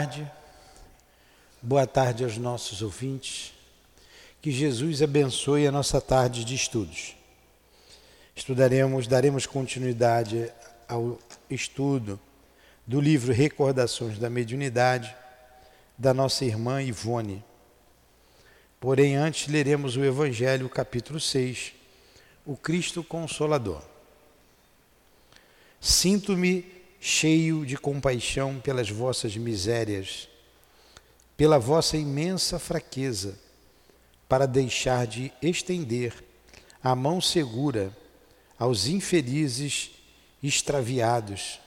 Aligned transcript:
tarde. 0.00 0.32
Boa 1.60 1.86
tarde 1.86 2.24
aos 2.24 2.38
nossos 2.38 2.80
ouvintes. 2.80 3.52
Que 4.40 4.50
Jesus 4.50 5.02
abençoe 5.02 5.66
a 5.66 5.72
nossa 5.72 6.00
tarde 6.00 6.42
de 6.42 6.54
estudos. 6.54 7.14
Estudaremos, 8.34 9.06
daremos 9.06 9.44
continuidade 9.44 10.50
ao 10.88 11.18
estudo 11.50 12.18
do 12.86 12.98
livro 12.98 13.30
Recordações 13.30 14.18
da 14.18 14.30
Mediunidade 14.30 15.14
da 15.98 16.14
nossa 16.14 16.46
irmã 16.46 16.82
Ivone. 16.82 17.44
Porém, 18.80 19.16
antes 19.16 19.48
leremos 19.48 19.98
o 19.98 20.04
Evangelho, 20.04 20.66
capítulo 20.70 21.20
6, 21.20 21.74
o 22.46 22.56
Cristo 22.56 23.04
Consolador. 23.04 23.82
Sinto-me 25.78 26.79
cheio 27.00 27.64
de 27.64 27.78
compaixão 27.78 28.60
pelas 28.60 28.90
vossas 28.90 29.34
misérias, 29.34 30.28
pela 31.34 31.58
vossa 31.58 31.96
imensa 31.96 32.58
fraqueza, 32.58 33.38
para 34.28 34.46
deixar 34.46 35.06
de 35.06 35.32
estender 35.40 36.12
a 36.82 36.94
mão 36.94 37.20
segura 37.20 37.96
aos 38.58 38.86
infelizes 38.86 39.90
extraviados, 40.42 41.58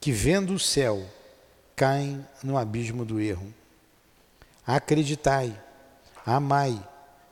que 0.00 0.10
vendo 0.10 0.54
o 0.54 0.58
céu 0.58 1.08
caem 1.76 2.26
no 2.42 2.58
abismo 2.58 3.04
do 3.04 3.20
erro. 3.20 3.54
Acreditai, 4.66 5.58
amai, 6.26 6.84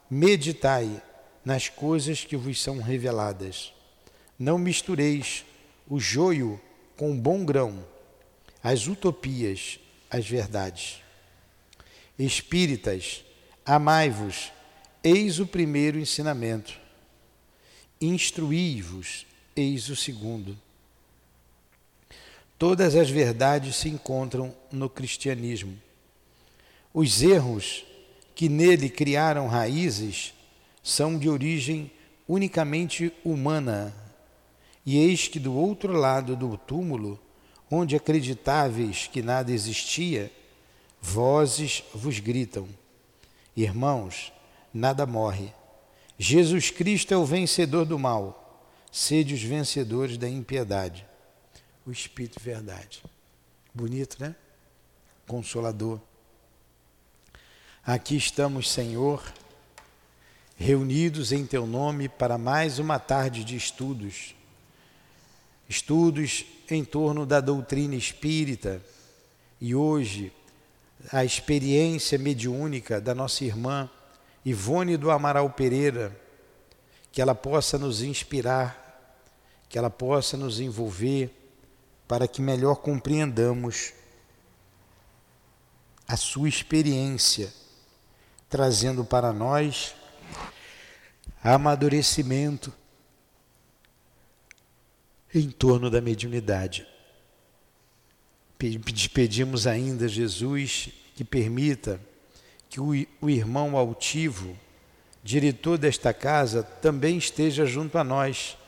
meditai 0.08 1.02
nas 1.44 1.68
coisas 1.68 2.24
que 2.24 2.36
vos 2.36 2.62
são 2.62 2.80
reveladas. 2.80 3.72
Não 4.38 4.56
mistureis 4.56 5.44
o 5.88 5.98
joio 5.98 6.60
com 6.98 7.16
bom 7.16 7.44
grão 7.44 7.86
as 8.60 8.88
utopias, 8.88 9.78
as 10.10 10.26
verdades. 10.26 11.00
Espíritas, 12.18 13.24
amai-vos, 13.64 14.50
eis 15.02 15.38
o 15.38 15.46
primeiro 15.46 15.98
ensinamento. 16.00 16.76
Instruí-vos, 18.00 19.26
eis 19.54 19.88
o 19.88 19.94
segundo. 19.94 20.58
Todas 22.58 22.96
as 22.96 23.08
verdades 23.08 23.76
se 23.76 23.88
encontram 23.88 24.52
no 24.72 24.90
cristianismo. 24.90 25.80
Os 26.92 27.22
erros 27.22 27.84
que 28.34 28.48
nele 28.48 28.90
criaram 28.90 29.46
raízes 29.46 30.34
são 30.82 31.16
de 31.16 31.28
origem 31.28 31.92
unicamente 32.26 33.12
humana 33.24 33.94
e 34.88 34.96
eis 34.96 35.28
que 35.28 35.38
do 35.38 35.52
outro 35.52 35.92
lado 35.92 36.34
do 36.34 36.56
túmulo, 36.56 37.20
onde 37.70 37.94
acreditáveis 37.94 39.06
que 39.06 39.20
nada 39.20 39.52
existia, 39.52 40.32
vozes 40.98 41.84
vos 41.92 42.18
gritam: 42.20 42.66
Irmãos, 43.54 44.32
nada 44.72 45.04
morre. 45.04 45.52
Jesus 46.18 46.70
Cristo 46.70 47.12
é 47.12 47.18
o 47.18 47.26
vencedor 47.26 47.84
do 47.84 47.98
mal. 47.98 48.66
Sede 48.90 49.34
os 49.34 49.42
vencedores 49.42 50.16
da 50.16 50.26
impiedade. 50.26 51.06
O 51.84 51.92
Espírito 51.92 52.40
Verdade. 52.42 53.02
Bonito, 53.74 54.16
né? 54.18 54.34
Consolador. 55.26 56.00
Aqui 57.84 58.16
estamos, 58.16 58.70
Senhor, 58.70 59.22
reunidos 60.56 61.30
em 61.30 61.44
Teu 61.44 61.66
nome 61.66 62.08
para 62.08 62.38
mais 62.38 62.78
uma 62.78 62.98
tarde 62.98 63.44
de 63.44 63.54
estudos 63.54 64.37
estudos 65.68 66.46
em 66.70 66.84
torno 66.84 67.26
da 67.26 67.40
doutrina 67.40 67.94
espírita. 67.94 68.80
E 69.60 69.74
hoje 69.74 70.32
a 71.12 71.24
experiência 71.24 72.18
mediúnica 72.18 73.00
da 73.00 73.14
nossa 73.14 73.44
irmã 73.44 73.88
Ivone 74.44 74.96
do 74.96 75.10
Amaral 75.10 75.50
Pereira, 75.50 76.18
que 77.12 77.20
ela 77.20 77.34
possa 77.34 77.76
nos 77.78 78.02
inspirar, 78.02 79.16
que 79.68 79.76
ela 79.76 79.90
possa 79.90 80.36
nos 80.36 80.60
envolver 80.60 81.30
para 82.06 82.26
que 82.26 82.40
melhor 82.40 82.76
compreendamos 82.76 83.92
a 86.06 86.16
sua 86.16 86.48
experiência, 86.48 87.52
trazendo 88.48 89.04
para 89.04 89.30
nós 89.32 89.94
amadurecimento 91.44 92.72
em 95.38 95.50
torno 95.50 95.90
da 95.90 96.00
mediunidade. 96.00 96.86
Pedimos 99.14 99.66
ainda, 99.66 100.08
Jesus, 100.08 100.90
que 101.14 101.24
permita 101.24 102.00
que 102.68 102.80
o 102.80 103.30
irmão 103.30 103.76
altivo, 103.76 104.56
diretor 105.22 105.78
desta 105.78 106.12
casa, 106.12 106.62
também 106.62 107.16
esteja 107.16 107.64
junto 107.64 107.96
a 107.98 108.04
nós, 108.04 108.58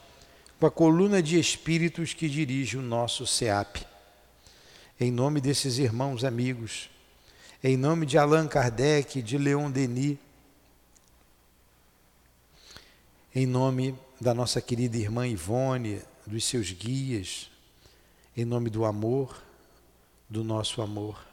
com 0.58 0.66
a 0.66 0.70
coluna 0.70 1.22
de 1.22 1.38
espíritos 1.38 2.12
que 2.14 2.28
dirige 2.28 2.76
o 2.76 2.82
nosso 2.82 3.26
SEAP. 3.26 3.84
Em 4.98 5.10
nome 5.10 5.40
desses 5.40 5.78
irmãos 5.78 6.24
amigos, 6.24 6.90
em 7.64 7.76
nome 7.76 8.06
de 8.06 8.16
Allan 8.16 8.46
Kardec, 8.46 9.22
de 9.22 9.38
Leon 9.38 9.70
Denis, 9.70 10.18
em 13.34 13.46
nome 13.46 13.94
da 14.20 14.34
nossa 14.34 14.60
querida 14.60 14.96
irmã 14.96 15.26
Ivone, 15.26 16.02
dos 16.30 16.44
seus 16.44 16.70
guias, 16.70 17.50
em 18.36 18.44
nome 18.44 18.70
do 18.70 18.84
amor, 18.84 19.36
do 20.28 20.44
nosso 20.44 20.80
amor, 20.80 21.26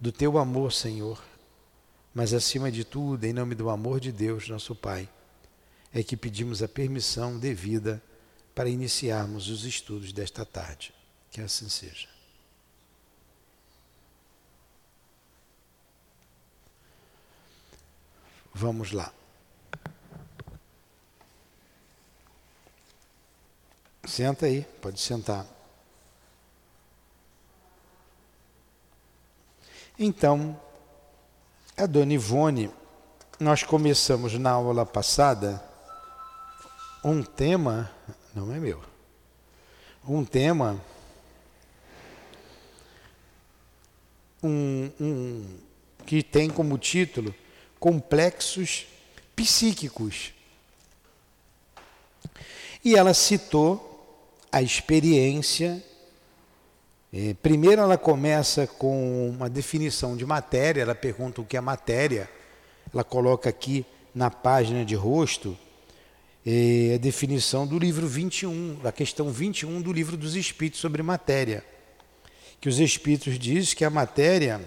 do 0.00 0.12
teu 0.12 0.38
amor, 0.38 0.72
Senhor, 0.72 1.22
mas 2.14 2.32
acima 2.32 2.70
de 2.70 2.84
tudo, 2.84 3.24
em 3.24 3.32
nome 3.32 3.54
do 3.54 3.68
amor 3.68 3.98
de 3.98 4.12
Deus, 4.12 4.48
nosso 4.48 4.74
Pai, 4.74 5.08
é 5.92 6.02
que 6.02 6.16
pedimos 6.16 6.62
a 6.62 6.68
permissão 6.68 7.38
devida 7.38 8.02
para 8.54 8.68
iniciarmos 8.68 9.48
os 9.48 9.64
estudos 9.64 10.12
desta 10.12 10.44
tarde. 10.44 10.94
Que 11.30 11.40
assim 11.40 11.68
seja. 11.68 12.08
Vamos 18.54 18.92
lá. 18.92 19.12
Senta 24.06 24.46
aí, 24.46 24.62
pode 24.82 25.00
sentar. 25.00 25.46
Então, 29.98 30.60
a 31.76 31.86
dona 31.86 32.12
Ivone, 32.12 32.70
nós 33.40 33.62
começamos 33.62 34.34
na 34.34 34.50
aula 34.50 34.84
passada 34.84 35.62
um 37.02 37.22
tema, 37.22 37.90
não 38.34 38.52
é 38.52 38.58
meu, 38.58 38.82
um 40.06 40.24
tema, 40.24 40.78
um, 44.42 44.90
um, 45.00 45.58
que 46.04 46.22
tem 46.22 46.50
como 46.50 46.76
título 46.76 47.34
Complexos 47.80 48.86
Psíquicos. 49.34 50.34
E 52.84 52.96
ela 52.96 53.14
citou 53.14 53.93
a 54.54 54.62
experiência. 54.62 55.82
É, 57.12 57.34
primeiro, 57.42 57.82
ela 57.82 57.98
começa 57.98 58.68
com 58.68 59.30
uma 59.30 59.50
definição 59.50 60.16
de 60.16 60.24
matéria, 60.24 60.82
ela 60.82 60.94
pergunta 60.94 61.40
o 61.40 61.44
que 61.44 61.56
é 61.56 61.60
matéria, 61.60 62.30
ela 62.92 63.02
coloca 63.02 63.48
aqui 63.48 63.84
na 64.14 64.30
página 64.30 64.84
de 64.84 64.94
rosto 64.94 65.58
é, 66.46 66.92
a 66.94 66.98
definição 66.98 67.66
do 67.66 67.80
livro 67.80 68.06
21, 68.06 68.76
da 68.76 68.92
questão 68.92 69.28
21 69.28 69.82
do 69.82 69.92
livro 69.92 70.16
dos 70.16 70.36
Espíritos 70.36 70.80
sobre 70.80 71.02
matéria. 71.02 71.64
Que 72.60 72.68
os 72.68 72.78
Espíritos 72.78 73.36
dizem 73.36 73.76
que 73.76 73.84
a 73.84 73.90
matéria, 73.90 74.60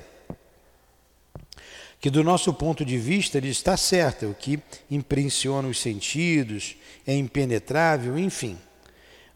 que 1.97 2.09
do 2.09 2.25
nosso 2.25 2.53
ponto 2.53 2.83
de 2.83 2.97
vista 2.97 3.37
ele 3.37 3.47
está 3.47 3.77
certa, 3.77 4.27
o 4.27 4.35
que 4.35 4.59
impressiona 4.91 5.69
os 5.69 5.79
sentidos, 5.79 6.75
é 7.05 7.15
impenetrável, 7.15 8.19
enfim 8.19 8.57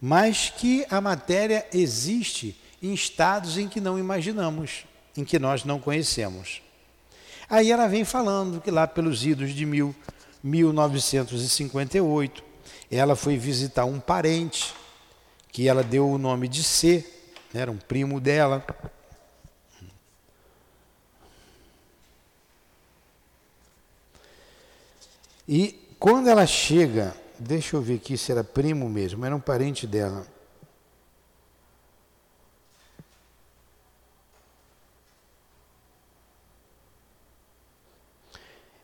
mas 0.02 0.50
que 0.50 0.84
a 0.90 1.00
matéria 1.00 1.64
existe 1.72 2.60
em 2.82 2.92
estados 2.92 3.60
em 3.60 3.68
que 3.68 3.80
não 3.80 4.00
imaginamos, 4.00 4.86
em 5.16 5.24
que 5.24 5.38
nós 5.38 5.64
não 5.64 5.80
conhecemos. 5.80 6.64
Aí 7.48 7.72
ela 7.72 7.88
vem 7.88 8.04
falando 8.04 8.60
que 8.60 8.72
lá 8.72 8.88
pelos 8.88 9.24
idos 9.24 9.54
de 9.54 9.64
mil, 9.64 9.96
1958, 10.44 12.44
ela 12.90 13.16
foi 13.16 13.38
visitar 13.38 13.86
um 13.86 14.00
parente, 14.00 14.74
que 15.52 15.68
ela 15.68 15.84
deu 15.84 16.10
o 16.10 16.18
nome 16.18 16.48
de 16.48 16.64
C, 16.64 17.06
né, 17.54 17.62
era 17.62 17.72
um 17.72 17.78
primo 17.78 18.20
dela. 18.20 18.66
E 25.48 25.80
quando 26.00 26.28
ela 26.28 26.48
chega 26.48 27.16
Deixa 27.44 27.76
eu 27.76 27.82
ver 27.82 27.96
aqui 27.96 28.16
se 28.16 28.32
era 28.32 28.44
primo 28.44 28.88
mesmo, 28.88 29.26
era 29.26 29.36
um 29.36 29.40
parente 29.40 29.88
dela. 29.88 30.28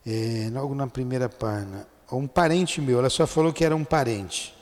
É, 0.04 0.50
logo 0.52 0.74
na 0.74 0.88
primeira 0.88 1.30
página, 1.30 1.88
um 2.12 2.26
parente 2.26 2.82
meu, 2.82 2.98
ela 2.98 3.12
só 3.12 3.28
falou 3.28 3.54
que 3.54 3.64
era 3.64 3.76
um 3.76 3.84
parente 3.84 4.56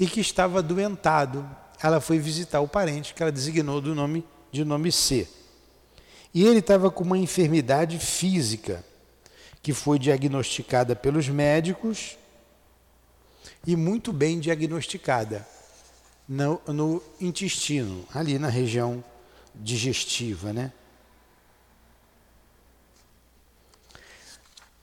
e 0.00 0.06
que 0.08 0.20
estava 0.20 0.60
doentado. 0.60 1.48
Ela 1.80 2.00
foi 2.00 2.18
visitar 2.18 2.60
o 2.60 2.66
parente 2.66 3.14
que 3.14 3.22
ela 3.22 3.30
designou 3.30 3.80
do 3.80 3.94
nome 3.94 4.26
de 4.50 4.64
nome 4.64 4.90
C. 4.90 5.28
E 6.34 6.44
ele 6.44 6.58
estava 6.58 6.90
com 6.90 7.04
uma 7.04 7.18
enfermidade 7.18 8.00
física 8.00 8.84
que 9.62 9.72
foi 9.72 9.96
diagnosticada 9.96 10.96
pelos 10.96 11.28
médicos 11.28 12.18
e 13.66 13.76
muito 13.76 14.12
bem 14.12 14.40
diagnosticada 14.40 15.46
no, 16.28 16.60
no 16.66 17.02
intestino, 17.20 18.04
ali 18.12 18.38
na 18.38 18.48
região 18.48 19.02
digestiva, 19.54 20.52
né? 20.52 20.72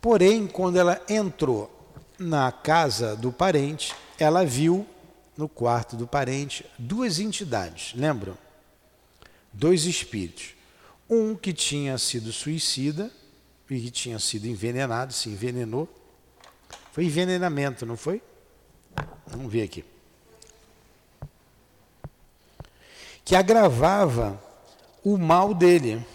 Porém, 0.01 0.47
quando 0.47 0.77
ela 0.77 1.01
entrou 1.09 1.69
na 2.17 2.51
casa 2.51 3.15
do 3.15 3.31
parente, 3.31 3.93
ela 4.17 4.45
viu 4.45 4.87
no 5.35 5.49
quarto 5.49 5.95
do 5.95 6.07
parente 6.07 6.65
duas 6.77 7.19
entidades, 7.19 7.93
lembram? 7.95 8.37
Dois 9.51 9.85
espíritos. 9.85 10.53
Um 11.09 11.35
que 11.35 11.51
tinha 11.51 11.97
sido 11.97 12.31
suicida 12.31 13.11
e 13.69 13.79
que 13.79 13.91
tinha 13.91 14.19
sido 14.19 14.45
envenenado, 14.45 15.11
se 15.11 15.29
envenenou. 15.29 15.89
Foi 16.91 17.05
envenenamento, 17.05 17.85
não 17.85 17.97
foi? 17.97 18.21
Vamos 19.28 19.51
ver 19.51 19.63
aqui. 19.63 19.84
Que 23.24 23.36
agravava 23.36 24.42
o 25.04 25.18
mal 25.18 25.54
dele. 25.54 26.06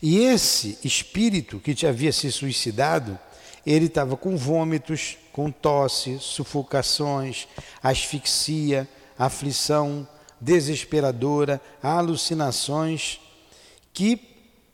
E 0.00 0.20
esse 0.20 0.78
espírito 0.84 1.58
que 1.58 1.74
te 1.74 1.86
havia 1.86 2.12
se 2.12 2.30
suicidado, 2.30 3.18
ele 3.70 3.84
estava 3.84 4.16
com 4.16 4.34
vômitos, 4.34 5.18
com 5.30 5.50
tosse, 5.50 6.18
sufocações, 6.18 7.46
asfixia, 7.82 8.88
aflição 9.18 10.08
desesperadora, 10.40 11.60
alucinações 11.82 13.20
que 13.92 14.20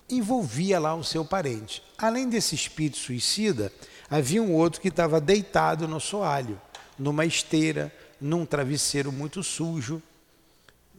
envolvia 0.08 0.79
lá 0.79 0.94
o 0.94 1.02
seu 1.02 1.25
parente. 1.25 1.82
Além 1.99 2.29
desse 2.29 2.55
espírito 2.55 2.99
suicida, 2.99 3.73
havia 4.08 4.41
um 4.41 4.52
outro 4.52 4.81
que 4.81 4.88
estava 4.88 5.20
deitado 5.20 5.88
no 5.88 5.99
soalho, 5.99 6.61
numa 6.96 7.26
esteira, 7.26 7.93
num 8.20 8.46
travesseiro 8.46 9.11
muito 9.11 9.43
sujo. 9.43 10.00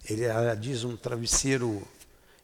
Ele 0.10 0.26
ela 0.26 0.54
diz 0.54 0.84
um 0.84 0.98
travesseiro 0.98 1.82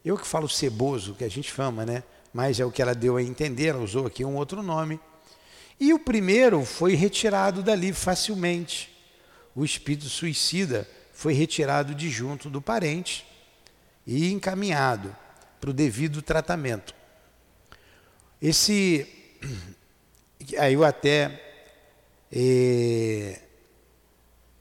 eu 0.02 0.16
que 0.16 0.26
falo 0.26 0.48
ceboso, 0.48 1.14
que 1.14 1.24
a 1.24 1.28
gente 1.28 1.52
fama, 1.52 1.84
né? 1.84 2.02
Mas 2.32 2.58
é 2.58 2.64
o 2.64 2.72
que 2.72 2.80
ela 2.80 2.94
deu 2.94 3.18
a 3.18 3.22
entender, 3.22 3.66
ela 3.66 3.82
usou 3.82 4.06
aqui 4.06 4.24
um 4.24 4.36
outro 4.36 4.62
nome. 4.62 4.98
E 5.82 5.92
o 5.92 5.98
primeiro 5.98 6.64
foi 6.64 6.94
retirado 6.94 7.60
dali 7.60 7.92
facilmente. 7.92 8.88
O 9.52 9.64
espírito 9.64 10.08
suicida 10.08 10.88
foi 11.12 11.32
retirado 11.32 11.92
de 11.92 12.08
junto 12.08 12.48
do 12.48 12.62
parente 12.62 13.26
e 14.06 14.30
encaminhado 14.30 15.12
para 15.60 15.70
o 15.70 15.72
devido 15.72 16.22
tratamento. 16.22 16.94
Esse. 18.40 19.08
Aí 20.56 20.74
eu 20.74 20.84
até 20.84 21.42
eh, 22.30 23.40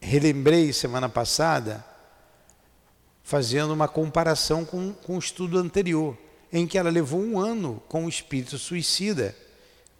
relembrei 0.01 0.73
semana 0.73 1.07
passada 1.07 1.85
fazendo 3.21 3.75
uma 3.75 3.87
comparação 3.87 4.65
com, 4.65 4.91
com 4.91 5.17
o 5.17 5.19
estudo 5.19 5.59
anterior, 5.59 6.17
em 6.51 6.65
que 6.65 6.79
ela 6.79 6.89
levou 6.89 7.21
um 7.21 7.39
ano 7.39 7.79
com 7.87 8.05
o 8.05 8.09
espírito 8.09 8.57
suicida 8.57 9.35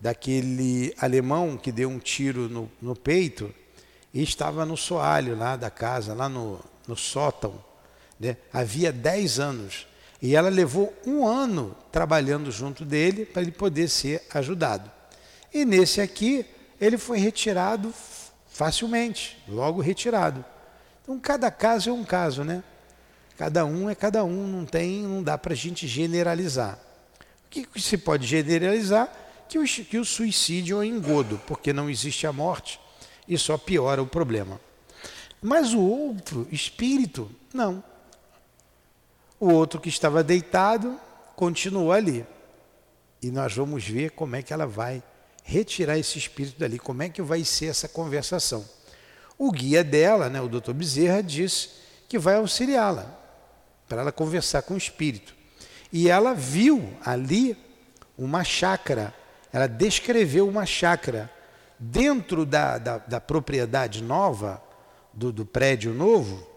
daquele 0.01 0.93
alemão 0.97 1.55
que 1.55 1.71
deu 1.71 1.87
um 1.87 1.99
tiro 1.99 2.49
no, 2.49 2.69
no 2.81 2.95
peito 2.95 3.53
e 4.11 4.23
estava 4.23 4.65
no 4.65 4.75
soalho 4.75 5.37
lá 5.37 5.55
da 5.55 5.69
casa, 5.69 6.13
lá 6.15 6.27
no, 6.27 6.59
no 6.87 6.97
sótão. 6.97 7.63
Né? 8.19 8.35
Havia 8.51 8.91
dez 8.91 9.39
anos. 9.39 9.87
E 10.19 10.35
ela 10.35 10.49
levou 10.49 10.93
um 11.05 11.25
ano 11.25 11.75
trabalhando 11.91 12.51
junto 12.51 12.83
dele 12.83 13.25
para 13.25 13.43
ele 13.43 13.51
poder 13.51 13.87
ser 13.87 14.23
ajudado. 14.33 14.91
E 15.53 15.63
nesse 15.65 16.01
aqui, 16.01 16.45
ele 16.79 16.97
foi 16.97 17.19
retirado 17.19 17.93
facilmente, 18.47 19.41
logo 19.47 19.81
retirado. 19.81 20.43
Então, 21.03 21.19
cada 21.19 21.49
caso 21.49 21.89
é 21.89 21.93
um 21.93 22.03
caso, 22.03 22.43
né? 22.43 22.63
Cada 23.37 23.65
um 23.65 23.89
é 23.89 23.95
cada 23.95 24.23
um, 24.23 24.45
não 24.47 24.65
tem, 24.65 25.01
não 25.01 25.23
dá 25.23 25.37
para 25.37 25.53
a 25.53 25.55
gente 25.55 25.87
generalizar. 25.87 26.77
O 27.45 27.49
que 27.49 27.81
se 27.81 27.97
pode 27.97 28.27
generalizar? 28.27 29.20
Que 29.51 29.59
o, 29.59 29.65
que 29.65 29.97
o 29.97 30.05
suicídio 30.05 30.81
é 30.81 30.85
engodo, 30.85 31.37
porque 31.45 31.73
não 31.73 31.89
existe 31.89 32.25
a 32.25 32.31
morte 32.31 32.79
e 33.27 33.37
só 33.37 33.57
piora 33.57 34.01
o 34.01 34.07
problema. 34.07 34.61
Mas 35.41 35.73
o 35.73 35.81
outro, 35.81 36.47
espírito, 36.49 37.29
não. 37.53 37.83
O 39.37 39.51
outro 39.51 39.81
que 39.81 39.89
estava 39.89 40.23
deitado 40.23 40.97
continuou 41.35 41.91
ali. 41.91 42.25
E 43.21 43.29
nós 43.29 43.53
vamos 43.53 43.85
ver 43.85 44.11
como 44.11 44.37
é 44.37 44.41
que 44.41 44.53
ela 44.53 44.65
vai 44.65 45.03
retirar 45.43 45.97
esse 45.97 46.17
espírito 46.17 46.57
dali, 46.57 46.79
como 46.79 47.03
é 47.03 47.09
que 47.09 47.21
vai 47.21 47.43
ser 47.43 47.65
essa 47.65 47.89
conversação. 47.89 48.65
O 49.37 49.51
guia 49.51 49.83
dela, 49.83 50.29
né, 50.29 50.39
o 50.39 50.47
doutor 50.47 50.73
Bezerra, 50.73 51.21
disse 51.21 51.71
que 52.07 52.17
vai 52.17 52.35
auxiliá-la 52.35 53.19
para 53.85 53.99
ela 53.99 54.13
conversar 54.13 54.61
com 54.61 54.75
o 54.75 54.77
espírito. 54.77 55.35
E 55.91 56.07
ela 56.07 56.33
viu 56.33 56.97
ali 57.03 57.57
uma 58.17 58.45
chácara, 58.45 59.13
ela 59.51 59.67
descreveu 59.67 60.47
uma 60.47 60.65
chácara 60.65 61.29
dentro 61.77 62.45
da, 62.45 62.77
da, 62.77 62.97
da 62.99 63.19
propriedade 63.19 64.03
nova, 64.03 64.61
do, 65.13 65.31
do, 65.31 65.45
prédio 65.45 65.93
novo. 65.93 66.47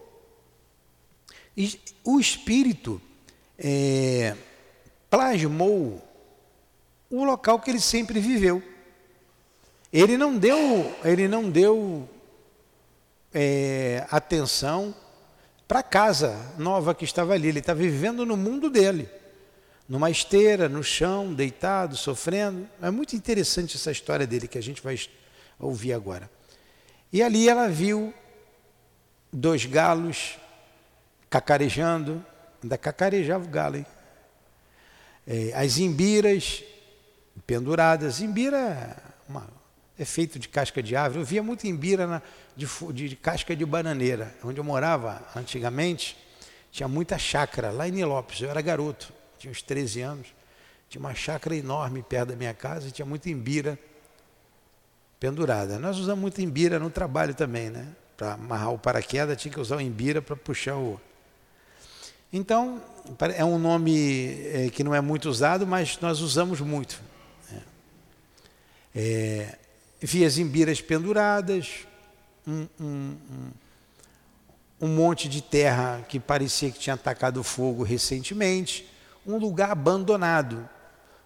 E 1.57 1.79
o 2.03 2.19
espírito 2.19 3.01
é, 3.57 4.35
plasmou 5.09 6.01
o 7.09 7.23
local 7.23 7.59
que 7.59 7.71
ele 7.71 7.79
sempre 7.79 8.19
viveu. 8.19 8.61
Ele 9.91 10.17
não 10.17 10.37
deu, 10.37 10.93
ele 11.03 11.27
não 11.27 11.49
deu 11.49 12.07
é, 13.33 14.05
atenção 14.11 14.93
para 15.67 15.79
a 15.79 15.83
casa 15.83 16.53
nova 16.57 16.93
que 16.93 17.05
estava 17.05 17.33
ali. 17.33 17.47
Ele 17.47 17.59
estava 17.59 17.79
vivendo 17.79 18.25
no 18.25 18.37
mundo 18.37 18.69
dele, 18.69 19.09
numa 19.87 20.09
esteira, 20.09 20.67
no 20.67 20.83
chão, 20.83 21.33
deitado, 21.33 21.95
sofrendo. 21.95 22.67
É 22.81 22.89
muito 22.89 23.15
interessante 23.15 23.75
essa 23.75 23.91
história 23.91 24.25
dele 24.25 24.47
que 24.47 24.57
a 24.57 24.63
gente 24.63 24.81
vai 24.81 24.99
ouvir 25.59 25.93
agora. 25.93 26.29
E 27.13 27.21
ali 27.21 27.47
ela 27.47 27.69
viu 27.69 28.13
dois 29.31 29.65
galos 29.65 30.37
cacarejando, 31.29 32.25
ainda 32.63 32.77
cacarejava 32.77 33.45
o 33.45 33.47
galo, 33.47 33.77
hein? 33.77 33.85
É, 35.27 35.51
as 35.55 35.77
imbiras 35.77 36.63
penduradas. 37.45 38.21
Imbira 38.21 38.95
uma, 39.27 39.47
é 39.97 40.05
feito 40.05 40.37
de 40.37 40.47
casca 40.47 40.81
de 40.81 40.95
árvore. 40.95 41.21
Eu 41.21 41.25
via 41.25 41.43
muito 41.43 41.65
imbira 41.65 42.05
na, 42.05 42.21
de, 42.55 42.67
de, 42.93 43.09
de, 43.09 43.15
casca 43.15 43.55
de 43.55 43.65
bananeira. 43.65 44.33
Onde 44.43 44.59
eu 44.59 44.63
morava 44.63 45.25
antigamente, 45.35 46.17
tinha 46.71 46.87
muita 46.87 47.17
chácara, 47.17 47.71
lá 47.71 47.87
em 47.87 47.91
Nilópolis. 47.91 48.41
Eu 48.41 48.49
era 48.49 48.61
garoto, 48.61 49.11
tinha 49.45 49.51
uns 49.51 49.61
13 49.61 50.01
anos. 50.01 50.27
Tinha 50.89 50.99
uma 50.99 51.13
chácara 51.13 51.55
enorme 51.55 52.01
perto 52.01 52.29
da 52.29 52.35
minha 52.35 52.53
casa 52.53 52.87
e 52.87 52.91
tinha 52.91 53.05
muita 53.05 53.29
imbira 53.29 53.77
pendurada. 55.19 55.77
Nós 55.77 55.97
usamos 55.97 56.21
muito 56.21 56.41
imbira 56.41 56.79
no 56.79 56.89
trabalho 56.89 57.33
também, 57.33 57.69
né? 57.69 57.87
Para 58.17 58.33
amarrar 58.33 58.73
o 58.73 58.79
paraquedas, 58.79 59.39
tinha 59.39 59.53
que 59.53 59.59
usar 59.59 59.77
o 59.77 59.81
imbira 59.81 60.21
para 60.21 60.35
puxar 60.35 60.77
o. 60.77 60.99
Então, 62.31 62.81
é 63.35 63.45
um 63.45 63.59
nome 63.59 64.27
é, 64.51 64.69
que 64.69 64.83
não 64.83 64.95
é 64.95 65.01
muito 65.01 65.29
usado, 65.29 65.65
mas 65.67 65.99
nós 65.99 66.21
usamos 66.21 66.59
muito. 66.59 66.99
Né? 67.51 67.61
É, 68.95 69.57
vi 70.01 70.25
as 70.25 70.37
imbiras 70.37 70.81
penduradas, 70.81 71.85
um, 72.47 72.67
um, 72.79 73.17
um, 74.81 74.87
monte 74.87 75.29
de 75.29 75.41
terra 75.41 76.05
que 76.07 76.19
parecia 76.19 76.71
que 76.71 76.79
tinha 76.79 76.93
atacado 76.93 77.43
fogo 77.43 77.83
recentemente, 77.83 78.85
um 79.25 79.37
lugar 79.37 79.71
abandonado, 79.71 80.69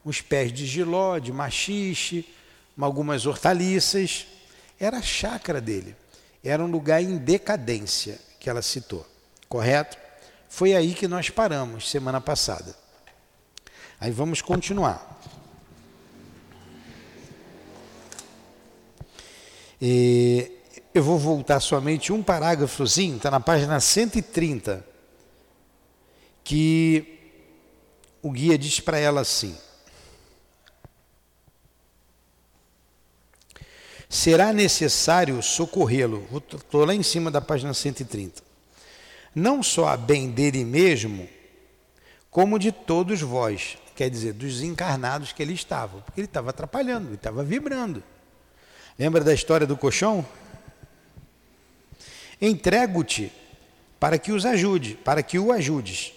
uns 0.06 0.22
pés 0.22 0.53
de 0.53 0.65
giló, 0.65 1.20
de 1.20 1.32
machixe, 1.32 2.25
algumas 2.79 3.25
hortaliças. 3.25 4.25
Era 4.79 4.98
a 4.98 5.01
chácara 5.01 5.60
dele. 5.60 5.96
Era 6.44 6.63
um 6.63 6.72
lugar 6.72 7.01
em 7.01 7.18
decadência 7.18 8.20
que 8.39 8.50
ela 8.50 8.62
citou, 8.62 9.06
correto? 9.50 9.98
Foi 10.48 10.74
aí 10.74 10.94
que 10.94 11.08
nós 11.08 11.29
paramos 11.29 11.89
semana 11.89 12.22
passada. 12.22 12.75
Aí 14.00 14.12
vamos 14.12 14.41
continuar. 14.41 15.20
E 19.82 20.51
eu 20.94 21.03
vou 21.03 21.18
voltar 21.18 21.60
somente 21.60 22.12
um 22.12 22.24
parágrafozinho, 22.24 23.18
está 23.18 23.29
na 23.29 23.39
página 23.39 23.79
130, 23.79 24.86
que 26.44 27.19
o 28.22 28.32
guia 28.32 28.58
diz 28.58 28.80
para 28.80 28.98
ela 28.98 29.22
assim: 29.22 29.56
será 34.10 34.52
necessário 34.52 35.42
socorrê-lo. 35.44 36.28
Estou 36.54 36.84
lá 36.84 36.96
em 36.96 37.04
cima 37.04 37.30
da 37.30 37.40
página 37.40 37.74
130. 37.74 38.42
Não 39.36 39.62
só 39.62 39.90
a 39.90 39.96
bem 39.96 40.32
dele 40.32 40.66
mesmo, 40.66 41.30
como 42.32 42.58
de 42.58 42.72
todos 42.72 43.22
vós, 43.22 43.78
quer 43.96 44.10
dizer, 44.10 44.34
dos 44.34 44.62
encarnados 44.62 45.32
que 45.32 45.42
ele 45.42 45.54
estava, 45.54 46.02
porque 46.02 46.20
ele 46.20 46.26
estava 46.26 46.50
atrapalhando, 46.50 47.10
ele 47.10 47.16
estava 47.16 47.44
vibrando. 47.44 48.04
Lembra 48.98 49.24
da 49.24 49.34
história 49.34 49.68
do 49.68 49.78
colchão? 49.78 50.26
Entrego-te 52.42 53.32
para 54.00 54.18
que 54.18 54.32
os 54.32 54.46
ajude, 54.46 54.96
para 54.96 55.22
que 55.22 55.38
o 55.38 55.52
ajudes. 55.52 56.14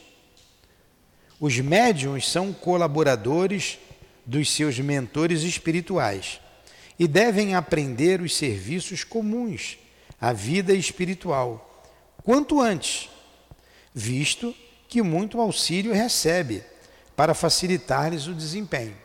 Os 1.42 1.58
médiums 1.58 2.30
são 2.30 2.52
colaboradores 2.52 3.76
dos 4.24 4.48
seus 4.48 4.78
mentores 4.78 5.42
espirituais 5.42 6.40
e 6.96 7.08
devem 7.08 7.56
aprender 7.56 8.20
os 8.20 8.36
serviços 8.36 9.02
comuns 9.02 9.76
à 10.20 10.32
vida 10.32 10.72
espiritual, 10.72 11.84
quanto 12.22 12.60
antes, 12.60 13.10
visto 13.92 14.54
que 14.86 15.02
muito 15.02 15.40
auxílio 15.40 15.92
recebe 15.92 16.62
para 17.16 17.34
facilitar-lhes 17.34 18.28
o 18.28 18.34
desempenho. 18.34 18.96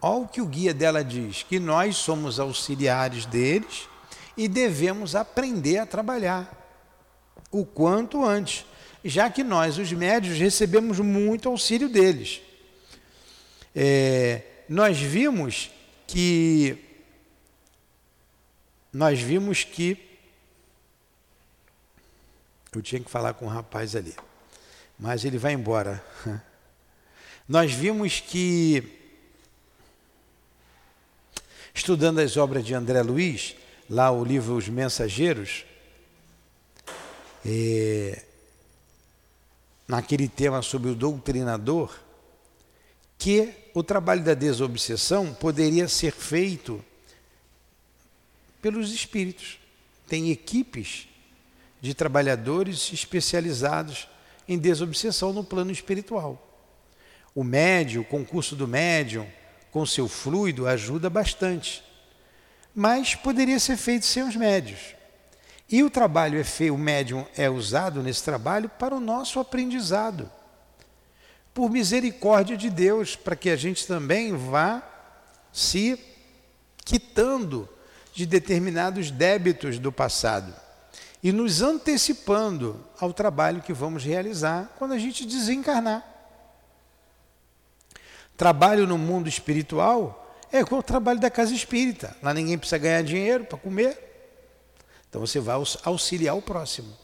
Olha 0.00 0.22
o 0.22 0.28
que 0.28 0.40
o 0.40 0.46
guia 0.46 0.72
dela 0.72 1.02
diz: 1.02 1.42
que 1.42 1.58
nós 1.58 1.96
somos 1.96 2.38
auxiliares 2.38 3.26
deles 3.26 3.88
e 4.36 4.46
devemos 4.46 5.16
aprender 5.16 5.78
a 5.78 5.86
trabalhar 5.86 6.56
o 7.50 7.66
quanto 7.66 8.24
antes, 8.24 8.64
já 9.04 9.30
que 9.30 9.42
nós, 9.42 9.78
os 9.78 9.92
médios, 9.92 10.38
recebemos 10.38 10.98
muito 11.00 11.48
auxílio 11.48 11.88
deles. 11.88 12.40
É, 13.74 14.42
nós 14.68 14.98
vimos 14.98 15.70
que 16.06 16.76
nós 18.92 19.20
vimos 19.20 19.62
que 19.62 19.96
eu 22.72 22.82
tinha 22.82 23.00
que 23.00 23.10
falar 23.10 23.34
com 23.34 23.44
o 23.44 23.48
um 23.48 23.50
rapaz 23.50 23.94
ali, 23.94 24.14
mas 24.98 25.24
ele 25.24 25.38
vai 25.38 25.52
embora. 25.52 26.04
Nós 27.48 27.72
vimos 27.72 28.20
que 28.20 29.00
estudando 31.74 32.20
as 32.20 32.36
obras 32.36 32.64
de 32.64 32.74
André 32.74 33.02
Luiz, 33.02 33.56
lá 33.88 34.12
o 34.12 34.24
livro 34.24 34.54
Os 34.54 34.68
Mensageiros, 34.68 35.64
é, 37.44 38.22
naquele 39.90 40.28
tema 40.28 40.62
sobre 40.62 40.88
o 40.88 40.94
doutrinador, 40.94 41.92
que 43.18 43.52
o 43.74 43.82
trabalho 43.82 44.22
da 44.22 44.34
desobsessão 44.34 45.34
poderia 45.34 45.88
ser 45.88 46.12
feito 46.12 46.82
pelos 48.62 48.92
espíritos. 48.92 49.58
Tem 50.06 50.30
equipes 50.30 51.08
de 51.80 51.92
trabalhadores 51.92 52.92
especializados 52.92 54.08
em 54.46 54.56
desobsessão 54.56 55.32
no 55.32 55.42
plano 55.42 55.72
espiritual. 55.72 56.40
O 57.34 57.42
médium, 57.42 58.02
o 58.02 58.04
concurso 58.04 58.54
do 58.54 58.68
médium, 58.68 59.26
com 59.72 59.84
seu 59.84 60.08
fluido, 60.08 60.68
ajuda 60.68 61.10
bastante. 61.10 61.82
Mas 62.72 63.16
poderia 63.16 63.58
ser 63.58 63.76
feito 63.76 64.06
sem 64.06 64.22
os 64.22 64.36
médios. 64.36 64.94
E 65.70 65.84
o 65.84 65.90
trabalho 65.90 66.38
é 66.38 66.44
feio, 66.44 66.74
o 66.74 66.78
médium 66.78 67.24
é 67.36 67.48
usado 67.48 68.02
nesse 68.02 68.24
trabalho 68.24 68.68
para 68.68 68.94
o 68.94 69.00
nosso 69.00 69.38
aprendizado 69.38 70.30
por 71.54 71.70
misericórdia 71.70 72.56
de 72.56 72.70
Deus, 72.70 73.16
para 73.16 73.36
que 73.36 73.50
a 73.50 73.56
gente 73.56 73.86
também 73.86 74.36
vá 74.36 74.82
se 75.52 75.98
quitando 76.84 77.68
de 78.12 78.26
determinados 78.26 79.10
débitos 79.10 79.78
do 79.78 79.92
passado 79.92 80.54
e 81.22 81.32
nos 81.32 81.60
antecipando 81.60 82.84
ao 82.98 83.12
trabalho 83.12 83.62
que 83.62 83.72
vamos 83.72 84.04
realizar 84.04 84.74
quando 84.78 84.92
a 84.92 84.98
gente 84.98 85.26
desencarnar. 85.26 86.04
Trabalho 88.36 88.86
no 88.86 88.96
mundo 88.96 89.28
espiritual 89.28 90.36
é 90.50 90.62
o 90.62 90.82
trabalho 90.82 91.20
da 91.20 91.30
casa 91.30 91.54
espírita. 91.54 92.16
Lá 92.22 92.32
ninguém 92.32 92.56
precisa 92.56 92.78
ganhar 92.78 93.02
dinheiro 93.02 93.44
para 93.44 93.58
comer. 93.58 94.09
Então 95.10 95.20
você 95.20 95.40
vai 95.40 95.56
auxiliar 95.82 96.36
o 96.36 96.40
próximo. 96.40 96.96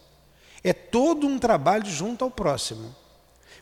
É 0.63 0.73
todo 0.73 1.27
um 1.27 1.39
trabalho 1.39 1.85
junto 1.87 2.25
ao 2.25 2.31
próximo. 2.31 2.95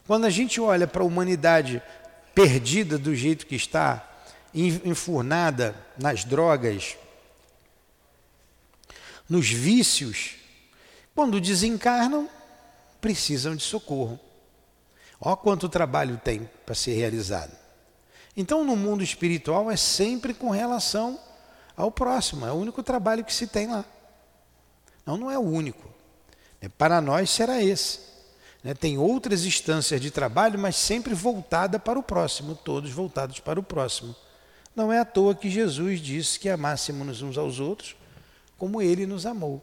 Quando 0.07 0.27
a 0.27 0.31
gente 0.31 0.61
olha 0.61 0.87
para 0.87 1.03
a 1.03 1.07
humanidade 1.07 1.83
perdida 2.35 2.99
do 2.99 3.15
jeito 3.15 3.47
que 3.47 3.57
está, 3.57 4.07
enfurnada 4.53 5.75
nas 5.99 6.25
drogas, 6.25 6.97
nos 9.29 9.49
vícios, 9.49 10.35
quando 11.15 11.41
desencarnam, 11.41 12.29
precisam 13.01 13.57
de 13.57 13.63
socorro. 13.63 14.21
Olha 15.21 15.37
quanto 15.37 15.69
trabalho 15.69 16.21
tem 16.23 16.49
para 16.67 16.75
ser 16.75 16.93
realizado. 16.93 17.53
Então, 18.37 18.65
no 18.65 18.77
mundo 18.77 19.03
espiritual, 19.03 19.71
é 19.71 19.77
sempre 19.77 20.35
com 20.35 20.51
relação 20.51 21.19
ao 21.77 21.91
próximo, 21.91 22.47
é 22.47 22.53
o 22.53 22.57
único 22.57 22.83
trabalho 22.83 23.25
que 23.25 23.33
se 23.33 23.47
tem 23.47 23.69
lá. 23.69 23.85
Não, 25.05 25.17
não 25.17 25.31
é 25.31 25.39
o 25.39 25.43
único. 25.43 25.93
Para 26.79 27.01
nós 27.01 27.31
será 27.31 27.63
esse. 27.63 28.01
Né? 28.63 28.73
Tem 28.73 28.97
outras 28.97 29.45
instâncias 29.45 30.01
de 30.01 30.11
trabalho, 30.11 30.59
mas 30.59 30.77
sempre 30.77 31.15
voltada 31.15 31.79
para 31.79 31.99
o 31.99 32.03
próximo, 32.03 32.55
todos 32.55 32.91
voltados 32.91 33.39
para 33.39 33.61
o 33.61 33.63
próximo. 33.63 34.17
Não 34.75 34.93
é 34.93 34.99
à 34.99 35.05
toa 35.05 35.35
que 35.35 35.51
Jesus 35.51 36.01
disse 36.01 36.41
que 36.41 36.49
amássemos 36.49 37.23
uns 37.23 37.37
aos 37.37 37.61
outros 37.61 37.95
como 38.57 38.81
ele 38.81 39.07
nos 39.07 39.27
amou. 39.27 39.63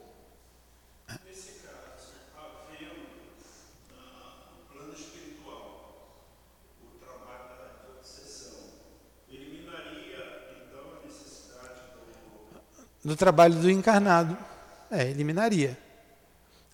Do. 13.04 13.10
Do 13.10 13.16
trabalho 13.16 13.56
do 13.56 13.72
encarnado. 13.72 14.51
É, 14.92 15.10
eliminaria. 15.10 15.78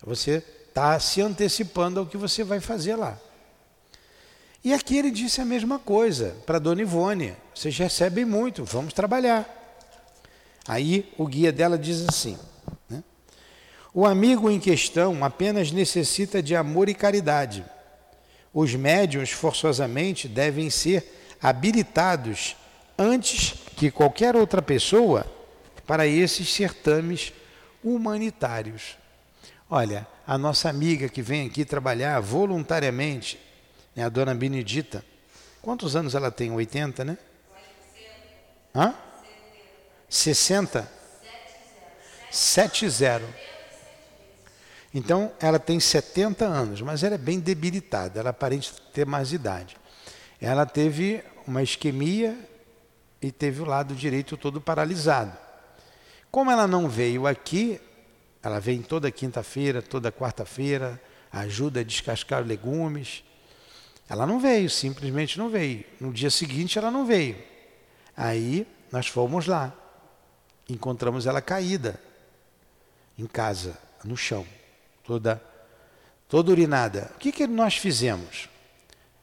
Você 0.02 0.42
está 0.68 0.98
se 0.98 1.22
antecipando 1.22 2.00
ao 2.00 2.06
que 2.06 2.16
você 2.16 2.42
vai 2.42 2.58
fazer 2.58 2.96
lá. 2.96 3.16
E 4.64 4.74
aqui 4.74 4.98
ele 4.98 5.10
disse 5.10 5.40
a 5.40 5.44
mesma 5.44 5.78
coisa 5.78 6.36
para 6.44 6.58
Dona 6.58 6.82
Ivone: 6.82 7.34
vocês 7.54 7.78
recebem 7.78 8.24
muito, 8.24 8.64
vamos 8.64 8.92
trabalhar. 8.92 9.54
Aí 10.66 11.10
o 11.16 11.26
guia 11.26 11.52
dela 11.52 11.78
diz 11.78 12.06
assim: 12.08 12.36
né? 12.90 13.02
o 13.94 14.04
amigo 14.04 14.50
em 14.50 14.58
questão 14.58 15.24
apenas 15.24 15.70
necessita 15.70 16.42
de 16.42 16.56
amor 16.56 16.88
e 16.88 16.94
caridade. 16.94 17.64
Os 18.52 18.74
médiuns 18.74 19.30
forçosamente 19.30 20.26
devem 20.26 20.70
ser 20.70 21.36
habilitados 21.40 22.56
antes 22.98 23.54
que 23.76 23.90
qualquer 23.90 24.34
outra 24.34 24.60
pessoa 24.60 25.24
para 25.86 26.06
esses 26.06 26.52
certames 26.52 27.32
humanitários. 27.94 28.96
Olha, 29.70 30.06
a 30.26 30.38
nossa 30.38 30.68
amiga 30.68 31.08
que 31.08 31.20
vem 31.20 31.46
aqui 31.46 31.64
trabalhar 31.64 32.20
voluntariamente, 32.20 33.38
né, 33.94 34.04
a 34.04 34.08
dona 34.08 34.34
Benedita, 34.34 35.04
quantos 35.60 35.94
anos 35.94 36.14
ela 36.14 36.30
tem? 36.30 36.50
80, 36.50 37.04
né? 37.04 37.18
Hã? 38.74 38.94
60? 40.08 40.90
70. 42.30 43.22
Então, 44.94 45.32
ela 45.38 45.58
tem 45.58 45.78
70 45.78 46.46
anos, 46.46 46.80
mas 46.80 47.02
ela 47.02 47.16
é 47.16 47.18
bem 47.18 47.38
debilitada, 47.38 48.20
ela 48.20 48.30
aparenta 48.30 48.68
ter 48.92 49.04
mais 49.04 49.32
idade. 49.32 49.76
Ela 50.40 50.64
teve 50.64 51.22
uma 51.46 51.62
isquemia 51.62 52.38
e 53.20 53.30
teve 53.30 53.60
o 53.60 53.66
lado 53.66 53.94
direito 53.94 54.36
todo 54.36 54.60
paralisado. 54.60 55.36
Como 56.30 56.50
ela 56.50 56.66
não 56.66 56.88
veio 56.88 57.26
aqui, 57.26 57.80
ela 58.42 58.60
vem 58.60 58.82
toda 58.82 59.10
quinta-feira, 59.10 59.82
toda 59.82 60.12
quarta-feira, 60.12 61.00
ajuda 61.32 61.80
a 61.80 61.84
descascar 61.84 62.44
legumes. 62.44 63.24
Ela 64.08 64.26
não 64.26 64.40
veio, 64.40 64.70
simplesmente 64.70 65.38
não 65.38 65.48
veio. 65.48 65.84
No 66.00 66.12
dia 66.12 66.30
seguinte 66.30 66.78
ela 66.78 66.90
não 66.90 67.04
veio. 67.04 67.36
Aí 68.16 68.66
nós 68.90 69.06
fomos 69.06 69.46
lá. 69.46 69.72
Encontramos 70.68 71.26
ela 71.26 71.40
caída 71.40 72.00
em 73.18 73.26
casa, 73.26 73.76
no 74.04 74.16
chão, 74.16 74.46
toda 75.04 75.42
toda 76.28 76.50
urinada. 76.50 77.10
O 77.14 77.18
que, 77.18 77.32
que 77.32 77.46
nós 77.46 77.76
fizemos? 77.76 78.48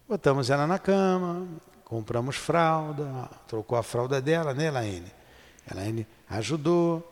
Botamos 0.10 0.50
ela 0.50 0.68
na 0.68 0.80
cama, 0.80 1.48
compramos 1.84 2.36
fralda, 2.36 3.30
trocou 3.48 3.78
a 3.78 3.84
fralda 3.84 4.20
dela, 4.22 4.54
né, 4.54 4.72
Laine? 4.72 5.12
Ela 5.68 5.82
ajudou, 6.30 7.12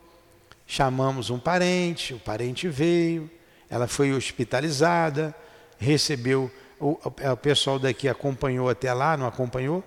chamamos 0.66 1.30
um 1.30 1.38
parente, 1.38 2.14
o 2.14 2.18
parente 2.18 2.68
veio, 2.68 3.30
ela 3.68 3.86
foi 3.86 4.12
hospitalizada, 4.12 5.34
recebeu, 5.78 6.50
o, 6.80 6.98
o 7.02 7.36
pessoal 7.36 7.78
daqui 7.78 8.08
acompanhou 8.08 8.68
até 8.68 8.92
lá, 8.92 9.16
não 9.16 9.26
acompanhou? 9.26 9.82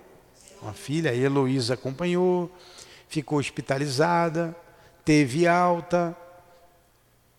Uma 0.60 0.72
filha, 0.72 1.10
a 1.10 1.14
Heloísa 1.14 1.74
acompanhou, 1.74 2.50
ficou 3.08 3.38
hospitalizada, 3.38 4.56
teve 5.04 5.46
alta, 5.46 6.16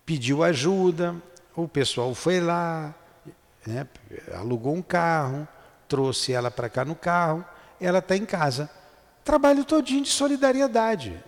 pediu 0.06 0.44
ajuda, 0.44 1.16
o 1.56 1.68
pessoal 1.68 2.16
foi 2.16 2.40
lá, 2.40 2.96
né, 3.66 3.86
alugou 4.34 4.74
um 4.74 4.82
carro, 4.82 5.48
trouxe 5.88 6.32
ela 6.32 6.50
para 6.50 6.70
cá 6.70 6.86
no 6.86 6.96
carro, 6.96 7.44
ela 7.80 8.00
está 8.00 8.16
em 8.16 8.26
casa. 8.26 8.70
Trabalho 9.24 9.66
todinho 9.66 10.04
de 10.04 10.10
solidariedade, 10.10 11.22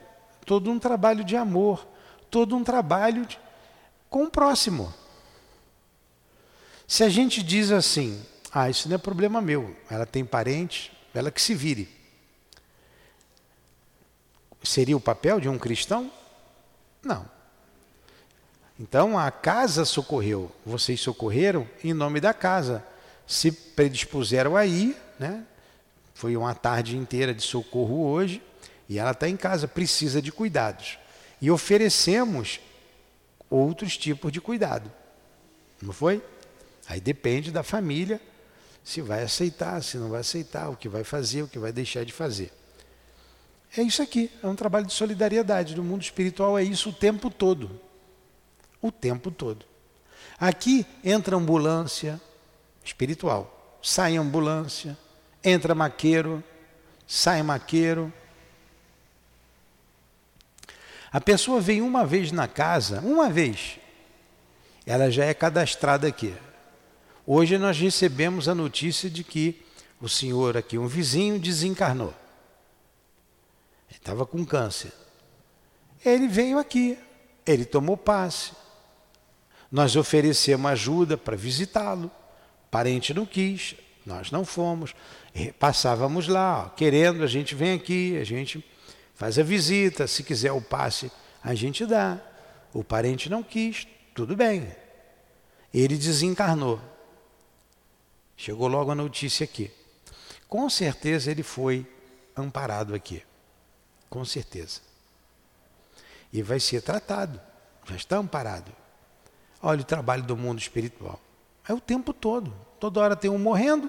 todo 0.45 0.71
um 0.71 0.79
trabalho 0.79 1.23
de 1.23 1.35
amor, 1.35 1.87
todo 2.29 2.55
um 2.55 2.63
trabalho 2.63 3.25
de, 3.25 3.39
com 4.09 4.25
o 4.25 4.29
próximo. 4.29 4.93
Se 6.87 7.03
a 7.03 7.09
gente 7.09 7.41
diz 7.41 7.71
assim, 7.71 8.21
ah, 8.51 8.69
isso 8.69 8.89
não 8.89 8.95
é 8.95 8.97
problema 8.97 9.41
meu, 9.41 9.75
ela 9.89 10.05
tem 10.05 10.25
parente, 10.25 10.91
ela 11.13 11.31
que 11.31 11.41
se 11.41 11.55
vire. 11.55 11.89
Seria 14.63 14.95
o 14.95 15.01
papel 15.01 15.39
de 15.39 15.49
um 15.49 15.57
cristão? 15.57 16.11
Não. 17.01 17.25
Então 18.79 19.17
a 19.17 19.31
casa 19.31 19.85
socorreu, 19.85 20.51
vocês 20.65 20.99
socorreram 20.99 21.67
em 21.83 21.93
nome 21.93 22.19
da 22.19 22.33
casa. 22.33 22.85
Se 23.25 23.51
predispuseram 23.51 24.57
aí, 24.57 24.97
né? 25.17 25.45
Foi 26.13 26.35
uma 26.35 26.53
tarde 26.53 26.97
inteira 26.97 27.33
de 27.33 27.41
socorro 27.41 28.05
hoje 28.05 28.43
e 28.91 28.99
ela 28.99 29.11
está 29.11 29.27
em 29.27 29.37
casa, 29.37 29.67
precisa 29.67 30.21
de 30.21 30.31
cuidados. 30.31 30.97
E 31.41 31.49
oferecemos 31.49 32.59
outros 33.49 33.97
tipos 33.97 34.31
de 34.31 34.41
cuidado. 34.41 34.91
Não 35.81 35.93
foi? 35.93 36.21
Aí 36.87 36.99
depende 36.99 37.51
da 37.51 37.63
família 37.63 38.19
se 38.83 39.01
vai 39.01 39.23
aceitar, 39.23 39.81
se 39.81 39.97
não 39.97 40.09
vai 40.09 40.21
aceitar, 40.21 40.69
o 40.69 40.75
que 40.75 40.89
vai 40.89 41.03
fazer, 41.03 41.43
o 41.43 41.47
que 41.47 41.59
vai 41.59 41.71
deixar 41.71 42.03
de 42.03 42.11
fazer. 42.11 42.51
É 43.77 43.81
isso 43.81 44.01
aqui, 44.01 44.29
é 44.43 44.47
um 44.47 44.55
trabalho 44.55 44.85
de 44.85 44.93
solidariedade. 44.93 45.75
No 45.75 45.83
mundo 45.83 46.01
espiritual 46.01 46.57
é 46.57 46.63
isso 46.63 46.89
o 46.89 46.93
tempo 46.93 47.29
todo 47.29 47.79
o 48.81 48.91
tempo 48.91 49.29
todo. 49.29 49.65
Aqui 50.39 50.85
entra 51.03 51.35
ambulância 51.35 52.19
espiritual, 52.83 53.79
sai 53.81 54.17
ambulância, 54.17 54.97
entra 55.43 55.75
maqueiro, 55.75 56.43
sai 57.05 57.43
maqueiro. 57.43 58.11
A 61.11 61.19
pessoa 61.19 61.59
vem 61.59 61.81
uma 61.81 62.05
vez 62.05 62.31
na 62.31 62.47
casa, 62.47 63.01
uma 63.01 63.29
vez, 63.29 63.77
ela 64.85 65.11
já 65.11 65.25
é 65.25 65.33
cadastrada 65.33 66.07
aqui. 66.07 66.33
Hoje 67.27 67.57
nós 67.57 67.77
recebemos 67.77 68.47
a 68.47 68.55
notícia 68.55 69.09
de 69.09 69.23
que 69.23 69.61
o 69.99 70.07
senhor 70.07 70.55
aqui, 70.55 70.77
um 70.77 70.87
vizinho, 70.87 71.37
desencarnou. 71.37 72.13
Ele 73.89 73.97
estava 73.97 74.25
com 74.25 74.45
câncer. 74.45 74.93
Ele 76.03 76.27
veio 76.27 76.57
aqui, 76.57 76.97
ele 77.45 77.65
tomou 77.65 77.97
passe, 77.97 78.53
nós 79.71 79.95
oferecemos 79.95 80.71
ajuda 80.71 81.17
para 81.17 81.35
visitá-lo. 81.35 82.09
Parente 82.71 83.13
não 83.13 83.25
quis, 83.25 83.75
nós 84.05 84.31
não 84.31 84.43
fomos. 84.43 84.95
Passávamos 85.59 86.27
lá, 86.27 86.65
ó, 86.65 86.69
querendo, 86.69 87.23
a 87.23 87.27
gente 87.27 87.53
vem 87.53 87.73
aqui, 87.73 88.17
a 88.17 88.23
gente 88.23 88.65
faz 89.21 89.37
a 89.37 89.43
visita. 89.43 90.07
Se 90.07 90.23
quiser 90.23 90.51
o 90.51 90.59
passe, 90.59 91.11
a 91.43 91.53
gente 91.53 91.85
dá. 91.85 92.19
O 92.73 92.83
parente 92.83 93.29
não 93.29 93.43
quis, 93.43 93.87
tudo 94.15 94.35
bem. 94.35 94.75
Ele 95.71 95.95
desencarnou. 95.95 96.81
Chegou 98.35 98.67
logo 98.67 98.89
a 98.89 98.95
notícia 98.95 99.43
aqui. 99.43 99.69
Com 100.49 100.67
certeza 100.71 101.29
ele 101.29 101.43
foi 101.43 101.85
amparado 102.35 102.95
aqui. 102.95 103.23
Com 104.09 104.25
certeza. 104.25 104.81
E 106.33 106.41
vai 106.41 106.59
ser 106.59 106.81
tratado. 106.81 107.39
Já 107.85 107.95
está 107.95 108.17
amparado. 108.17 108.71
Olha 109.61 109.81
o 109.81 109.85
trabalho 109.85 110.23
do 110.23 110.35
mundo 110.35 110.57
espiritual. 110.57 111.21
É 111.69 111.71
o 111.71 111.79
tempo 111.79 112.11
todo. 112.11 112.51
Toda 112.79 112.99
hora 112.99 113.15
tem 113.15 113.29
um 113.29 113.37
morrendo, 113.37 113.87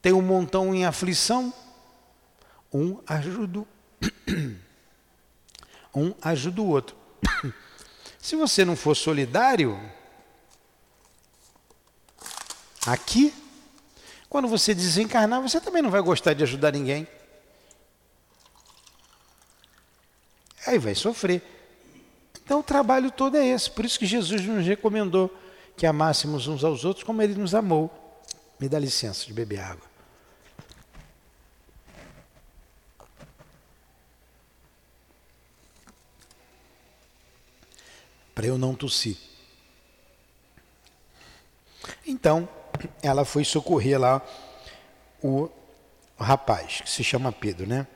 tem 0.00 0.12
um 0.12 0.22
montão 0.22 0.72
em 0.72 0.84
aflição. 0.84 1.52
Um 2.72 3.00
ajuda, 3.04 3.66
um 5.94 6.14
ajuda 6.22 6.60
o 6.60 6.68
outro. 6.68 6.96
Se 8.18 8.36
você 8.36 8.64
não 8.64 8.76
for 8.76 8.94
solidário, 8.94 9.80
aqui, 12.86 13.32
quando 14.28 14.48
você 14.48 14.74
desencarnar, 14.74 15.40
você 15.40 15.60
também 15.60 15.80
não 15.80 15.90
vai 15.90 16.02
gostar 16.02 16.34
de 16.34 16.42
ajudar 16.42 16.72
ninguém. 16.72 17.06
Aí 20.66 20.78
vai 20.78 20.94
sofrer. 20.94 21.42
Então 22.44 22.60
o 22.60 22.62
trabalho 22.62 23.10
todo 23.10 23.36
é 23.36 23.46
esse. 23.46 23.70
Por 23.70 23.84
isso 23.84 23.98
que 23.98 24.06
Jesus 24.06 24.44
nos 24.44 24.66
recomendou 24.66 25.32
que 25.76 25.86
amássemos 25.86 26.46
uns 26.48 26.64
aos 26.64 26.84
outros 26.84 27.04
como 27.04 27.22
ele 27.22 27.34
nos 27.34 27.54
amou. 27.54 27.90
Me 28.58 28.68
dá 28.68 28.78
licença 28.78 29.26
de 29.26 29.32
beber 29.32 29.60
água. 29.60 29.85
Para 38.36 38.46
eu 38.46 38.58
não 38.58 38.74
tossir. 38.74 39.16
Então, 42.06 42.46
ela 43.02 43.24
foi 43.24 43.44
socorrer 43.44 43.98
lá 43.98 44.22
o 45.22 45.48
rapaz, 46.18 46.82
que 46.82 46.90
se 46.90 47.02
chama 47.02 47.32
Pedro, 47.32 47.66
né? 47.66 47.86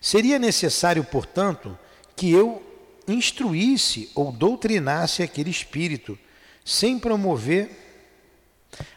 Seria 0.00 0.38
necessário, 0.38 1.02
portanto, 1.02 1.76
que 2.14 2.30
eu 2.30 2.62
instruísse 3.08 4.08
ou 4.14 4.30
doutrinasse 4.30 5.20
aquele 5.20 5.50
espírito, 5.50 6.16
sem 6.64 6.96
promover. 6.96 7.70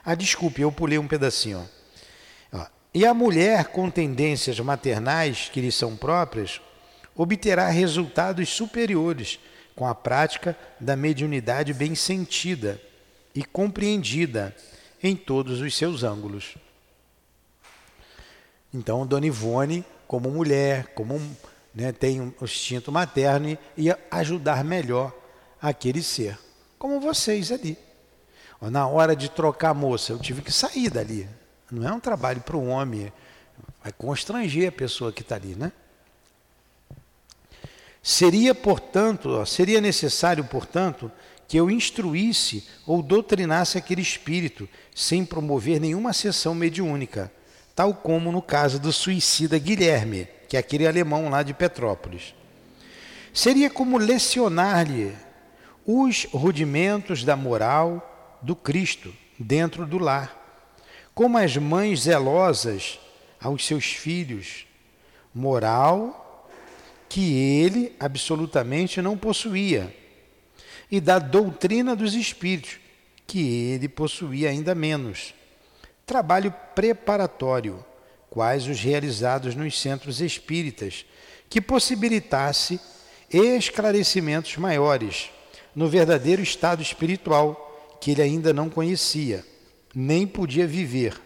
Ah, 0.06 0.14
desculpe, 0.14 0.62
eu 0.62 0.72
pulei 0.72 1.00
um 1.00 1.08
pedacinho. 1.08 1.68
Ó. 2.54 2.66
E 2.94 3.08
a 3.08 3.14
mulher 3.14 3.66
com 3.70 3.90
tendências 3.90 4.60
maternais 4.60 5.50
que 5.52 5.62
lhe 5.62 5.72
são 5.72 5.98
próprias 5.98 6.62
obterá 7.16 7.70
resultados 7.70 8.50
superiores 8.50 9.40
com 9.76 9.86
a 9.86 9.94
prática 9.94 10.58
da 10.80 10.96
mediunidade 10.96 11.74
bem 11.74 11.94
sentida 11.96 12.82
e 13.34 13.44
compreendida 13.44 14.56
em 15.04 15.16
todos 15.16 15.60
os 15.60 15.76
seus 15.76 16.04
ângulos. 16.04 16.56
Então, 18.74 19.06
Dona 19.06 19.28
Ivone, 19.28 19.86
como 20.08 20.30
mulher, 20.30 20.88
como 20.94 21.20
né, 21.74 21.92
tem 21.92 22.22
um 22.22 22.34
instinto 22.42 22.92
materno 22.92 23.58
e 23.78 23.90
ajudar 24.10 24.64
melhor 24.64 25.14
aquele 25.62 26.02
ser. 26.02 26.40
Como 26.78 27.00
vocês 27.00 27.52
ali. 27.52 27.78
Na 28.62 28.88
hora 28.88 29.16
de 29.16 29.30
trocar 29.30 29.70
a 29.70 29.74
moça, 29.74 30.14
eu 30.14 30.20
tive 30.20 30.42
que 30.42 30.52
sair 30.52 30.90
dali. 30.90 31.28
Não 31.70 31.88
é 31.88 31.92
um 31.92 32.00
trabalho 32.00 32.42
para 32.42 32.56
o 32.56 32.68
homem, 32.68 33.12
vai 33.84 33.92
constranger 33.92 34.70
a 34.70 34.72
pessoa 34.72 35.12
que 35.12 35.22
está 35.22 35.36
ali, 35.36 35.56
né? 35.56 35.72
Seria, 38.08 38.54
portanto, 38.54 39.44
seria 39.48 39.82
necessário, 39.82 40.44
portanto, 40.44 41.12
que 41.48 41.58
eu 41.58 41.72
instruísse 41.72 42.64
ou 42.86 43.02
doutrinasse 43.02 43.80
aquele 43.80 44.04
espírito, 44.04 44.70
sem 44.94 45.26
promover 45.26 45.82
nenhuma 45.82 46.14
sessão 46.14 46.54
mediúnica, 46.54 47.32
tal 47.76 47.96
como 47.96 48.32
no 48.32 48.44
caso 48.44 48.80
do 48.80 48.94
suicida 48.94 49.58
Guilherme, 49.58 50.28
que 50.48 50.56
é 50.56 50.60
aquele 50.60 50.86
alemão 50.86 51.30
lá 51.30 51.42
de 51.42 51.52
Petrópolis. 51.56 52.36
Seria 53.34 53.72
como 53.72 53.98
lecionar-lhe 53.98 55.12
os 55.84 56.26
rudimentos 56.26 57.24
da 57.24 57.36
moral 57.36 58.38
do 58.40 58.56
Cristo 58.56 59.12
dentro 59.40 59.84
do 59.84 59.98
lar, 59.98 60.70
como 61.16 61.40
as 61.40 61.58
mães 61.58 62.02
zelosas 62.02 63.00
aos 63.42 63.66
seus 63.66 63.86
filhos, 63.86 64.68
moral 65.34 66.22
que 67.08 67.34
ele 67.34 67.96
absolutamente 68.00 69.02
não 69.02 69.18
possuía, 69.18 69.96
e 70.92 71.00
da 71.00 71.20
doutrina 71.20 71.96
dos 71.96 72.14
espíritos, 72.14 72.80
que 73.26 73.72
ele 73.72 73.90
possuía 73.90 74.50
ainda 74.50 74.76
menos. 74.76 75.34
Trabalho 76.06 76.54
preparatório 76.76 77.84
quais 78.36 78.68
os 78.68 78.82
realizados 78.82 79.56
nos 79.56 79.80
centros 79.80 80.20
espíritas, 80.20 81.06
que 81.50 81.62
possibilitasse 81.62 82.78
esclarecimentos 83.32 84.58
maiores 84.58 85.30
no 85.74 85.88
verdadeiro 85.88 86.42
estado 86.42 86.82
espiritual 86.82 87.98
que 88.02 88.12
ele 88.12 88.22
ainda 88.22 88.52
não 88.52 88.70
conhecia, 88.70 89.46
nem 89.96 90.28
podia 90.28 90.68
viver. 90.68 91.18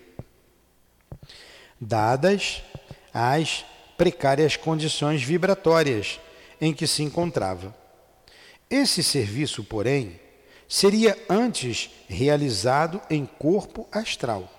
Dadas 1.82 2.62
as 3.12 3.66
precárias 4.00 4.56
condições 4.56 5.22
vibratórias 5.22 6.22
em 6.62 6.74
que 6.74 6.88
se 6.88 7.04
encontrava. 7.04 7.76
Esse 8.70 9.04
serviço, 9.04 9.62
porém, 9.62 10.18
seria 10.70 11.18
antes 11.30 11.90
realizado 12.08 13.02
em 13.10 13.26
corpo 13.26 13.86
astral, 13.92 14.50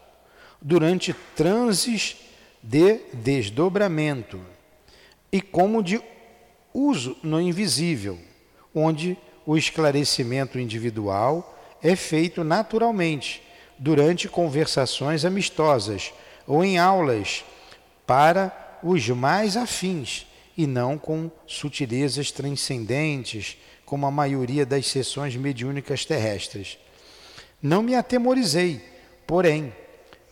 durante 0.61 1.15
transes 1.35 2.19
de 2.63 3.01
desdobramento 3.15 4.39
e 5.33 5.41
como 5.41 5.83
de 5.83 5.99
uso 6.75 7.17
no 7.23 7.41
invisível, 7.41 8.19
onde 8.75 9.17
o 9.47 9.57
esclarecimento 9.57 10.59
individual 10.59 11.59
é 11.83 11.97
feito 11.97 12.45
naturalmente 12.45 13.43
durante 13.79 14.29
conversações 14.29 15.25
amistosas 15.25 16.13
ou 16.47 16.63
em 16.63 16.77
aulas 16.77 17.43
para 18.07 18.70
os 18.83 19.09
mais 19.09 19.57
afins 19.57 20.27
e 20.57 20.67
não 20.67 20.99
com 20.99 21.31
sutilezas 21.47 22.31
transcendentes, 22.31 23.57
como 23.85 24.07
a 24.07 24.11
maioria 24.11 24.65
das 24.67 24.87
sessões 24.87 25.35
mediúnicas 25.37 26.05
terrestres. 26.05 26.79
Não 27.63 27.83
me 27.83 27.95
atemorizei, 27.95 28.81
porém, 29.27 29.73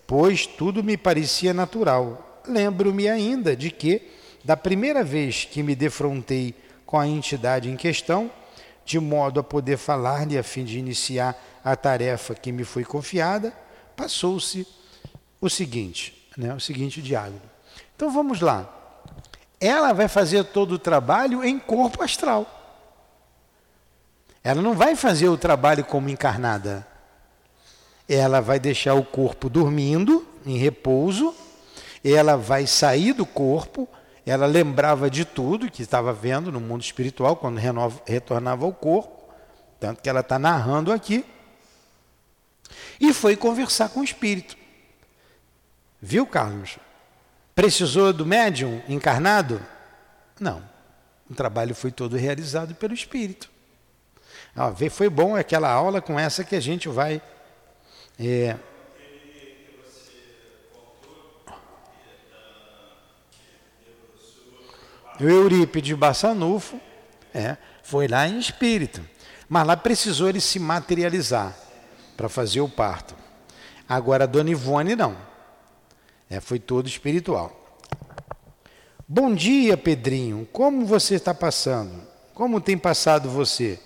pois 0.06 0.46
tudo 0.46 0.82
me 0.82 0.96
parecia 0.96 1.52
natural. 1.52 2.42
Lembro-me 2.46 3.08
ainda 3.08 3.56
de 3.56 3.70
que, 3.70 4.02
da 4.44 4.56
primeira 4.56 5.02
vez 5.02 5.44
que 5.44 5.62
me 5.62 5.74
defrontei 5.74 6.54
com 6.86 6.98
a 6.98 7.06
entidade 7.06 7.68
em 7.68 7.76
questão, 7.76 8.30
de 8.84 8.98
modo 8.98 9.40
a 9.40 9.44
poder 9.44 9.76
falar-lhe 9.76 10.38
a 10.38 10.42
fim 10.42 10.64
de 10.64 10.78
iniciar 10.78 11.38
a 11.62 11.76
tarefa 11.76 12.34
que 12.34 12.50
me 12.50 12.64
foi 12.64 12.84
confiada, 12.84 13.52
passou-se 13.94 14.66
o 15.40 15.50
seguinte, 15.50 16.28
né, 16.36 16.54
o 16.54 16.60
seguinte 16.60 17.02
diálogo. 17.02 17.42
Então 17.96 18.10
vamos 18.10 18.40
lá. 18.40 18.68
Ela 19.60 19.92
vai 19.92 20.08
fazer 20.08 20.44
todo 20.44 20.72
o 20.72 20.78
trabalho 20.78 21.44
em 21.44 21.58
corpo 21.58 22.02
astral. 22.02 22.46
Ela 24.42 24.62
não 24.62 24.74
vai 24.74 24.94
fazer 24.94 25.28
o 25.28 25.36
trabalho 25.36 25.84
como 25.84 26.08
encarnada. 26.08 26.86
Ela 28.08 28.40
vai 28.40 28.58
deixar 28.58 28.94
o 28.94 29.04
corpo 29.04 29.50
dormindo, 29.50 30.26
em 30.46 30.56
repouso, 30.56 31.34
ela 32.02 32.36
vai 32.36 32.66
sair 32.66 33.12
do 33.12 33.26
corpo, 33.26 33.88
ela 34.24 34.46
lembrava 34.46 35.10
de 35.10 35.24
tudo 35.24 35.70
que 35.70 35.82
estava 35.82 36.12
vendo 36.12 36.50
no 36.50 36.60
mundo 36.60 36.82
espiritual 36.82 37.36
quando 37.36 37.58
retornava 38.06 38.64
ao 38.64 38.72
corpo, 38.72 39.28
tanto 39.78 40.00
que 40.00 40.08
ela 40.08 40.20
está 40.20 40.38
narrando 40.38 40.92
aqui, 40.92 41.24
e 43.00 43.12
foi 43.12 43.36
conversar 43.36 43.88
com 43.90 44.00
o 44.00 44.04
espírito. 44.04 44.56
Viu, 46.00 46.26
Carlos? 46.26 46.78
Precisou 47.58 48.12
do 48.12 48.24
médium 48.24 48.80
encarnado? 48.88 49.60
Não. 50.38 50.62
O 51.28 51.34
trabalho 51.34 51.74
foi 51.74 51.90
todo 51.90 52.16
realizado 52.16 52.72
pelo 52.76 52.94
espírito. 52.94 53.50
Foi 54.92 55.10
bom 55.10 55.34
aquela 55.34 55.68
aula 55.68 56.00
com 56.00 56.16
essa 56.16 56.44
que 56.44 56.54
a 56.54 56.60
gente 56.60 56.88
vai. 56.88 57.20
É, 58.16 58.54
O 65.20 65.24
Eurípides 65.24 65.98
Bassanufo 65.98 66.80
é, 67.34 67.56
foi 67.82 68.06
lá 68.06 68.28
em 68.28 68.38
espírito, 68.38 69.04
mas 69.48 69.66
lá 69.66 69.76
precisou 69.76 70.28
ele 70.28 70.40
se 70.40 70.60
materializar 70.60 71.56
para 72.16 72.28
fazer 72.28 72.60
o 72.60 72.68
parto. 72.68 73.16
Agora 73.88 74.22
a 74.22 74.26
Dona 74.28 74.50
Ivone 74.50 74.94
não, 74.94 75.16
é, 76.28 76.40
foi 76.40 76.58
todo 76.58 76.86
espiritual. 76.86 77.78
Bom 79.06 79.34
dia, 79.34 79.76
Pedrinho, 79.76 80.46
como 80.52 80.84
você 80.84 81.14
está 81.14 81.32
passando? 81.32 82.02
Como 82.34 82.60
tem 82.60 82.76
passado 82.76 83.30
você? 83.30 83.80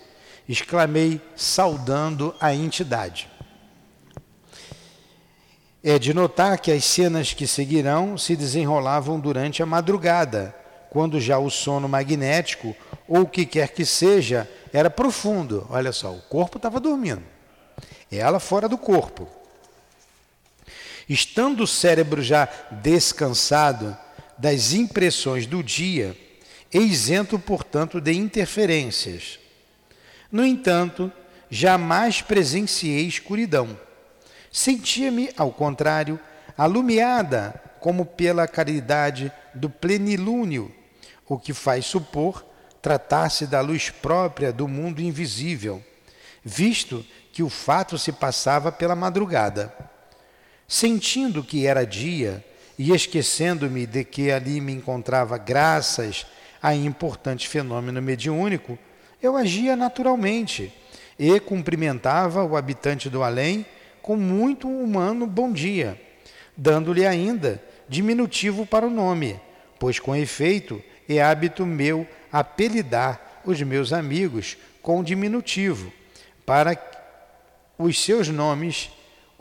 Exclamei, 0.49 1.21
saudando 1.37 2.35
a 2.41 2.53
entidade. 2.55 3.29
É 5.83 5.99
de 5.99 6.13
notar 6.13 6.59
que 6.59 6.71
as 6.71 6.85
cenas 6.85 7.33
que 7.33 7.47
seguirão 7.47 8.19
se 8.19 8.37
desenrolavam 8.37 9.19
durante 9.19 9.63
a 9.63 9.67
madrugada 9.67 10.55
quando 10.93 11.19
já 11.19 11.39
o 11.39 11.49
sono 11.49 11.89
magnético, 11.89 12.77
ou 13.09 13.23
o 13.23 13.27
que 13.27 13.47
quer 13.47 13.71
que 13.71 13.83
seja, 13.83 14.47
era 14.75 14.91
profundo. 14.91 15.67
Olha 15.71 15.91
só, 15.91 16.13
o 16.13 16.21
corpo 16.21 16.59
estava 16.59 16.79
dormindo. 16.79 17.23
Ela 18.11 18.39
fora 18.39 18.69
do 18.69 18.77
corpo. 18.77 19.27
Estando 21.13 21.65
o 21.65 21.67
cérebro 21.67 22.23
já 22.23 22.49
descansado 22.71 23.95
das 24.39 24.73
impressões 24.73 25.45
do 25.45 25.63
dia, 25.63 26.17
isento, 26.73 27.39
portanto, 27.39 28.01
de 28.01 28.15
interferências. 28.15 29.39
No 30.31 30.43
entanto, 30.43 31.13
jamais 31.51 32.23
presenciei 32.23 33.07
escuridão. 33.07 33.79
Sentia-me, 34.51 35.29
ao 35.37 35.53
contrário, 35.53 36.19
alumiada 36.57 37.63
como 37.79 38.07
pela 38.07 38.49
caridade 38.49 39.31
do 39.53 39.69
plenilúnio 39.69 40.75
o 41.29 41.39
que 41.39 41.53
faz 41.53 41.85
supor 41.85 42.43
tratar-se 42.81 43.47
da 43.47 43.61
luz 43.61 43.91
própria 43.91 44.51
do 44.51 44.67
mundo 44.67 45.03
invisível, 45.03 45.85
visto 46.43 47.05
que 47.35 47.43
o 47.43 47.51
fato 47.51 47.99
se 47.99 48.13
passava 48.13 48.73
pela 48.73 48.97
madrugada. 48.97 49.92
Sentindo 50.67 51.43
que 51.43 51.67
era 51.67 51.85
dia 51.85 52.45
e 52.79 52.93
esquecendo-me 52.93 53.87
de 53.87 54.05
que 54.05 54.31
ali 54.31 54.61
me 54.61 54.73
encontrava 54.73 55.37
graças 55.39 56.27
a 56.63 56.75
importante 56.75 57.49
fenômeno 57.49 58.01
mediúnico, 58.01 58.79
eu 59.23 59.37
agia 59.37 59.77
naturalmente 59.77 60.73
e 61.19 61.39
cumprimentava 61.39 62.45
o 62.45 62.57
habitante 62.57 63.11
do 63.11 63.23
além 63.23 63.67
com 64.01 64.17
muito 64.17 64.69
humano 64.69 65.27
bom 65.27 65.53
dia, 65.53 66.01
dando-lhe 66.57 67.07
ainda 67.07 67.63
diminutivo 67.89 68.67
para 68.67 68.87
o 68.87 68.91
nome, 68.91 69.39
pois 69.79 69.99
com 69.99 70.17
efeito 70.17 70.83
é 71.09 71.23
hábito 71.23 71.67
meu 71.67 72.07
apelidar 72.33 73.43
os 73.45 73.61
meus 73.63 73.93
amigos 73.93 74.57
com 74.81 75.03
diminutivo, 75.03 75.93
para 76.47 76.77
os 77.79 78.03
seus 78.03 78.29
nomes, 78.29 78.91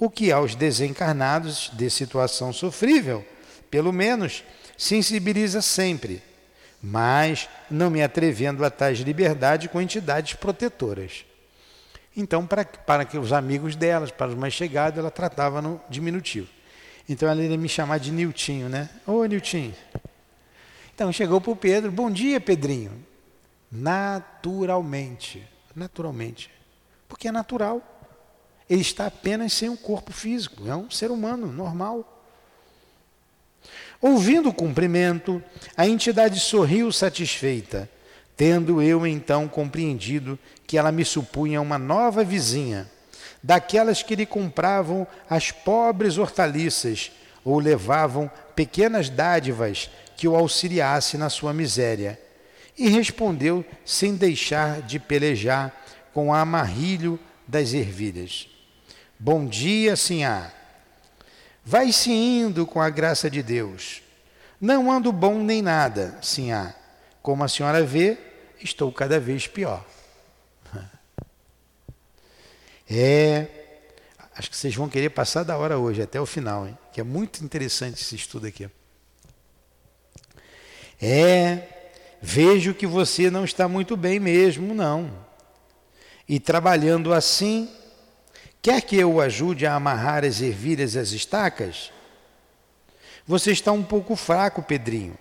o 0.01 0.09
que 0.09 0.31
aos 0.31 0.55
desencarnados 0.55 1.69
de 1.73 1.87
situação 1.87 2.51
sofrível, 2.51 3.23
pelo 3.69 3.93
menos, 3.93 4.43
sensibiliza 4.75 5.61
sempre, 5.61 6.23
mas 6.81 7.47
não 7.69 7.91
me 7.91 8.01
atrevendo 8.01 8.65
a 8.65 8.71
tais 8.71 8.97
liberdade 8.97 9.69
com 9.69 9.79
entidades 9.79 10.33
protetoras. 10.33 11.23
Então, 12.17 12.47
para, 12.47 12.65
para 12.65 13.05
que 13.05 13.15
os 13.15 13.31
amigos 13.31 13.75
delas, 13.75 14.09
para 14.09 14.31
os 14.31 14.35
mais 14.35 14.55
chegados, 14.55 14.97
ela 14.97 15.11
tratava 15.11 15.61
no 15.61 15.79
diminutivo. 15.87 16.47
Então 17.07 17.29
ela 17.29 17.43
ia 17.43 17.55
me 17.55 17.69
chamar 17.69 17.99
de 17.99 18.11
Niltinho, 18.11 18.69
né? 18.69 18.89
Ô 19.05 19.23
Niltinho, 19.25 19.75
então 20.95 21.11
chegou 21.13 21.39
para 21.39 21.51
o 21.51 21.55
Pedro, 21.55 21.91
bom 21.91 22.09
dia, 22.09 22.41
Pedrinho. 22.41 23.05
Naturalmente, 23.71 25.47
naturalmente, 25.75 26.49
porque 27.07 27.27
é 27.27 27.31
natural. 27.31 28.00
Ele 28.71 28.79
está 28.79 29.07
apenas 29.07 29.51
sem 29.51 29.67
um 29.67 29.75
corpo 29.75 30.13
físico, 30.13 30.65
é 30.65 30.73
um 30.73 30.89
ser 30.89 31.12
humano 31.12 31.51
normal. 31.51 32.23
Ouvindo 33.99 34.47
o 34.47 34.53
cumprimento, 34.53 35.43
a 35.75 35.86
entidade 35.86 36.39
sorriu 36.39 36.89
satisfeita, 36.89 37.89
tendo 38.38 38.81
eu 38.81 39.05
então 39.05 39.45
compreendido 39.45 40.39
que 40.65 40.77
ela 40.77 40.89
me 40.89 41.03
supunha 41.03 41.60
uma 41.60 41.77
nova 41.77 42.23
vizinha, 42.23 42.89
daquelas 43.43 44.01
que 44.03 44.15
lhe 44.15 44.25
compravam 44.25 45.05
as 45.29 45.51
pobres 45.51 46.17
hortaliças 46.17 47.12
ou 47.43 47.60
levavam 47.60 48.31
pequenas 48.55 49.10
dádivas 49.10 49.89
que 50.15 50.29
o 50.29 50.36
auxiliasse 50.38 51.17
na 51.17 51.29
sua 51.29 51.53
miséria. 51.53 52.17
E 52.77 52.88
respondeu 52.88 53.65
sem 53.84 54.15
deixar 54.15 54.81
de 54.81 54.97
pelejar 54.97 55.75
com 56.13 56.29
o 56.29 56.34
amarrilho 56.34 57.19
das 57.45 57.73
ervilhas. 57.73 58.50
Bom 59.23 59.45
dia, 59.45 59.95
Sinhá. 59.95 60.51
Vai-se 61.63 62.10
indo 62.10 62.65
com 62.65 62.81
a 62.81 62.89
graça 62.89 63.29
de 63.29 63.43
Deus. 63.43 64.01
Não 64.60 64.91
ando 64.91 65.12
bom 65.12 65.38
nem 65.38 65.62
nada, 65.62 66.17
Sinhá. 66.23 66.73
Como 67.21 67.43
a 67.43 67.47
senhora 67.47 67.84
vê, 67.84 68.17
estou 68.60 68.91
cada 68.91 69.19
vez 69.19 69.45
pior. 69.45 69.86
É, 72.89 73.47
acho 74.36 74.49
que 74.49 74.57
vocês 74.57 74.75
vão 74.75 74.89
querer 74.89 75.12
passar 75.12 75.43
da 75.43 75.55
hora 75.55 75.77
hoje, 75.77 76.01
até 76.01 76.19
o 76.19 76.25
final, 76.25 76.67
hein? 76.67 76.77
que 76.91 76.99
é 76.99 77.03
muito 77.03 77.41
interessante 77.41 78.01
esse 78.01 78.15
estudo 78.15 78.47
aqui. 78.47 78.67
É, 80.99 81.93
vejo 82.21 82.73
que 82.73 82.88
você 82.88 83.29
não 83.29 83.45
está 83.45 83.67
muito 83.67 83.95
bem 83.95 84.19
mesmo, 84.19 84.73
não. 84.73 85.10
E 86.27 86.38
trabalhando 86.38 87.13
assim, 87.13 87.69
quer 88.62 88.82
que 88.82 88.95
eu 88.95 89.13
o 89.13 89.21
ajude 89.21 89.65
a 89.65 89.76
amarrar 89.76 90.24
as 90.24 90.41
ervilhas 90.41 90.95
e 90.95 91.00
as 91.00 91.12
estacas? 91.12 91.91
Você 93.26 93.52
está 93.52 93.71
um 93.71 93.84
pouco 93.84 94.15
fraco, 94.15 94.62
Pedrinho. 94.62 95.17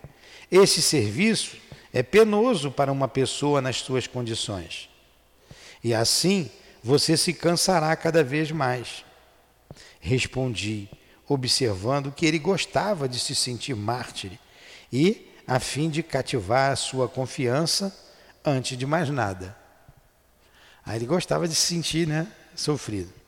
Esse 0.51 0.83
serviço 0.83 1.57
é 1.93 2.03
penoso 2.03 2.71
para 2.71 2.93
uma 2.93 3.09
pessoa 3.09 3.61
nas 3.61 3.77
suas 3.77 4.07
condições. 4.07 4.89
E 5.83 5.95
assim 5.95 6.51
você 6.83 7.17
se 7.17 7.33
cansará 7.33 7.95
cada 7.97 8.25
vez 8.25 8.51
mais. 8.51 9.05
Respondi, 10.01 10.89
observando 11.29 12.11
que 12.11 12.27
ele 12.27 12.39
gostava 12.39 13.09
de 13.09 13.19
se 13.19 13.35
sentir 13.35 13.75
mártir 13.75 14.39
e, 14.93 15.31
a 15.47 15.61
fim 15.61 15.91
de 15.91 16.03
cativar 16.03 16.73
a 16.73 16.77
sua 16.77 17.09
confiança, 17.09 17.97
antes 18.45 18.77
de 18.77 18.87
mais 18.87 19.11
nada. 19.11 19.57
Aí 20.85 20.97
ele 20.97 21.07
gostava 21.07 21.47
de 21.47 21.55
se 21.55 21.67
sentir 21.67 22.07
né, 22.07 22.27
sofrido. 22.57 23.20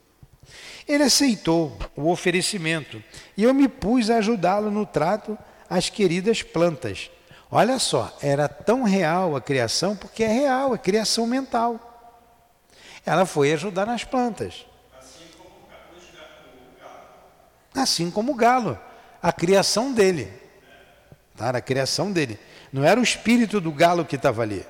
Ele 0.87 1.05
aceitou 1.05 1.78
o 1.96 2.11
oferecimento 2.11 3.02
e 3.37 3.44
eu 3.44 3.55
me 3.55 3.68
pus 3.68 4.11
a 4.11 4.16
ajudá-lo 4.16 4.70
no 4.70 4.85
trato 4.85 5.38
às 5.68 5.88
queridas 5.88 6.42
plantas. 6.42 7.11
Olha 7.50 7.78
só, 7.78 8.16
era 8.22 8.48
tão 8.48 8.83
real 8.83 9.37
a 9.37 9.40
criação, 9.40 9.94
porque 9.94 10.24
é 10.24 10.28
real, 10.28 10.74
é 10.74 10.78
criação 10.78 11.26
mental. 11.26 11.88
Ela 13.05 13.26
foi 13.26 13.52
ajudar 13.52 13.87
nas 13.87 14.05
plantas. 14.05 14.66
Assim 17.74 18.11
como 18.11 18.33
o 18.33 18.35
galo, 18.35 18.78
a 19.22 19.33
criação 19.33 19.92
dele. 19.92 20.33
Tá? 21.37 21.50
A 21.50 21.61
criação 21.61 22.12
dele. 22.12 22.38
Não 22.72 22.85
era 22.85 22.98
o 22.98 23.02
espírito 23.02 23.61
do 23.61 23.72
galo 23.72 24.05
que 24.05 24.16
estava 24.16 24.42
ali. 24.42 24.64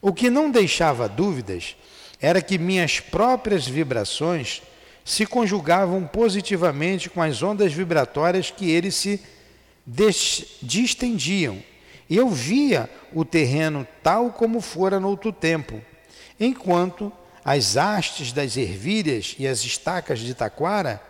O 0.00 0.12
que 0.12 0.30
não 0.30 0.50
deixava 0.50 1.08
dúvidas 1.08 1.76
era 2.20 2.40
que 2.40 2.58
minhas 2.58 3.00
próprias 3.00 3.66
vibrações 3.66 4.62
se 5.04 5.24
conjugavam 5.24 6.06
positivamente 6.06 7.08
com 7.08 7.22
as 7.22 7.42
ondas 7.42 7.72
vibratórias 7.72 8.50
que 8.50 8.70
eles 8.70 8.94
se 8.94 9.20
distendiam. 10.62 11.62
Eu 12.08 12.28
via 12.28 12.90
o 13.12 13.24
terreno 13.24 13.86
tal 14.02 14.30
como 14.30 14.60
fora 14.60 14.98
no 14.98 15.08
outro 15.08 15.32
tempo, 15.32 15.80
enquanto 16.38 17.12
as 17.44 17.76
hastes 17.76 18.32
das 18.32 18.56
ervilhas 18.56 19.36
e 19.38 19.46
as 19.46 19.60
estacas 19.64 20.18
de 20.18 20.34
taquara 20.34 21.00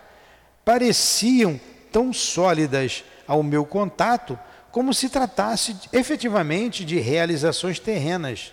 pareciam 0.64 1.58
tão 1.90 2.12
sólidas 2.12 3.04
ao 3.26 3.42
meu 3.42 3.64
contato 3.64 4.38
como 4.70 4.92
se 4.92 5.08
tratasse 5.08 5.74
efetivamente 5.90 6.84
de 6.84 6.98
realizações 6.98 7.78
terrenas 7.78 8.52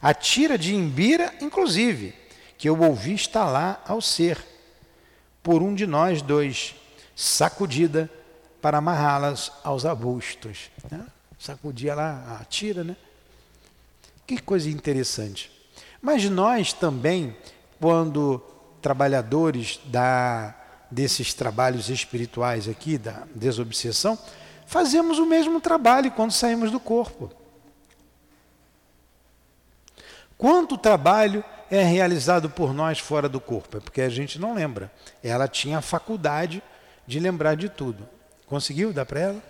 a 0.00 0.12
tira 0.14 0.58
de 0.58 0.74
Imbira, 0.74 1.32
inclusive, 1.40 2.14
que 2.58 2.68
eu 2.68 2.80
ouvi 2.80 3.14
estalar 3.14 3.82
ao 3.86 4.00
ser, 4.00 4.38
por 5.42 5.62
um 5.62 5.74
de 5.74 5.86
nós 5.86 6.22
dois, 6.22 6.74
sacudida 7.14 8.10
para 8.60 8.78
amarrá-las 8.78 9.52
aos 9.62 9.86
arbustos. 9.86 10.70
Né? 10.90 11.04
Sacudia 11.38 11.94
lá 11.94 12.38
a 12.40 12.44
tira, 12.44 12.82
né? 12.82 12.96
Que 14.26 14.38
coisa 14.40 14.68
interessante. 14.68 15.50
Mas 16.02 16.28
nós 16.28 16.72
também, 16.72 17.36
quando 17.80 18.42
trabalhadores 18.82 19.78
da, 19.84 20.54
desses 20.90 21.32
trabalhos 21.32 21.88
espirituais 21.88 22.68
aqui, 22.68 22.98
da 22.98 23.22
desobsessão, 23.34 24.18
fazemos 24.66 25.18
o 25.18 25.26
mesmo 25.26 25.60
trabalho 25.60 26.10
quando 26.10 26.32
saímos 26.32 26.70
do 26.70 26.80
corpo. 26.80 27.30
Quanto 30.38 30.76
trabalho 30.76 31.44
é 31.70 31.82
realizado 31.82 32.50
por 32.50 32.74
nós 32.74 32.98
fora 32.98 33.28
do 33.28 33.40
corpo? 33.40 33.78
É 33.78 33.80
porque 33.80 34.02
a 34.02 34.08
gente 34.08 34.38
não 34.38 34.54
lembra. 34.54 34.92
Ela 35.22 35.48
tinha 35.48 35.78
a 35.78 35.82
faculdade 35.82 36.62
de 37.06 37.18
lembrar 37.18 37.56
de 37.56 37.68
tudo. 37.68 38.08
Conseguiu 38.46 38.92
dar 38.92 39.06
para 39.06 39.20
ela? 39.20 39.42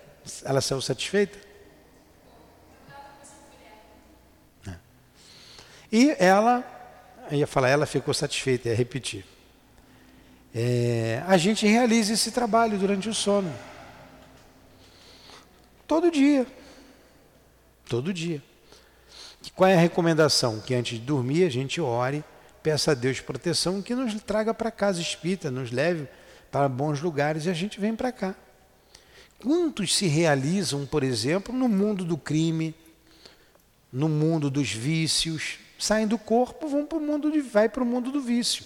Ela 0.44 0.60
saiu 0.60 0.80
satisfeita? 0.80 1.38
É. 4.66 4.74
E 5.90 6.16
ela, 6.18 6.64
ia 7.30 7.46
falar, 7.46 7.68
ela 7.68 7.86
ficou 7.86 8.14
satisfeita, 8.14 8.68
ia 8.68 8.74
repetir. 8.74 9.24
É, 10.54 11.22
a 11.26 11.36
gente 11.36 11.66
realiza 11.66 12.12
esse 12.14 12.30
trabalho 12.30 12.78
durante 12.78 13.08
o 13.08 13.14
sono. 13.14 13.52
Todo 15.86 16.10
dia. 16.10 16.46
Todo 17.88 18.12
dia. 18.12 18.42
Qual 19.54 19.68
é 19.68 19.74
a 19.74 19.80
recomendação? 19.80 20.60
Que 20.60 20.74
antes 20.74 20.98
de 20.98 21.04
dormir 21.04 21.44
a 21.44 21.50
gente 21.50 21.80
ore, 21.80 22.24
peça 22.62 22.92
a 22.92 22.94
Deus 22.94 23.20
proteção, 23.20 23.80
que 23.80 23.94
nos 23.94 24.14
traga 24.22 24.52
para 24.52 24.70
casa 24.70 25.00
espírita, 25.00 25.50
nos 25.50 25.70
leve 25.70 26.08
para 26.50 26.68
bons 26.68 27.00
lugares 27.00 27.46
e 27.46 27.50
a 27.50 27.52
gente 27.52 27.78
vem 27.78 27.94
para 27.94 28.10
cá. 28.10 28.34
Quantos 29.38 29.94
se 29.94 30.06
realizam, 30.06 30.86
por 30.86 31.02
exemplo, 31.02 31.54
no 31.54 31.68
mundo 31.68 32.04
do 32.04 32.16
crime, 32.16 32.74
no 33.92 34.08
mundo 34.08 34.50
dos 34.50 34.72
vícios, 34.72 35.58
saem 35.78 36.06
do 36.06 36.18
corpo, 36.18 36.68
vão 36.68 36.86
para 36.86 36.98
o 36.98 37.00
mundo 37.00 37.30
de, 37.30 37.40
vai 37.40 37.68
para 37.68 37.82
o 37.82 37.86
mundo 37.86 38.10
do 38.10 38.20
vício, 38.20 38.64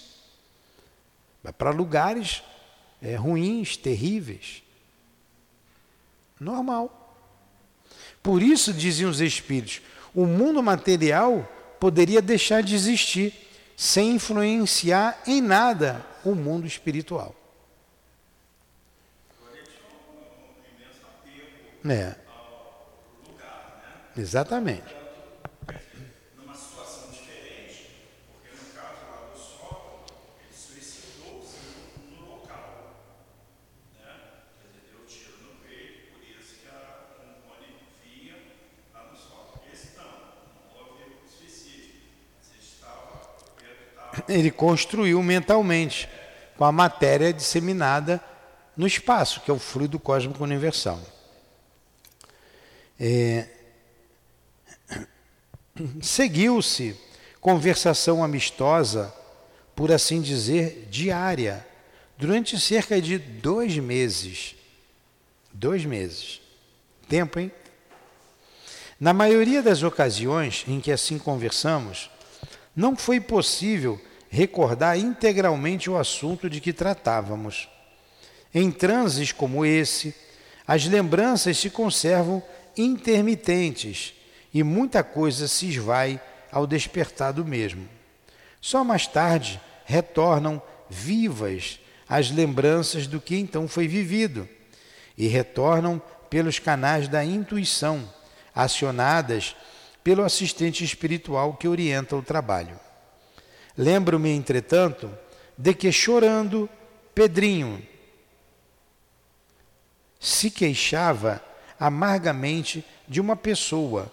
vai 1.43 1.53
para 1.53 1.71
lugares 1.71 2.43
é, 3.03 3.17
ruins, 3.17 3.77
terríveis, 3.77 4.63
normal. 6.39 7.15
Por 8.23 8.43
isso 8.43 8.73
diziam 8.73 9.11
os 9.11 9.21
espíritos: 9.21 9.83
o 10.15 10.27
mundo 10.27 10.63
material 10.63 11.49
poderia 11.79 12.21
deixar 12.21 12.63
de 12.63 12.75
existir 12.75 13.35
sem 13.77 14.13
influenciar 14.13 15.23
em 15.27 15.41
nada 15.41 16.05
o 16.25 16.35
mundo 16.35 16.67
espiritual. 16.67 17.35
É. 21.89 22.15
Exatamente. 24.17 25.00
Ele 44.29 44.51
construiu 44.51 45.23
mentalmente 45.23 46.09
com 46.57 46.65
a 46.65 46.73
matéria 46.73 47.33
disseminada 47.33 48.23
no 48.77 48.87
espaço, 48.87 49.41
que 49.41 49.51
é 49.51 49.55
o 49.55 49.59
fluido 49.59 49.99
cósmico 49.99 50.43
universal. 50.43 51.01
É... 52.99 53.47
Seguiu-se 56.03 56.97
conversação 57.41 58.23
amistosa, 58.23 59.15
por 59.75 59.91
assim 59.91 60.21
dizer, 60.21 60.89
diária, 60.91 61.67
durante 62.19 62.61
cerca 62.61 63.01
de 63.01 63.19
dois 63.19 63.79
meses. 63.79 64.55
Dois 65.53 65.85
meses. 65.85 66.41
Tempo, 67.09 67.41
hein? 67.41 67.51
Na 69.01 69.15
maioria 69.15 69.63
das 69.63 69.83
ocasiões 69.83 70.65
em 70.69 70.79
que 70.79 70.93
assim 70.93 71.19
conversamos, 71.19 72.11
não 72.81 72.97
foi 72.97 73.21
possível 73.21 74.01
recordar 74.31 74.99
integralmente 74.99 75.91
o 75.91 75.99
assunto 75.99 76.49
de 76.49 76.63
que 76.63 76.73
tratávamos. 76.73 77.69
Em 78.55 78.71
transes 78.71 79.33
como 79.33 79.67
esse, 79.67 80.15
as 80.67 80.87
lembranças 80.87 81.59
se 81.59 81.69
conservam 81.69 82.43
intermitentes 82.75 84.15
e 84.55 84.63
muita 84.63 85.05
coisa 85.05 85.47
se 85.47 85.69
esvai 85.69 86.19
ao 86.51 86.67
despertar 86.67 87.35
do 87.35 87.45
mesmo. 87.45 87.87
Só 88.63 88.83
mais 88.83 89.07
tarde 89.07 89.61
retornam 89.85 90.63
vivas 90.89 91.79
as 92.09 92.31
lembranças 92.31 93.07
do 93.07 93.21
que 93.21 93.37
então 93.37 93.69
foi 93.69 93.87
vivido 93.87 94.49
e 95.19 95.27
retornam 95.27 96.01
pelos 96.31 96.59
canais 96.59 97.09
da 97.09 97.23
intuição, 97.23 98.09
acionadas 98.55 99.55
pelo 100.11 100.25
assistente 100.25 100.83
espiritual 100.83 101.55
que 101.55 101.69
orienta 101.69 102.17
o 102.17 102.23
trabalho. 102.23 102.77
Lembro-me, 103.79 104.31
entretanto, 104.31 105.09
de 105.57 105.73
que 105.73 105.93
chorando, 105.93 106.69
Pedrinho 107.15 107.81
se 110.19 110.51
queixava 110.51 111.41
amargamente 111.79 112.85
de 113.07 113.21
uma 113.21 113.37
pessoa, 113.37 114.13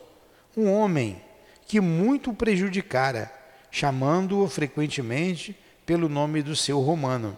um 0.56 0.72
homem, 0.72 1.20
que 1.66 1.82
muito 1.82 2.30
o 2.30 2.36
prejudicara, 2.36 3.34
chamando-o 3.72 4.48
frequentemente 4.48 5.58
pelo 5.84 6.08
nome 6.08 6.44
do 6.44 6.56
seu 6.56 6.80
romano, 6.80 7.36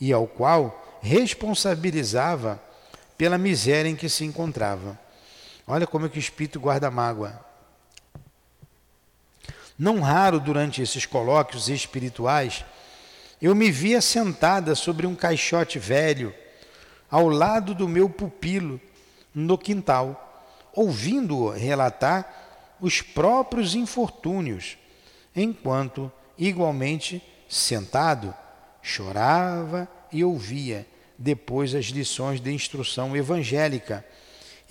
e 0.00 0.12
ao 0.12 0.28
qual 0.28 1.00
responsabilizava 1.02 2.62
pela 3.18 3.36
miséria 3.36 3.88
em 3.88 3.96
que 3.96 4.08
se 4.08 4.24
encontrava. 4.24 4.96
Olha 5.66 5.86
como 5.86 6.06
é 6.06 6.08
que 6.08 6.18
o 6.18 6.20
espírito 6.20 6.60
guarda 6.60 6.90
mágoa. 6.90 7.44
Não 9.78 10.00
raro 10.00 10.38
durante 10.38 10.82
esses 10.82 11.06
colóquios 11.06 11.68
espirituais, 11.68 12.64
eu 13.40 13.54
me 13.54 13.70
via 13.70 14.00
sentada 14.00 14.74
sobre 14.74 15.06
um 15.06 15.14
caixote 15.14 15.78
velho, 15.78 16.34
ao 17.10 17.28
lado 17.28 17.74
do 17.74 17.88
meu 17.88 18.08
pupilo, 18.08 18.80
no 19.34 19.58
quintal, 19.58 20.46
ouvindo-o 20.74 21.50
relatar 21.50 22.76
os 22.80 23.00
próprios 23.00 23.74
infortúnios, 23.74 24.78
enquanto, 25.34 26.10
igualmente 26.38 27.22
sentado, 27.48 28.34
chorava 28.82 29.88
e 30.12 30.24
ouvia 30.24 30.86
depois 31.18 31.74
as 31.74 31.86
lições 31.86 32.40
de 32.40 32.52
instrução 32.52 33.16
evangélica 33.16 34.04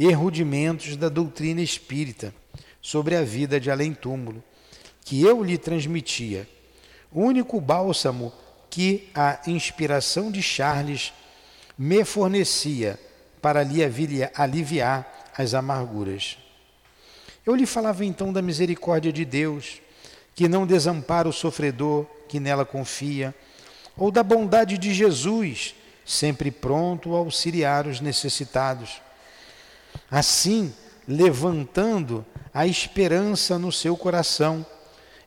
e 0.03 0.11
rudimentos 0.13 0.97
da 0.97 1.09
doutrina 1.09 1.61
espírita 1.61 2.33
sobre 2.81 3.15
a 3.15 3.21
vida 3.21 3.59
de 3.59 3.69
além-túmulo, 3.69 4.43
que 5.05 5.21
eu 5.21 5.43
lhe 5.43 5.59
transmitia, 5.59 6.49
o 7.11 7.21
único 7.21 7.61
bálsamo 7.61 8.33
que 8.67 9.11
a 9.13 9.39
inspiração 9.45 10.31
de 10.31 10.41
Charles 10.41 11.13
me 11.77 12.03
fornecia 12.03 12.99
para 13.39 13.61
lhe 13.61 13.83
aliviar 14.33 15.29
as 15.37 15.53
amarguras. 15.53 16.35
Eu 17.45 17.53
lhe 17.53 17.67
falava 17.67 18.03
então 18.03 18.33
da 18.33 18.41
misericórdia 18.41 19.13
de 19.13 19.23
Deus, 19.23 19.83
que 20.33 20.47
não 20.47 20.65
desampara 20.65 21.29
o 21.29 21.33
sofredor 21.33 22.07
que 22.27 22.39
nela 22.39 22.65
confia, 22.65 23.35
ou 23.95 24.09
da 24.09 24.23
bondade 24.23 24.79
de 24.79 24.95
Jesus, 24.95 25.75
sempre 26.03 26.49
pronto 26.49 27.13
a 27.13 27.19
auxiliar 27.19 27.85
os 27.85 28.01
necessitados. 28.01 28.99
Assim, 30.09 30.73
levantando 31.07 32.25
a 32.53 32.67
esperança 32.67 33.57
no 33.57 33.71
seu 33.71 33.95
coração 33.95 34.65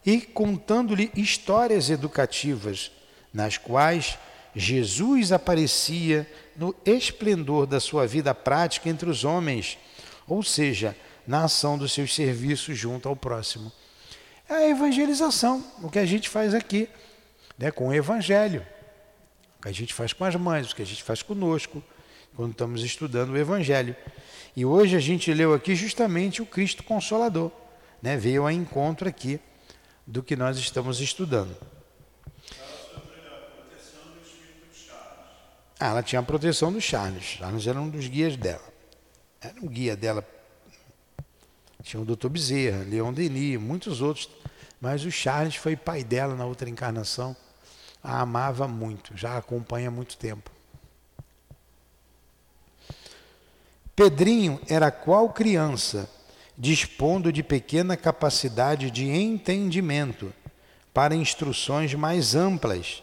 e 0.05 0.21
contando-lhe 0.21 1.11
histórias 1.17 1.91
educativas, 1.91 2.91
nas 3.33 3.57
quais 3.57 4.19
Jesus 4.55 5.33
aparecia 5.33 6.31
no 6.57 6.75
esplendor 6.85 7.67
da 7.67 7.81
sua 7.81 8.07
vida 8.07 8.35
prática 8.35 8.89
entre 8.89 9.09
os 9.09 9.25
homens, 9.25 9.79
ou 10.29 10.43
seja, 10.43 10.97
na 11.27 11.45
ação 11.45 11.77
dos 11.79 11.93
seus 11.93 12.15
serviços 12.15 12.79
junto 12.79 13.09
ao 13.09 13.17
próximo. 13.17 13.73
É 14.49 14.55
a 14.55 14.69
evangelização, 14.69 15.65
o 15.83 15.91
que 15.91 15.99
a 15.99 16.07
gente 16.07 16.29
faz 16.29 16.55
aqui, 16.55 16.89
né, 17.59 17.71
com 17.71 17.89
o 17.89 17.95
evangelho, 17.95 18.65
o 19.59 19.63
que 19.63 19.69
a 19.69 19.73
gente 19.73 19.95
faz 19.95 20.13
com 20.13 20.25
as 20.25 20.37
mães, 20.37 20.71
o 20.71 20.77
que 20.77 20.83
a 20.83 20.87
gente 20.87 21.03
faz 21.03 21.23
conosco, 21.23 21.83
quando 22.37 22.53
estamos 22.53 22.83
estudando 22.83 23.31
o 23.31 23.39
evangelho. 23.39 23.97
E 24.57 24.65
hoje 24.65 24.97
a 24.97 25.01
gente 25.01 25.33
leu 25.35 25.53
aqui 25.53 25.75
justamente 25.75 26.41
o 26.41 26.47
Cristo 26.47 26.85
Consolador, 26.85 27.51
né, 28.01 28.17
veio 28.17 28.43
ao 28.43 28.51
encontro 28.51 29.09
aqui 29.09 29.41
do 30.07 30.23
que 30.23 30.37
nós 30.37 30.59
estamos 30.59 31.01
estudando. 31.01 31.57
Ah, 35.81 35.89
ela 35.89 36.03
tinha 36.03 36.21
a 36.21 36.23
proteção 36.23 36.73
do 36.73 36.81
Charles. 36.81 37.25
Charles 37.25 37.67
era 37.67 37.81
um 37.81 37.89
dos 37.89 38.07
guias 38.07 38.37
dela. 38.37 38.65
Era 39.41 39.61
um 39.61 39.67
guia 39.67 39.97
dela. 39.97 40.27
Tinha 41.83 42.01
o 42.01 42.05
Dr. 42.05 42.29
Bezerra, 42.29 42.85
Leon 42.85 43.13
Denis, 43.13 43.61
muitos 43.61 44.01
outros. 44.01 44.31
Mas 44.81 45.05
o 45.05 45.11
Charles 45.11 45.57
foi 45.57 45.77
pai 45.77 46.05
dela 46.05 46.35
na 46.35 46.47
outra 46.47 46.71
encarnação. 46.71 47.37
A 48.03 48.21
amava 48.21 48.69
muito, 48.69 49.17
já 49.17 49.33
a 49.33 49.39
acompanha 49.39 49.89
há 49.89 49.91
muito 49.91 50.17
tempo. 50.17 50.54
Pedrinho 53.97 54.61
era 54.69 54.91
qual 54.91 55.29
criança 55.29 56.11
dispondo 56.59 57.33
de 57.33 57.43
pequena 57.43 57.97
capacidade 57.97 58.91
de 58.91 59.09
entendimento 59.09 60.33
para 60.93 61.15
instruções 61.15 61.95
mais 61.95 62.35
amplas, 62.35 63.03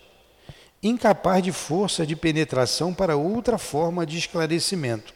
incapaz 0.81 1.43
de 1.43 1.51
força 1.51 2.05
de 2.05 2.15
penetração 2.15 2.93
para 2.93 3.15
outra 3.15 3.57
forma 3.57 4.05
de 4.05 4.17
esclarecimento. 4.17 5.13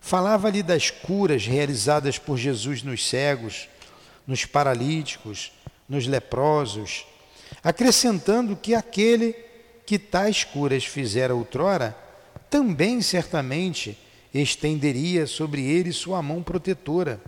Falava-lhe 0.00 0.62
das 0.62 0.90
curas 0.90 1.46
realizadas 1.46 2.18
por 2.18 2.36
Jesus 2.36 2.82
nos 2.82 3.06
cegos, 3.08 3.68
nos 4.26 4.44
paralíticos, 4.44 5.52
nos 5.88 6.06
leprosos, 6.06 7.06
acrescentando 7.62 8.56
que 8.56 8.74
aquele 8.74 9.34
que 9.84 9.98
tais 9.98 10.44
curas 10.44 10.84
fizera 10.84 11.34
outrora, 11.34 11.96
também 12.48 13.00
certamente 13.02 13.98
estenderia 14.40 15.26
sobre 15.26 15.62
ele 15.62 15.92
sua 15.92 16.22
mão 16.22 16.42
protetora, 16.42 17.20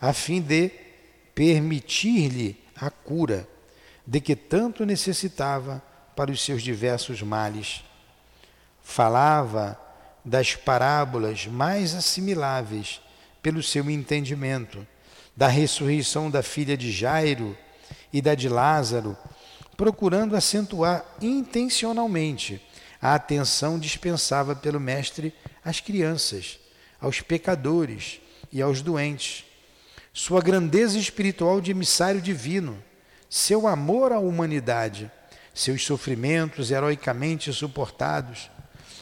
a 0.00 0.12
fim 0.12 0.40
de 0.40 0.70
permitir-lhe 1.34 2.56
a 2.76 2.90
cura 2.90 3.48
de 4.06 4.20
que 4.20 4.36
tanto 4.36 4.84
necessitava 4.84 5.82
para 6.14 6.30
os 6.30 6.42
seus 6.42 6.62
diversos 6.62 7.22
males. 7.22 7.82
Falava 8.82 9.78
das 10.24 10.54
parábolas 10.54 11.46
mais 11.46 11.94
assimiláveis 11.94 13.00
pelo 13.42 13.62
seu 13.62 13.90
entendimento, 13.90 14.86
da 15.36 15.48
ressurreição 15.48 16.30
da 16.30 16.42
filha 16.42 16.76
de 16.76 16.92
Jairo 16.92 17.56
e 18.12 18.22
da 18.22 18.34
de 18.34 18.48
Lázaro, 18.48 19.16
procurando 19.76 20.36
acentuar 20.36 21.04
intencionalmente 21.20 22.62
a 23.04 23.16
atenção 23.16 23.78
dispensava 23.78 24.56
pelo 24.56 24.80
Mestre 24.80 25.34
às 25.62 25.78
crianças, 25.78 26.58
aos 26.98 27.20
pecadores 27.20 28.18
e 28.50 28.62
aos 28.62 28.80
doentes. 28.80 29.44
Sua 30.10 30.40
grandeza 30.40 30.98
espiritual 30.98 31.60
de 31.60 31.70
emissário 31.70 32.18
divino, 32.18 32.82
seu 33.28 33.68
amor 33.68 34.10
à 34.10 34.18
humanidade, 34.18 35.10
seus 35.52 35.84
sofrimentos 35.84 36.70
heroicamente 36.70 37.52
suportados, 37.52 38.50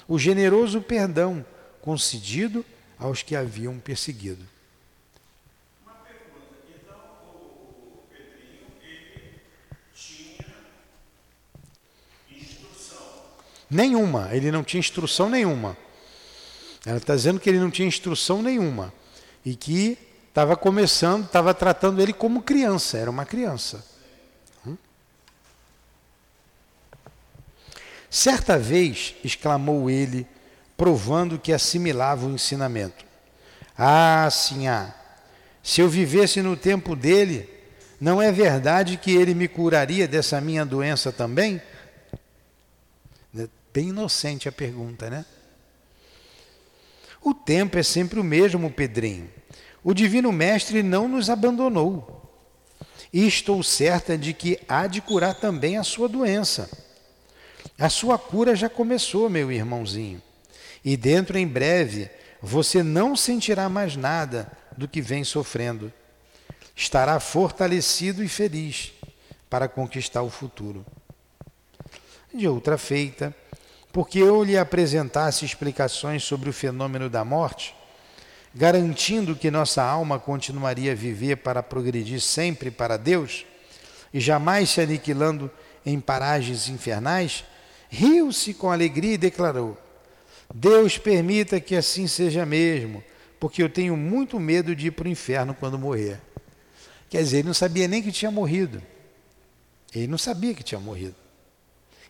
o 0.08 0.18
generoso 0.18 0.82
perdão 0.82 1.46
concedido 1.80 2.66
aos 2.98 3.22
que 3.22 3.36
haviam 3.36 3.78
perseguido. 3.78 4.44
Nenhuma, 13.72 14.28
ele 14.32 14.50
não 14.50 14.62
tinha 14.62 14.78
instrução 14.78 15.30
nenhuma. 15.30 15.74
Ela 16.85 16.98
está 16.98 17.16
dizendo 17.16 17.40
que 17.40 17.48
ele 17.48 17.58
não 17.58 17.70
tinha 17.70 17.88
instrução 17.88 18.42
nenhuma 18.42 18.92
e 19.46 19.56
que 19.56 19.96
estava 20.28 20.54
começando, 20.54 21.24
estava 21.24 21.54
tratando 21.54 22.02
ele 22.02 22.12
como 22.12 22.42
criança, 22.42 22.98
era 22.98 23.11
uma 23.11 23.24
criança. 23.24 23.82
Hum? 24.66 24.76
Certa 28.11 28.58
vez, 28.58 29.14
exclamou 29.24 29.88
ele, 29.88 30.26
provando 30.76 31.38
que 31.38 31.50
assimilava 31.50 32.26
o 32.26 32.35
ensinamento: 32.35 33.06
Ah, 33.78 34.28
sim, 34.30 34.68
ah, 34.68 34.94
se 35.62 35.80
eu 35.80 35.88
vivesse 35.88 36.42
no 36.42 36.58
tempo 36.58 36.94
dele, 36.94 37.48
não 37.98 38.20
é 38.20 38.30
verdade 38.30 38.98
que 38.98 39.12
ele 39.12 39.32
me 39.32 39.48
curaria 39.48 40.06
dessa 40.06 40.42
minha 40.42 40.66
doença 40.66 41.11
também? 41.11 41.62
Bem 43.72 43.88
inocente 43.88 44.48
a 44.48 44.52
pergunta, 44.52 45.08
né? 45.08 45.24
O 47.22 47.32
tempo 47.32 47.78
é 47.78 47.82
sempre 47.82 48.20
o 48.20 48.24
mesmo, 48.24 48.70
Pedrinho. 48.70 49.30
O 49.82 49.94
Divino 49.94 50.30
Mestre 50.32 50.82
não 50.82 51.08
nos 51.08 51.30
abandonou. 51.30 52.20
E 53.12 53.26
estou 53.26 53.62
certa 53.62 54.16
de 54.16 54.32
que 54.32 54.58
há 54.68 54.87
de 54.87 55.00
curar 55.00 55.35
também 55.35 55.76
a 55.76 55.85
sua 55.85 56.08
doença. 56.08 56.68
A 57.78 57.88
sua 57.88 58.18
cura 58.18 58.54
já 58.54 58.68
começou, 58.68 59.28
meu 59.30 59.50
irmãozinho. 59.52 60.20
E 60.85 60.96
dentro 60.96 61.38
em 61.38 61.46
breve 61.46 62.11
você 62.40 62.82
não 62.82 63.14
sentirá 63.14 63.68
mais 63.68 63.96
nada 63.96 64.50
do 64.76 64.88
que 64.88 65.00
vem 65.00 65.22
sofrendo. 65.24 65.92
Estará 66.74 67.20
fortalecido 67.20 68.24
e 68.24 68.28
feliz 68.28 68.92
para 69.49 69.68
conquistar 69.68 70.22
o 70.22 70.30
futuro. 70.30 70.84
De 72.34 72.49
outra 72.49 72.78
feita, 72.78 73.34
porque 73.93 74.18
eu 74.18 74.43
lhe 74.43 74.57
apresentasse 74.57 75.45
explicações 75.45 76.24
sobre 76.24 76.49
o 76.49 76.53
fenômeno 76.53 77.11
da 77.11 77.24
morte, 77.24 77.74
garantindo 78.55 79.36
que 79.36 79.51
nossa 79.51 79.82
alma 79.82 80.18
continuaria 80.18 80.93
a 80.93 80.97
viver 80.97 81.36
para 81.36 81.62
progredir 81.62 82.20
sempre 82.20 82.70
para 82.70 82.97
Deus 82.97 83.45
e 84.12 84.20
jamais 84.20 84.70
se 84.70 84.80
aniquilando 84.80 85.51
em 85.84 86.01
paragens 86.01 86.68
infernais, 86.68 87.45
riu-se 87.90 88.55
com 88.55 88.70
alegria 88.70 89.14
e 89.14 89.18
declarou: 89.18 89.76
Deus 90.55 90.97
permita 90.97 91.61
que 91.61 91.76
assim 91.76 92.07
seja 92.07 92.47
mesmo, 92.47 93.05
porque 93.38 93.62
eu 93.62 93.68
tenho 93.68 93.97
muito 93.97 94.40
medo 94.40 94.74
de 94.74 94.86
ir 94.86 94.90
para 94.93 95.07
o 95.07 95.11
inferno 95.11 95.55
quando 95.55 95.78
morrer. 95.78 96.18
Quer 97.11 97.22
dizer, 97.22 97.38
ele 97.38 97.49
não 97.49 97.55
sabia 97.55 97.86
nem 97.86 98.03
que 98.03 98.11
tinha 98.11 98.30
morrido. 98.30 98.82
Ele 99.95 100.07
não 100.07 100.16
sabia 100.16 100.55
que 100.55 100.62
tinha 100.62 100.80
morrido. 100.80 101.14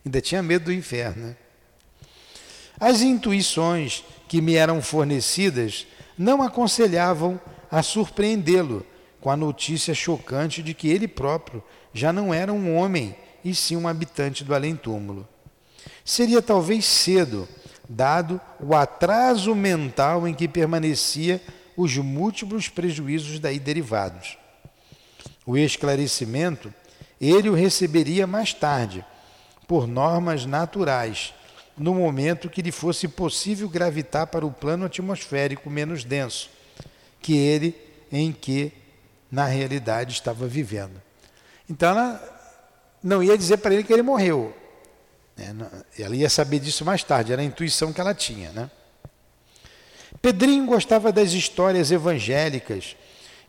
Ainda 0.04 0.20
tinha 0.20 0.40
medo 0.40 0.66
do 0.66 0.72
inferno. 0.72 1.26
Né? 1.26 1.36
As 2.78 3.02
intuições 3.02 4.04
que 4.28 4.40
me 4.40 4.54
eram 4.54 4.80
fornecidas 4.82 5.86
não 6.16 6.42
aconselhavam 6.42 7.40
a 7.70 7.82
surpreendê-lo 7.82 8.84
com 9.20 9.30
a 9.30 9.36
notícia 9.36 9.94
chocante 9.94 10.62
de 10.62 10.74
que 10.74 10.88
ele 10.88 11.06
próprio 11.06 11.62
já 11.94 12.12
não 12.12 12.34
era 12.34 12.52
um 12.52 12.76
homem 12.76 13.14
e 13.44 13.54
sim 13.54 13.76
um 13.76 13.86
habitante 13.86 14.44
do 14.44 14.54
além-túmulo. 14.54 15.26
Seria 16.04 16.42
talvez 16.42 16.84
cedo 16.84 17.48
dado 17.88 18.40
o 18.60 18.74
atraso 18.74 19.54
mental 19.54 20.26
em 20.26 20.34
que 20.34 20.48
permanecia 20.48 21.40
os 21.76 21.96
múltiplos 21.96 22.68
prejuízos 22.68 23.38
daí 23.38 23.58
derivados. 23.58 24.36
O 25.46 25.56
esclarecimento 25.56 26.72
ele 27.20 27.48
o 27.48 27.54
receberia 27.54 28.26
mais 28.26 28.52
tarde, 28.52 29.04
por 29.68 29.86
normas 29.86 30.44
naturais, 30.44 31.32
no 31.76 31.94
momento 31.94 32.50
que 32.50 32.62
lhe 32.62 32.72
fosse 32.72 33.08
possível 33.08 33.68
gravitar 33.68 34.26
para 34.26 34.44
o 34.44 34.52
plano 34.52 34.84
atmosférico 34.84 35.70
menos 35.70 36.04
denso, 36.04 36.50
que 37.20 37.36
ele 37.36 37.74
em 38.10 38.32
que 38.32 38.72
na 39.30 39.46
realidade 39.46 40.12
estava 40.12 40.46
vivendo. 40.46 41.00
Então 41.68 41.90
ela 41.90 42.42
não 43.02 43.22
ia 43.22 43.36
dizer 43.36 43.56
para 43.58 43.72
ele 43.74 43.82
que 43.82 43.92
ele 43.92 44.02
morreu. 44.02 44.54
Né? 45.36 45.54
Ela 45.98 46.14
ia 46.14 46.28
saber 46.28 46.58
disso 46.60 46.84
mais 46.84 47.02
tarde, 47.02 47.32
era 47.32 47.40
a 47.40 47.44
intuição 47.44 47.92
que 47.92 48.00
ela 48.00 48.14
tinha. 48.14 48.50
Né? 48.52 48.70
Pedrinho 50.20 50.66
gostava 50.66 51.10
das 51.10 51.32
histórias 51.32 51.90
evangélicas 51.90 52.96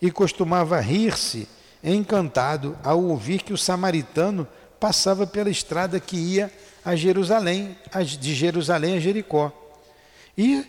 e 0.01 0.09
costumava 0.09 0.80
rir-se 0.80 1.47
encantado 1.84 2.78
ao 2.84 3.03
ouvir 3.03 3.41
que 3.41 3.53
o 3.53 3.57
samaritano 3.57 4.47
passava 4.80 5.28
pela 5.28 5.49
estrada 5.49 5.99
que 5.99 6.15
ia 6.15 6.51
a 6.84 6.95
Jerusalém, 6.95 7.77
de 8.19 8.34
Jerusalém 8.34 8.97
a 8.97 8.99
Jericó, 8.99 9.51
e 10.38 10.65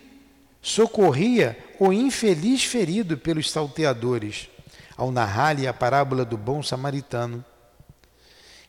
socorria 0.61 1.57
o 1.79 1.91
infeliz 1.91 2.63
ferido 2.63 3.17
pelos 3.17 3.51
salteadores, 3.51 4.49
ao 4.97 5.11
narrar-lhe 5.11 5.67
a 5.67 5.73
parábola 5.73 6.23
do 6.23 6.37
bom 6.37 6.63
samaritano. 6.63 7.43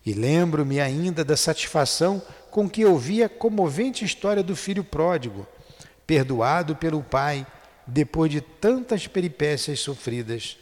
E 0.04 0.12
lembro-me 0.12 0.80
ainda 0.80 1.24
da 1.24 1.36
satisfação 1.36 2.22
com 2.50 2.68
que 2.68 2.84
ouvi 2.84 3.22
a 3.22 3.28
comovente 3.28 4.04
história 4.04 4.42
do 4.42 4.56
filho 4.56 4.84
pródigo, 4.84 5.46
perdoado 6.06 6.76
pelo 6.76 7.02
pai, 7.02 7.46
depois 7.86 8.30
de 8.30 8.40
tantas 8.40 9.06
peripécias 9.06 9.80
sofridas. 9.80 10.56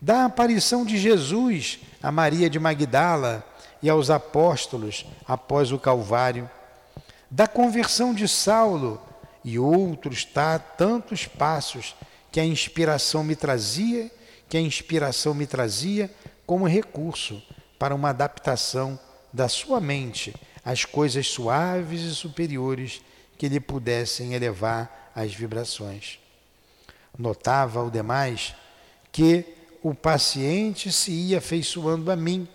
Da 0.00 0.24
aparição 0.24 0.84
de 0.84 0.98
Jesus 0.98 1.78
a 2.02 2.12
Maria 2.12 2.50
de 2.50 2.58
Magdala, 2.58 3.42
e 3.84 3.90
aos 3.90 4.08
apóstolos 4.08 5.04
após 5.28 5.70
o 5.70 5.78
Calvário, 5.78 6.48
da 7.30 7.46
conversão 7.46 8.14
de 8.14 8.26
Saulo 8.26 8.98
e 9.44 9.58
outros 9.58 10.24
tá, 10.24 10.58
tantos 10.58 11.26
passos 11.26 11.94
que 12.32 12.40
a 12.40 12.44
inspiração 12.46 13.22
me 13.22 13.36
trazia, 13.36 14.10
que 14.48 14.56
a 14.56 14.60
inspiração 14.60 15.34
me 15.34 15.46
trazia 15.46 16.10
como 16.46 16.66
recurso 16.66 17.42
para 17.78 17.94
uma 17.94 18.08
adaptação 18.08 18.98
da 19.30 19.50
sua 19.50 19.82
mente 19.82 20.34
às 20.64 20.86
coisas 20.86 21.26
suaves 21.26 22.00
e 22.00 22.14
superiores 22.14 23.02
que 23.36 23.50
lhe 23.50 23.60
pudessem 23.60 24.32
elevar 24.32 25.12
as 25.14 25.34
vibrações. 25.34 26.18
Notava, 27.18 27.80
ao 27.80 27.90
demais, 27.90 28.54
que 29.12 29.44
o 29.82 29.94
paciente 29.94 30.90
se 30.90 31.12
ia 31.12 31.36
afeiçoando 31.36 32.10
a 32.10 32.16
mim 32.16 32.48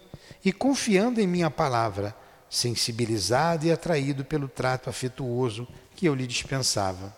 e 0.44 0.52
confiando 0.52 1.20
em 1.20 1.28
minha 1.28 1.50
palavra, 1.50 2.16
sensibilizado 2.50 3.66
e 3.66 3.72
atraído 3.72 4.26
pelo 4.26 4.48
trato 4.48 4.90
afetuoso 4.90 5.68
que 5.96 6.08
eu 6.08 6.16
lhe 6.16 6.26
dispensava. 6.26 7.16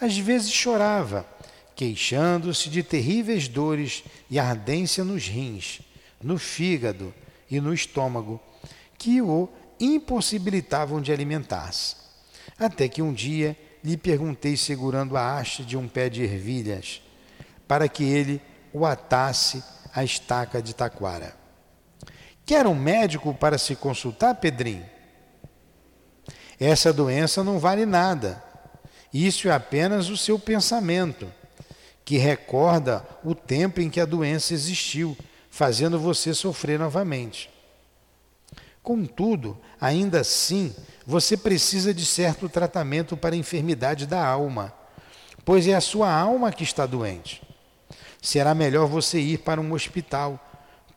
Às 0.00 0.16
vezes 0.16 0.50
chorava, 0.50 1.26
queixando-se 1.74 2.68
de 2.68 2.82
terríveis 2.82 3.48
dores 3.48 4.04
e 4.30 4.38
ardência 4.38 5.04
nos 5.04 5.26
rins, 5.26 5.80
no 6.22 6.38
fígado 6.38 7.12
e 7.50 7.60
no 7.60 7.74
estômago, 7.74 8.40
que 8.96 9.20
o 9.20 9.48
impossibilitavam 9.80 11.00
de 11.00 11.12
alimentar-se. 11.12 11.96
Até 12.58 12.88
que 12.88 13.02
um 13.02 13.12
dia 13.12 13.56
lhe 13.82 13.96
perguntei, 13.96 14.56
segurando 14.56 15.16
a 15.16 15.38
haste 15.38 15.64
de 15.64 15.76
um 15.76 15.86
pé 15.86 16.08
de 16.08 16.22
ervilhas, 16.22 17.02
para 17.66 17.88
que 17.88 18.02
ele 18.02 18.40
o 18.72 18.84
atasse 18.84 19.62
à 19.94 20.02
estaca 20.02 20.60
de 20.60 20.74
taquara. 20.74 21.36
Quer 22.48 22.66
um 22.66 22.74
médico 22.74 23.34
para 23.34 23.58
se 23.58 23.76
consultar, 23.76 24.34
Pedrinho? 24.36 24.86
Essa 26.58 26.94
doença 26.94 27.44
não 27.44 27.58
vale 27.58 27.84
nada. 27.84 28.42
Isso 29.12 29.48
é 29.48 29.50
apenas 29.50 30.08
o 30.08 30.16
seu 30.16 30.38
pensamento, 30.38 31.30
que 32.06 32.16
recorda 32.16 33.06
o 33.22 33.34
tempo 33.34 33.82
em 33.82 33.90
que 33.90 34.00
a 34.00 34.06
doença 34.06 34.54
existiu, 34.54 35.14
fazendo 35.50 36.00
você 36.00 36.32
sofrer 36.32 36.78
novamente. 36.78 37.50
Contudo, 38.82 39.58
ainda 39.78 40.20
assim, 40.20 40.74
você 41.06 41.36
precisa 41.36 41.92
de 41.92 42.06
certo 42.06 42.48
tratamento 42.48 43.14
para 43.14 43.34
a 43.34 43.38
enfermidade 43.38 44.06
da 44.06 44.26
alma, 44.26 44.72
pois 45.44 45.68
é 45.68 45.74
a 45.74 45.82
sua 45.82 46.10
alma 46.10 46.50
que 46.50 46.64
está 46.64 46.86
doente. 46.86 47.42
Será 48.22 48.54
melhor 48.54 48.86
você 48.86 49.20
ir 49.20 49.36
para 49.40 49.60
um 49.60 49.74
hospital 49.74 50.47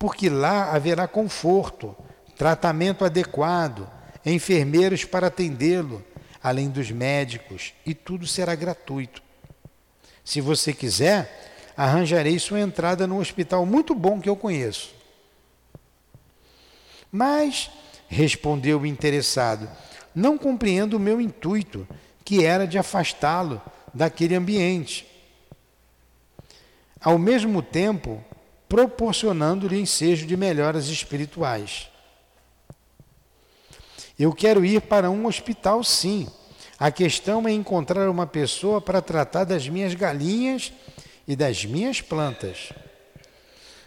porque 0.01 0.29
lá 0.29 0.73
haverá 0.73 1.07
conforto, 1.07 1.95
tratamento 2.35 3.05
adequado, 3.05 3.87
enfermeiros 4.25 5.05
para 5.05 5.27
atendê-lo, 5.27 6.03
além 6.41 6.71
dos 6.71 6.89
médicos, 6.89 7.75
e 7.85 7.93
tudo 7.93 8.25
será 8.25 8.55
gratuito. 8.55 9.21
Se 10.25 10.41
você 10.41 10.73
quiser, 10.73 11.71
arranjarei 11.77 12.39
sua 12.39 12.59
entrada 12.59 13.05
num 13.05 13.19
hospital 13.19 13.63
muito 13.63 13.93
bom 13.93 14.19
que 14.19 14.27
eu 14.27 14.35
conheço. 14.35 14.91
Mas, 17.11 17.69
respondeu 18.07 18.79
o 18.79 18.87
interessado, 18.87 19.69
não 20.15 20.35
compreendo 20.35 20.97
o 20.97 20.99
meu 20.99 21.21
intuito, 21.21 21.87
que 22.25 22.43
era 22.43 22.65
de 22.65 22.79
afastá-lo 22.79 23.61
daquele 23.93 24.33
ambiente. 24.33 25.05
Ao 26.99 27.19
mesmo 27.19 27.61
tempo, 27.61 28.25
proporcionando-lhe 28.71 29.81
ensejo 29.81 30.25
de 30.25 30.37
melhoras 30.37 30.87
espirituais. 30.87 31.89
Eu 34.17 34.31
quero 34.31 34.63
ir 34.63 34.79
para 34.83 35.11
um 35.11 35.25
hospital, 35.25 35.83
sim. 35.83 36.25
A 36.79 36.89
questão 36.89 37.45
é 37.45 37.51
encontrar 37.51 38.09
uma 38.09 38.25
pessoa 38.25 38.79
para 38.79 39.01
tratar 39.01 39.43
das 39.43 39.67
minhas 39.67 39.93
galinhas 39.93 40.71
e 41.27 41.35
das 41.35 41.65
minhas 41.65 41.99
plantas. 41.99 42.71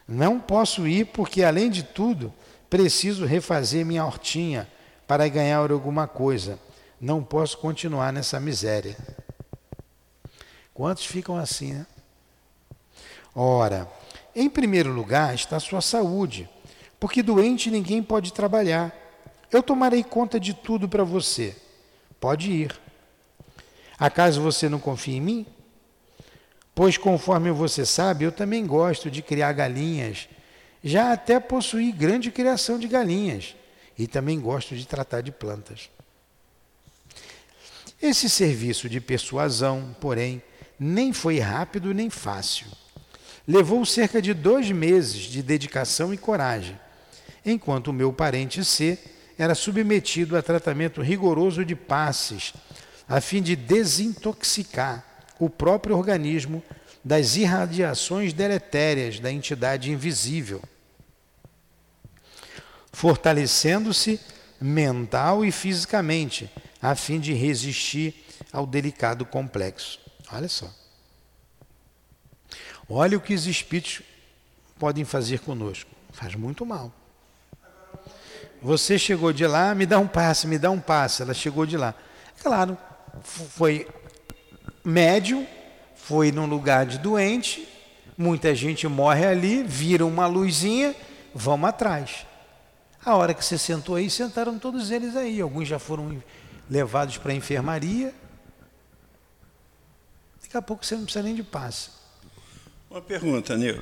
Não 0.06 0.38
posso 0.38 0.86
ir 0.86 1.06
porque, 1.06 1.42
além 1.42 1.70
de 1.70 1.82
tudo, 1.82 2.30
preciso 2.68 3.24
refazer 3.24 3.86
minha 3.86 4.04
hortinha 4.04 4.68
para 5.06 5.26
ganhar 5.28 5.70
alguma 5.70 6.06
coisa. 6.06 6.58
Não 7.00 7.24
posso 7.24 7.56
continuar 7.56 8.12
nessa 8.12 8.38
miséria. 8.38 8.98
Quantos 10.74 11.06
ficam 11.06 11.38
assim, 11.38 11.72
né? 11.72 11.86
Ora, 13.34 13.88
em 14.34 14.48
primeiro 14.48 14.92
lugar 14.92 15.34
está 15.34 15.56
a 15.56 15.60
sua 15.60 15.80
saúde, 15.80 16.48
porque 16.98 17.22
doente 17.22 17.70
ninguém 17.70 18.02
pode 18.02 18.32
trabalhar. 18.32 18.94
Eu 19.50 19.62
tomarei 19.62 20.02
conta 20.02 20.40
de 20.40 20.54
tudo 20.54 20.88
para 20.88 21.04
você. 21.04 21.56
Pode 22.18 22.50
ir. 22.50 22.80
Acaso 23.98 24.40
você 24.40 24.68
não 24.68 24.80
confia 24.80 25.16
em 25.16 25.20
mim? 25.20 25.46
Pois, 26.74 26.98
conforme 26.98 27.52
você 27.52 27.86
sabe, 27.86 28.24
eu 28.24 28.32
também 28.32 28.66
gosto 28.66 29.10
de 29.10 29.22
criar 29.22 29.52
galinhas. 29.52 30.28
Já 30.82 31.12
até 31.12 31.38
possuí 31.38 31.92
grande 31.92 32.32
criação 32.32 32.78
de 32.78 32.88
galinhas. 32.88 33.54
E 33.96 34.08
também 34.08 34.40
gosto 34.40 34.74
de 34.74 34.86
tratar 34.86 35.20
de 35.20 35.30
plantas. 35.30 35.88
Esse 38.02 38.28
serviço 38.28 38.88
de 38.88 39.00
persuasão, 39.00 39.94
porém, 40.00 40.42
nem 40.78 41.12
foi 41.12 41.38
rápido 41.38 41.94
nem 41.94 42.10
fácil. 42.10 42.66
Levou 43.46 43.84
cerca 43.84 44.22
de 44.22 44.32
dois 44.32 44.70
meses 44.70 45.22
de 45.22 45.42
dedicação 45.42 46.14
e 46.14 46.16
coragem, 46.16 46.78
enquanto 47.44 47.88
o 47.88 47.92
meu 47.92 48.12
parente 48.12 48.64
C 48.64 48.98
era 49.36 49.54
submetido 49.54 50.36
a 50.36 50.42
tratamento 50.42 51.02
rigoroso 51.02 51.64
de 51.64 51.76
passes, 51.76 52.54
a 53.06 53.20
fim 53.20 53.42
de 53.42 53.54
desintoxicar 53.54 55.04
o 55.38 55.50
próprio 55.50 55.96
organismo 55.96 56.62
das 57.04 57.36
irradiações 57.36 58.32
deletérias 58.32 59.20
da 59.20 59.30
entidade 59.30 59.90
invisível, 59.90 60.62
fortalecendo-se 62.92 64.18
mental 64.58 65.44
e 65.44 65.52
fisicamente, 65.52 66.50
a 66.80 66.94
fim 66.94 67.20
de 67.20 67.34
resistir 67.34 68.24
ao 68.50 68.66
delicado 68.66 69.26
complexo. 69.26 69.98
Olha 70.32 70.48
só. 70.48 70.83
Olha 72.88 73.16
o 73.16 73.20
que 73.20 73.34
os 73.34 73.46
espíritos 73.46 74.02
podem 74.78 75.04
fazer 75.04 75.40
conosco. 75.40 75.90
Faz 76.12 76.34
muito 76.34 76.66
mal. 76.66 76.92
Você 78.60 78.98
chegou 78.98 79.32
de 79.32 79.46
lá, 79.46 79.74
me 79.74 79.86
dá 79.86 79.98
um 79.98 80.06
passe, 80.06 80.46
me 80.46 80.58
dá 80.58 80.70
um 80.70 80.80
passe. 80.80 81.22
Ela 81.22 81.34
chegou 81.34 81.66
de 81.66 81.76
lá. 81.76 81.94
Claro, 82.42 82.76
foi 83.22 83.88
médium, 84.84 85.46
foi 85.94 86.30
num 86.30 86.46
lugar 86.46 86.86
de 86.86 86.98
doente, 86.98 87.66
muita 88.16 88.54
gente 88.54 88.86
morre 88.86 89.26
ali, 89.26 89.62
vira 89.62 90.04
uma 90.04 90.26
luzinha, 90.26 90.94
vamos 91.34 91.68
atrás. 91.68 92.26
A 93.04 93.16
hora 93.16 93.34
que 93.34 93.44
você 93.44 93.58
sentou 93.58 93.96
aí, 93.96 94.08
sentaram 94.08 94.58
todos 94.58 94.90
eles 94.90 95.14
aí. 95.14 95.40
Alguns 95.40 95.68
já 95.68 95.78
foram 95.78 96.22
levados 96.70 97.18
para 97.18 97.32
a 97.32 97.34
enfermaria. 97.34 98.14
Daqui 100.42 100.56
a 100.56 100.62
pouco 100.62 100.84
você 100.84 100.94
não 100.94 101.04
precisa 101.04 101.22
nem 101.22 101.34
de 101.34 101.42
passe. 101.42 101.90
Uma 102.94 103.00
pergunta, 103.02 103.56
Nil. 103.56 103.76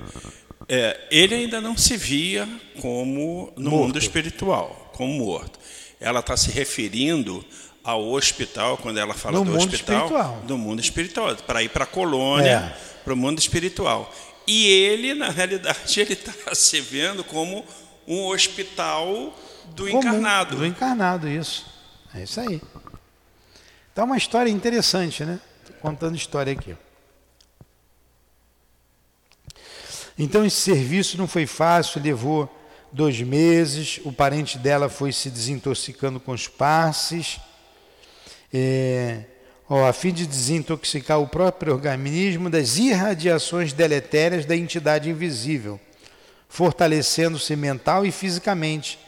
É, 0.67 0.99
ele 1.11 1.35
ainda 1.35 1.61
não 1.61 1.77
se 1.77 1.99
via 1.99 2.49
como 2.81 3.53
no 3.59 3.71
Morto. 3.71 3.85
mundo 3.89 3.99
espiritual, 3.99 4.91
como 4.95 5.13
morto. 5.13 5.59
Ela 6.01 6.21
está 6.21 6.35
se 6.35 6.51
referindo 6.51 7.45
ao 7.85 8.11
hospital, 8.11 8.79
quando 8.79 8.97
ela 8.99 9.13
fala 9.13 9.39
No 9.39 9.45
do 9.45 9.55
hospital, 9.55 9.97
espiritual. 10.07 10.43
do 10.47 10.57
mundo 10.57 10.81
espiritual, 10.81 11.37
para 11.37 11.63
ir 11.63 11.69
para 11.69 11.85
a 11.85 11.87
colônia, 11.87 12.73
É. 12.75 13.03
para 13.05 13.13
o 13.13 13.17
mundo 13.17 13.39
espiritual. 13.39 14.11
E 14.47 14.67
ele, 14.67 15.13
na 15.13 15.29
realidade, 15.29 15.77
ele 16.01 16.15
está 16.15 16.55
se 16.55 16.81
vendo 16.81 17.23
como 17.23 17.67
um 18.09 18.25
hospital 18.29 19.39
do 19.77 19.87
Comum, 19.89 19.99
encarnado. 19.99 20.57
Do 20.57 20.65
encarnado, 20.65 21.29
isso. 21.29 21.67
É 22.15 22.23
isso 22.23 22.41
aí. 22.41 22.63
Então, 23.93 24.07
uma 24.07 24.17
história 24.17 24.49
interessante, 24.49 25.23
né? 25.23 25.39
Tô 25.67 25.73
contando 25.75 26.17
história 26.17 26.51
aqui. 26.55 26.75
Então, 30.19 30.45
esse 30.45 30.57
serviço 30.57 31.17
não 31.17 31.27
foi 31.27 31.47
fácil, 31.47 32.03
levou 32.03 32.49
dois 32.93 33.21
meses. 33.21 34.01
O 34.05 34.13
parente 34.13 34.59
dela 34.59 34.89
foi 34.89 35.13
se 35.13 35.31
desintoxicando 35.31 36.21
com 36.21 36.33
os 36.33 36.47
passes. 36.47 37.41
É, 38.53 39.25
ó, 39.69 39.87
a 39.87 39.93
fim 39.93 40.13
de 40.13 40.27
desintoxicar 40.27 41.19
o 41.19 41.27
próprio 41.27 41.73
organismo 41.73 42.51
das 42.51 42.77
irradiações 42.77 43.73
deletérias 43.73 44.45
da 44.45 44.55
entidade 44.55 45.09
invisível, 45.09 45.81
fortalecendo-se 46.49 47.57
mental 47.57 48.05
e 48.05 48.13
fisicamente, 48.13 48.99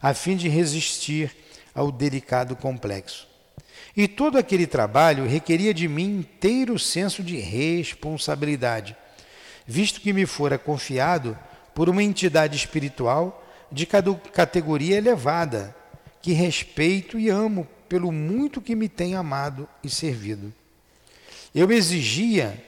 a 0.00 0.14
fim 0.14 0.36
de 0.36 0.48
resistir 0.48 1.30
ao 1.74 1.92
delicado 1.92 2.56
complexo. 2.56 3.28
E 3.96 4.08
todo 4.08 4.38
aquele 4.38 4.66
trabalho 4.66 5.26
requeria 5.26 5.74
de 5.74 5.86
mim 5.86 6.18
inteiro 6.18 6.78
senso 6.78 7.22
de 7.22 7.36
responsabilidade, 7.36 8.96
visto 9.66 10.00
que 10.00 10.12
me 10.12 10.26
fora 10.26 10.58
confiado 10.58 11.38
por 11.74 11.88
uma 11.88 12.02
entidade 12.02 12.56
espiritual 12.56 13.42
de 13.70 13.86
categoria 13.86 14.96
elevada, 14.96 15.74
que 16.22 16.32
respeito 16.32 17.18
e 17.18 17.28
amo 17.28 17.66
pelo 17.88 18.12
muito 18.12 18.60
que 18.60 18.74
me 18.74 18.88
tem 18.88 19.14
amado 19.14 19.68
e 19.82 19.90
servido. 19.90 20.52
Eu 21.54 21.70
exigia, 21.70 22.62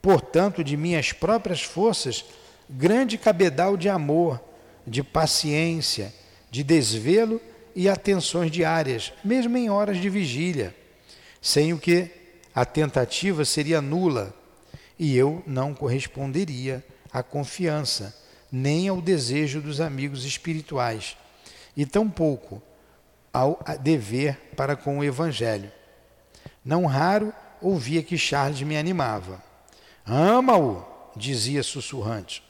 portanto, 0.00 0.62
de 0.62 0.76
minhas 0.76 1.12
próprias 1.12 1.62
forças, 1.62 2.24
grande 2.68 3.18
cabedal 3.18 3.76
de 3.76 3.88
amor, 3.88 4.40
de 4.86 5.02
paciência, 5.02 6.12
de 6.50 6.62
desvelo 6.62 7.40
e 7.74 7.88
atenções 7.88 8.50
diárias, 8.50 9.12
mesmo 9.24 9.56
em 9.56 9.68
horas 9.68 9.98
de 9.98 10.08
vigília, 10.08 10.74
sem 11.40 11.72
o 11.72 11.78
que 11.78 12.08
a 12.54 12.64
tentativa 12.64 13.44
seria 13.44 13.80
nula 13.80 14.34
e 14.98 15.16
eu 15.16 15.42
não 15.46 15.74
corresponderia 15.74 16.84
à 17.12 17.22
confiança, 17.22 18.14
nem 18.50 18.88
ao 18.88 19.00
desejo 19.00 19.60
dos 19.60 19.80
amigos 19.80 20.24
espirituais, 20.24 21.16
e 21.76 21.84
tampouco 21.84 22.62
ao 23.32 23.58
dever 23.80 24.36
para 24.56 24.76
com 24.76 24.98
o 24.98 25.04
Evangelho. 25.04 25.70
Não 26.64 26.86
raro 26.86 27.32
ouvia 27.60 28.02
que 28.02 28.16
Charles 28.16 28.62
me 28.62 28.76
animava. 28.76 29.42
Ama-o, 30.06 30.84
dizia 31.16 31.62
sussurrante. 31.62 32.42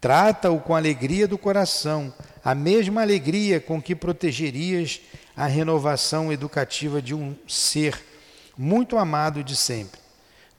Trata-o 0.00 0.60
com 0.60 0.74
alegria 0.74 1.26
do 1.26 1.36
coração, 1.36 2.12
a 2.44 2.54
mesma 2.54 3.02
alegria 3.02 3.60
com 3.60 3.82
que 3.82 3.94
protegerias 3.94 5.00
a 5.36 5.46
renovação 5.46 6.32
educativa 6.32 7.02
de 7.02 7.14
um 7.14 7.36
ser 7.46 8.00
muito 8.56 8.96
amado 8.96 9.42
de 9.42 9.54
sempre. 9.54 10.00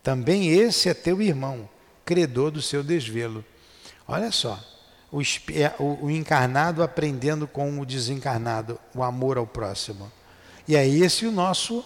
Também 0.01 0.49
esse 0.49 0.89
é 0.89 0.93
teu 0.93 1.21
irmão, 1.21 1.69
credor 2.05 2.51
do 2.51 2.61
seu 2.61 2.83
desvelo. 2.83 3.43
Olha 4.07 4.31
só, 4.31 4.59
é, 5.53 5.73
o- 5.79 6.05
o 6.05 6.11
encarnado 6.11 6.81
aprendendo 6.81 7.47
com 7.47 7.79
o 7.79 7.85
desencarnado, 7.85 8.79
o 8.95 9.03
amor 9.03 9.37
ao 9.37 9.45
próximo. 9.45 10.11
E 10.67 10.75
é 10.75 10.87
esse 10.87 11.25
o 11.25 11.31
nosso, 11.31 11.83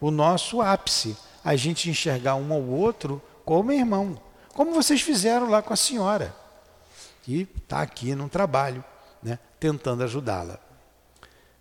o 0.00 0.10
nosso 0.10 0.60
ápice, 0.60 1.16
a 1.44 1.56
gente 1.56 1.90
enxergar 1.90 2.36
um 2.36 2.52
ao 2.52 2.62
outro 2.62 3.20
como 3.44 3.72
irmão, 3.72 4.18
como 4.54 4.72
vocês 4.72 5.02
fizeram 5.02 5.50
lá 5.50 5.60
com 5.60 5.72
a 5.72 5.76
senhora, 5.76 6.34
que 7.22 7.48
está 7.62 7.82
aqui 7.82 8.14
no 8.14 8.28
trabalho, 8.28 8.82
né, 9.22 9.38
tentando 9.58 10.04
ajudá-la. 10.04 10.58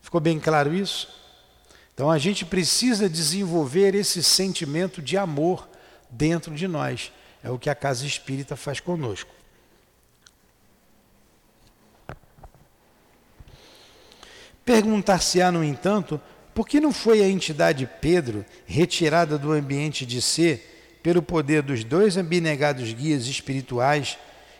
Ficou 0.01 0.21
bem 0.21 0.39
claro 0.39 0.73
isso? 0.73 1.09
Então 1.93 2.09
a 2.09 2.17
gente 2.17 2.45
precisa 2.45 3.07
desenvolver 3.07 3.93
esse 3.93 4.23
sentimento 4.23 5.01
de 5.01 5.17
amor 5.17 5.67
dentro 6.09 6.53
de 6.55 6.67
nós. 6.67 7.11
É 7.43 7.49
o 7.49 7.59
que 7.59 7.69
a 7.69 7.75
casa 7.75 8.05
espírita 8.05 8.55
faz 8.55 8.79
conosco. 8.79 9.29
Perguntar-se-á, 14.65 15.51
no 15.51 15.63
entanto, 15.63 16.19
por 16.53 16.67
que 16.67 16.79
não 16.79 16.91
foi 16.91 17.21
a 17.21 17.27
entidade 17.27 17.89
Pedro 17.99 18.45
retirada 18.65 19.37
do 19.37 19.51
ambiente 19.51 20.05
de 20.05 20.21
ser 20.21 20.99
pelo 21.03 21.21
poder 21.21 21.61
dos 21.61 21.83
dois 21.83 22.17
abnegados 22.17 22.93
guias 22.93 23.25
espirituais 23.25 24.17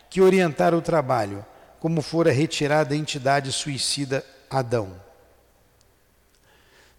que 0.10 0.22
orientaram 0.22 0.78
o 0.78 0.82
trabalho, 0.82 1.46
como 1.80 2.02
fora 2.02 2.32
retirada 2.32 2.94
a 2.94 2.98
entidade 2.98 3.52
suicida 3.52 4.26
Adão? 4.50 5.03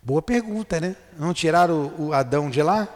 Boa 0.05 0.21
pergunta, 0.21 0.79
né? 0.79 0.95
Não 1.19 1.33
tiraram 1.33 1.87
o, 1.99 2.09
o 2.09 2.13
Adão 2.13 2.51
de 2.51 2.63
lá? 2.63 2.87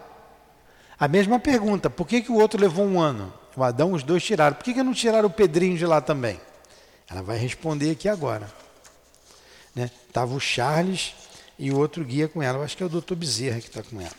A 1.00 1.08
mesma 1.08 1.40
pergunta, 1.40 1.88
por 1.88 2.06
que, 2.06 2.20
que 2.20 2.30
o 2.30 2.34
outro 2.34 2.60
levou 2.60 2.84
um 2.84 3.00
ano? 3.00 3.32
O 3.56 3.64
Adão, 3.64 3.92
os 3.92 4.02
dois 4.02 4.22
tiraram. 4.22 4.54
Por 4.54 4.62
que, 4.62 4.74
que 4.74 4.82
não 4.82 4.92
tiraram 4.92 5.26
o 5.26 5.32
Pedrinho 5.32 5.78
de 5.78 5.86
lá 5.86 6.02
também? 6.02 6.38
Ela 7.08 7.22
vai 7.22 7.38
responder 7.38 7.92
aqui 7.92 8.10
agora. 8.10 8.46
Né? 9.74 9.90
Tava 10.12 10.34
o 10.34 10.40
Charles 10.40 11.14
e 11.58 11.70
o 11.70 11.78
outro 11.78 12.04
guia 12.04 12.28
com 12.28 12.42
ela. 12.42 12.58
Eu 12.58 12.62
acho 12.62 12.76
que 12.76 12.82
é 12.82 12.86
o 12.86 12.90
doutor 12.90 13.16
Bezerra 13.16 13.58
que 13.58 13.68
está 13.68 13.82
com 13.82 13.98
ela. 13.98 14.12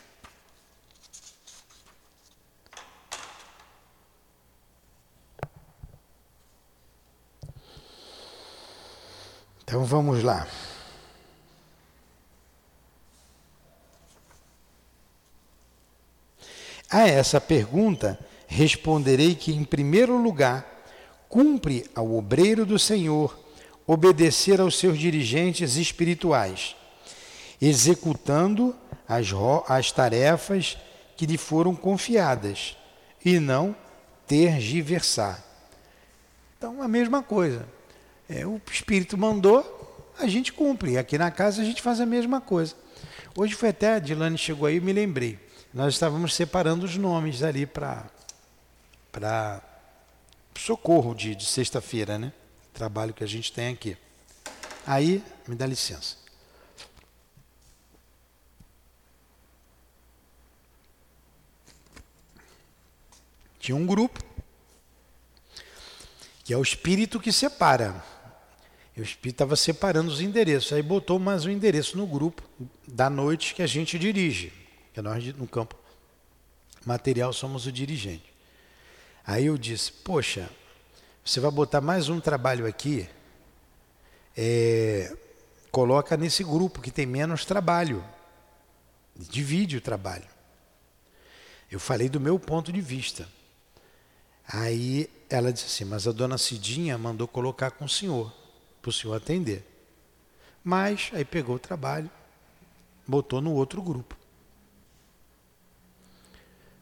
Então 9.63 9.85
vamos 9.85 10.23
lá. 10.23 10.47
A 16.89 17.07
essa 17.07 17.39
pergunta 17.39 18.19
responderei 18.47 19.35
que, 19.35 19.51
em 19.51 19.63
primeiro 19.63 20.17
lugar, 20.17 20.65
cumpre 21.27 21.85
ao 21.93 22.15
obreiro 22.15 22.65
do 22.65 22.79
Senhor 22.79 23.37
obedecer 23.85 24.59
aos 24.59 24.77
seus 24.77 24.97
dirigentes 24.97 25.75
espirituais, 25.75 26.75
executando 27.61 28.75
as, 29.07 29.27
as 29.67 29.91
tarefas 29.91 30.77
que 31.15 31.25
lhe 31.25 31.37
foram 31.37 31.75
confiadas, 31.75 32.75
e 33.23 33.39
não 33.39 33.75
tergiversar. 34.25 35.43
Então, 36.57 36.81
a 36.81 36.87
mesma 36.87 37.21
coisa. 37.21 37.67
É, 38.29 38.45
o 38.45 38.61
Espírito 38.71 39.17
mandou, 39.17 40.13
a 40.17 40.27
gente 40.27 40.53
cumpre. 40.53 40.97
Aqui 40.97 41.17
na 41.17 41.31
casa 41.31 41.61
a 41.61 41.65
gente 41.65 41.81
faz 41.81 41.99
a 41.99 42.05
mesma 42.05 42.39
coisa. 42.39 42.75
Hoje 43.35 43.55
foi 43.55 43.69
até, 43.69 43.95
a 43.95 43.99
Dilane 43.99 44.37
chegou 44.37 44.67
aí 44.67 44.79
me 44.79 44.93
lembrei. 44.93 45.39
Nós 45.73 45.93
estávamos 45.93 46.33
separando 46.33 46.85
os 46.85 46.97
nomes 46.97 47.43
ali 47.43 47.65
para 47.65 48.09
para 49.11 49.61
socorro 50.55 51.15
de, 51.15 51.35
de 51.35 51.45
sexta-feira, 51.45 52.17
né? 52.17 52.33
Trabalho 52.73 53.13
que 53.13 53.23
a 53.23 53.27
gente 53.27 53.51
tem 53.51 53.73
aqui. 53.73 53.97
Aí, 54.85 55.23
me 55.47 55.55
dá 55.55 55.65
licença. 55.65 56.17
Tinha 63.59 63.75
um 63.75 63.85
grupo 63.85 64.23
que 66.43 66.53
é 66.53 66.57
o 66.57 66.63
espírito 66.63 67.19
que 67.19 67.31
separa. 67.31 68.03
O 68.97 69.01
espírito 69.01 69.35
estava 69.35 69.55
separando 69.55 70.11
os 70.11 70.19
endereços. 70.19 70.73
Aí 70.73 70.81
botou 70.81 71.19
mais 71.19 71.45
um 71.45 71.49
endereço 71.49 71.97
no 71.97 72.05
grupo 72.05 72.43
da 72.87 73.09
noite 73.09 73.53
que 73.55 73.61
a 73.61 73.67
gente 73.67 73.97
dirige. 73.97 74.58
Que 74.93 75.01
nós 75.01 75.23
no 75.35 75.47
campo 75.47 75.75
material 76.85 77.31
somos 77.33 77.65
o 77.65 77.71
dirigente. 77.71 78.33
Aí 79.25 79.45
eu 79.45 79.57
disse, 79.57 79.91
poxa, 79.91 80.49
você 81.23 81.39
vai 81.39 81.51
botar 81.51 81.81
mais 81.81 82.09
um 82.09 82.19
trabalho 82.19 82.65
aqui, 82.65 83.07
é, 84.35 85.15
coloca 85.71 86.17
nesse 86.17 86.43
grupo 86.43 86.81
que 86.81 86.89
tem 86.89 87.05
menos 87.05 87.45
trabalho. 87.45 88.03
Divide 89.15 89.77
o 89.77 89.81
trabalho. 89.81 90.25
Eu 91.69 91.79
falei 91.79 92.09
do 92.09 92.19
meu 92.19 92.39
ponto 92.39 92.71
de 92.71 92.81
vista. 92.81 93.27
Aí 94.47 95.09
ela 95.29 95.53
disse 95.53 95.67
assim, 95.67 95.85
mas 95.85 96.07
a 96.07 96.11
dona 96.11 96.37
Cidinha 96.37 96.97
mandou 96.97 97.27
colocar 97.27 97.69
com 97.69 97.85
o 97.85 97.89
senhor, 97.89 98.33
para 98.81 98.89
o 98.89 98.93
senhor 98.93 99.13
atender. 99.13 99.63
Mas 100.63 101.11
aí 101.13 101.23
pegou 101.23 101.57
o 101.57 101.59
trabalho, 101.59 102.09
botou 103.05 103.41
no 103.41 103.53
outro 103.53 103.81
grupo. 103.81 104.18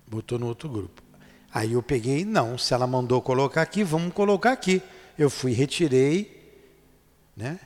Botou 0.07 0.39
no 0.39 0.47
outro 0.47 0.69
grupo. 0.69 1.03
Aí 1.53 1.73
eu 1.73 1.83
peguei, 1.83 2.23
não, 2.23 2.57
se 2.57 2.73
ela 2.73 2.87
mandou 2.87 3.21
colocar 3.21 3.61
aqui, 3.61 3.83
vamos 3.83 4.13
colocar 4.13 4.51
aqui. 4.51 4.81
Eu 5.17 5.29
fui, 5.29 5.51
retirei, 5.51 6.55
né? 7.35 7.59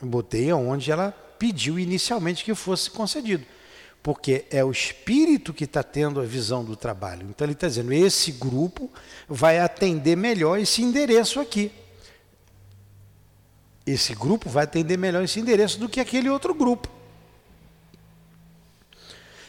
Botei 0.00 0.52
onde 0.52 0.90
ela 0.90 1.12
pediu 1.38 1.78
inicialmente 1.78 2.44
que 2.44 2.54
fosse 2.54 2.90
concedido. 2.90 3.44
Porque 4.02 4.46
é 4.50 4.64
o 4.64 4.70
espírito 4.70 5.52
que 5.52 5.64
está 5.64 5.82
tendo 5.82 6.20
a 6.20 6.24
visão 6.24 6.64
do 6.64 6.74
trabalho. 6.74 7.26
Então 7.28 7.44
ele 7.44 7.52
está 7.52 7.66
dizendo: 7.66 7.92
esse 7.92 8.32
grupo 8.32 8.90
vai 9.28 9.58
atender 9.58 10.16
melhor 10.16 10.58
esse 10.58 10.80
endereço 10.82 11.38
aqui. 11.38 11.70
Esse 13.86 14.14
grupo 14.14 14.48
vai 14.48 14.64
atender 14.64 14.96
melhor 14.96 15.22
esse 15.22 15.38
endereço 15.38 15.78
do 15.78 15.88
que 15.88 16.00
aquele 16.00 16.30
outro 16.30 16.54
grupo. 16.54 16.88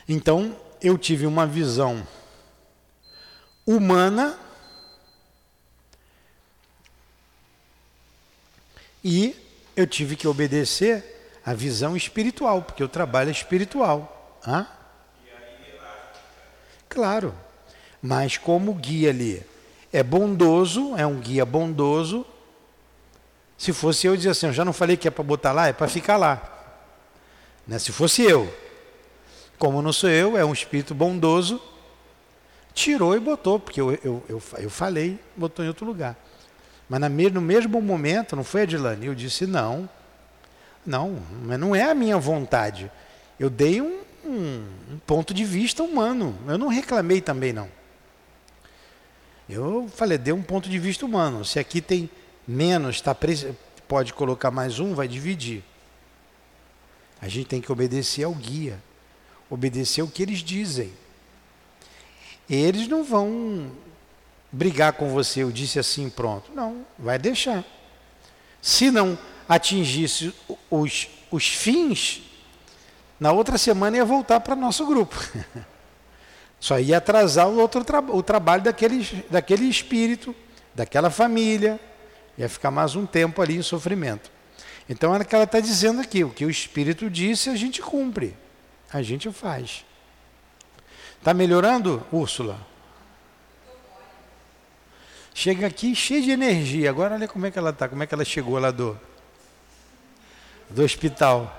Então 0.07 0.57
eu 0.81 0.97
tive 0.97 1.25
uma 1.25 1.45
visão 1.45 2.05
humana 3.65 4.37
e 9.03 9.35
eu 9.75 9.85
tive 9.85 10.15
que 10.15 10.27
obedecer 10.27 11.39
à 11.45 11.53
visão 11.53 11.95
espiritual, 11.95 12.61
porque 12.61 12.83
o 12.83 12.89
trabalho 12.89 13.29
é 13.29 13.31
espiritual. 13.31 14.39
Hã? 14.45 14.67
Claro, 16.89 17.33
mas 18.01 18.37
como 18.37 18.73
guia 18.73 19.09
ali 19.09 19.45
é 19.93 20.03
bondoso, 20.03 20.95
é 20.97 21.05
um 21.05 21.19
guia 21.19 21.45
bondoso. 21.45 22.25
Se 23.57 23.71
fosse 23.71 24.07
eu, 24.07 24.17
dizer 24.17 24.29
assim, 24.29 24.47
eu 24.47 24.53
já 24.53 24.65
não 24.65 24.73
falei 24.73 24.97
que 24.97 25.07
é 25.07 25.11
para 25.11 25.23
botar 25.23 25.51
lá, 25.51 25.67
é 25.67 25.73
para 25.73 25.87
ficar 25.87 26.17
lá. 26.17 26.41
Né? 27.67 27.77
Se 27.77 27.91
fosse 27.91 28.23
eu, 28.23 28.51
como 29.61 29.79
não 29.79 29.93
sou 29.93 30.09
eu, 30.09 30.35
é 30.35 30.43
um 30.43 30.53
espírito 30.53 30.95
bondoso, 30.95 31.61
tirou 32.73 33.15
e 33.15 33.19
botou, 33.19 33.59
porque 33.59 33.79
eu, 33.79 33.91
eu, 34.03 34.23
eu, 34.27 34.41
eu 34.57 34.69
falei, 34.71 35.19
botou 35.37 35.63
em 35.63 35.67
outro 35.67 35.85
lugar. 35.85 36.17
Mas 36.89 36.99
no 36.99 37.39
mesmo 37.39 37.79
momento, 37.79 38.35
não 38.35 38.43
foi 38.43 38.63
a 38.63 38.65
Dilane, 38.65 39.05
eu 39.05 39.13
disse 39.13 39.45
não, 39.45 39.87
não, 40.83 41.21
mas 41.43 41.59
não 41.59 41.75
é 41.75 41.83
a 41.83 41.93
minha 41.93 42.17
vontade. 42.17 42.91
Eu 43.39 43.51
dei 43.51 43.79
um, 43.79 44.01
um, 44.25 44.65
um 44.93 44.99
ponto 45.05 45.31
de 45.31 45.45
vista 45.45 45.83
humano, 45.83 46.35
eu 46.47 46.57
não 46.57 46.67
reclamei 46.67 47.21
também 47.21 47.53
não. 47.53 47.69
Eu 49.47 49.87
falei, 49.95 50.17
dei 50.17 50.33
um 50.33 50.41
ponto 50.41 50.67
de 50.71 50.79
vista 50.79 51.05
humano. 51.05 51.45
Se 51.45 51.59
aqui 51.59 51.81
tem 51.81 52.09
menos, 52.47 52.99
tá, 52.99 53.15
pode 53.87 54.11
colocar 54.11 54.49
mais 54.49 54.79
um, 54.79 54.95
vai 54.95 55.07
dividir. 55.07 55.63
A 57.21 57.27
gente 57.27 57.45
tem 57.45 57.61
que 57.61 57.71
obedecer 57.71 58.23
ao 58.23 58.33
guia, 58.33 58.81
obedecer 59.51 60.01
o 60.01 60.07
que 60.07 60.23
eles 60.23 60.39
dizem 60.39 60.91
eles 62.55 62.87
não 62.87 63.03
vão 63.03 63.71
brigar 64.51 64.93
com 64.93 65.09
você, 65.09 65.43
eu 65.43 65.51
disse 65.51 65.79
assim, 65.79 66.09
pronto. 66.09 66.51
Não, 66.53 66.85
vai 66.99 67.17
deixar. 67.17 67.63
Se 68.61 68.91
não 68.91 69.17
atingisse 69.47 70.33
os, 70.69 71.07
os 71.31 71.47
fins, 71.47 72.21
na 73.19 73.31
outra 73.31 73.57
semana 73.57 73.97
ia 73.97 74.05
voltar 74.05 74.41
para 74.41 74.55
nosso 74.55 74.85
grupo. 74.85 75.15
Só 76.59 76.77
ia 76.79 76.97
atrasar 76.97 77.47
o, 77.47 77.57
outro 77.57 77.83
tra 77.83 78.01
o 78.01 78.21
trabalho 78.21 78.63
daquele, 78.63 79.25
daquele 79.29 79.65
espírito, 79.65 80.35
daquela 80.75 81.09
família. 81.09 81.79
Ia 82.37 82.49
ficar 82.49 82.69
mais 82.69 82.95
um 82.95 83.05
tempo 83.05 83.41
ali 83.41 83.55
em 83.55 83.61
sofrimento. 83.61 84.29
Então 84.89 85.15
é 85.15 85.19
o 85.19 85.25
que 85.25 85.33
ela 85.33 85.45
está 85.45 85.59
dizendo 85.59 86.01
aqui. 86.01 86.23
O 86.23 86.29
que 86.29 86.45
o 86.45 86.49
espírito 86.49 87.09
disse, 87.09 87.49
a 87.49 87.55
gente 87.55 87.81
cumpre. 87.81 88.35
A 88.91 89.01
gente 89.01 89.31
faz. 89.31 89.85
Está 91.17 91.33
melhorando, 91.33 92.05
Úrsula? 92.11 92.59
Chega 95.33 95.67
aqui 95.67 95.95
cheia 95.95 96.21
de 96.21 96.31
energia. 96.31 96.89
Agora 96.89 97.15
olha 97.15 97.27
como 97.27 97.45
é 97.45 97.51
que 97.51 97.57
ela 97.57 97.69
está, 97.69 97.87
como 97.87 98.03
é 98.03 98.07
que 98.07 98.13
ela 98.13 98.25
chegou 98.25 98.59
lá 98.59 98.71
do, 98.71 98.99
do 100.69 100.83
hospital. 100.83 101.57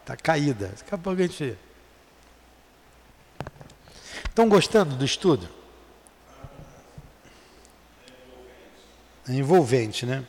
Está 0.00 0.16
caída. 0.16 0.74
Daqui 0.76 0.94
a 0.94 0.98
pouco 0.98 1.22
a 1.22 1.26
gente. 1.26 1.56
Estão 4.28 4.48
gostando 4.48 4.96
do 4.96 5.04
estudo? 5.04 5.48
É 9.28 9.32
envolvente, 9.32 10.04
né? 10.04 10.24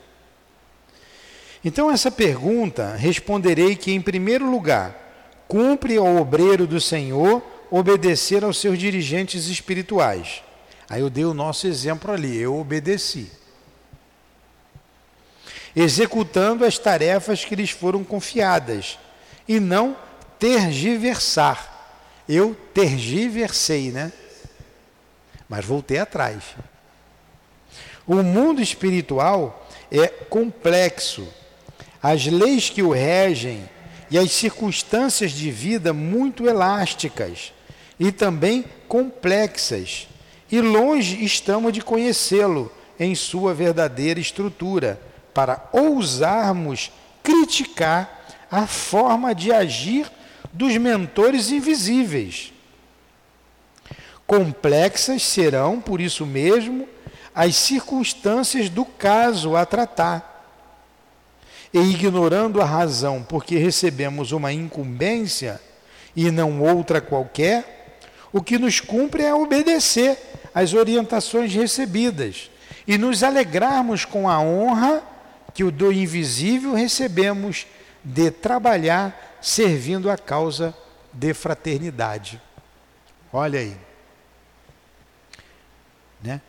Então, 1.65 1.89
essa 1.89 2.11
pergunta 2.11 2.95
responderei 2.95 3.75
que, 3.75 3.91
em 3.91 4.01
primeiro 4.01 4.49
lugar, 4.51 5.02
cumpre 5.47 5.97
ao 5.97 6.17
obreiro 6.17 6.65
do 6.65 6.79
Senhor 6.79 7.41
obedecer 7.69 8.43
aos 8.43 8.59
seus 8.59 8.77
dirigentes 8.77 9.47
espirituais. 9.47 10.43
Aí 10.89 11.01
eu 11.01 11.09
dei 11.09 11.25
o 11.25 11.33
nosso 11.33 11.65
exemplo 11.65 12.11
ali, 12.11 12.37
eu 12.37 12.59
obedeci. 12.59 13.31
Executando 15.75 16.65
as 16.65 16.77
tarefas 16.77 17.43
que 17.43 17.55
lhes 17.55 17.71
foram 17.71 18.03
confiadas 18.03 18.99
e 19.47 19.59
não 19.59 19.97
tergiversar. 20.37 21.71
Eu 22.29 22.55
tergiversei, 22.73 23.91
né? 23.91 24.13
Mas 25.49 25.65
voltei 25.65 25.97
atrás. 25.97 26.43
O 28.05 28.15
mundo 28.21 28.61
espiritual 28.61 29.67
é 29.91 30.07
complexo. 30.07 31.27
As 32.01 32.25
leis 32.25 32.69
que 32.69 32.83
o 32.83 32.91
regem 32.91 33.67
e 34.13 34.17
as 34.19 34.31
circunstâncias 34.31 35.31
de 35.31 35.49
vida 35.49 35.91
muito 35.91 36.47
elásticas 36.47 37.51
e 37.99 38.11
também 38.11 38.63
complexas, 38.87 40.07
e 40.51 40.61
longe 40.61 41.25
estamos 41.25 41.73
de 41.73 41.81
conhecê-lo 41.81 42.71
em 42.99 43.15
sua 43.15 43.55
verdadeira 43.55 44.19
estrutura, 44.19 45.01
para 45.33 45.67
ousarmos 45.73 46.91
criticar 47.23 48.27
a 48.51 48.67
forma 48.67 49.33
de 49.33 49.51
agir 49.51 50.05
dos 50.51 50.77
mentores 50.77 51.49
invisíveis. 51.49 52.53
Complexas 54.27 55.23
serão, 55.23 55.81
por 55.81 55.99
isso 55.99 56.23
mesmo, 56.23 56.87
as 57.33 57.55
circunstâncias 57.55 58.69
do 58.69 58.85
caso 58.85 59.55
a 59.55 59.65
tratar. 59.65 60.32
E 61.73 61.79
ignorando 61.79 62.61
a 62.61 62.65
razão 62.65 63.23
porque 63.23 63.57
recebemos 63.57 64.31
uma 64.31 64.53
incumbência 64.53 65.59
e 66.15 66.29
não 66.29 66.61
outra 66.61 67.01
qualquer, 67.01 67.99
o 68.31 68.41
que 68.41 68.57
nos 68.57 68.79
cumpre 68.79 69.23
é 69.23 69.33
obedecer 69.33 70.17
às 70.53 70.73
orientações 70.73 71.53
recebidas 71.53 72.51
e 72.87 72.97
nos 72.97 73.23
alegrarmos 73.23 74.05
com 74.05 74.29
a 74.29 74.39
honra 74.39 75.03
que 75.53 75.63
o 75.63 75.71
do 75.71 75.91
invisível 75.91 76.73
recebemos 76.73 77.65
de 78.03 78.29
trabalhar 78.31 79.37
servindo 79.41 80.09
a 80.09 80.17
causa 80.17 80.75
de 81.11 81.33
fraternidade. 81.33 82.41
Olha 83.31 83.59
aí. 83.59 83.77
Né? 86.21 86.41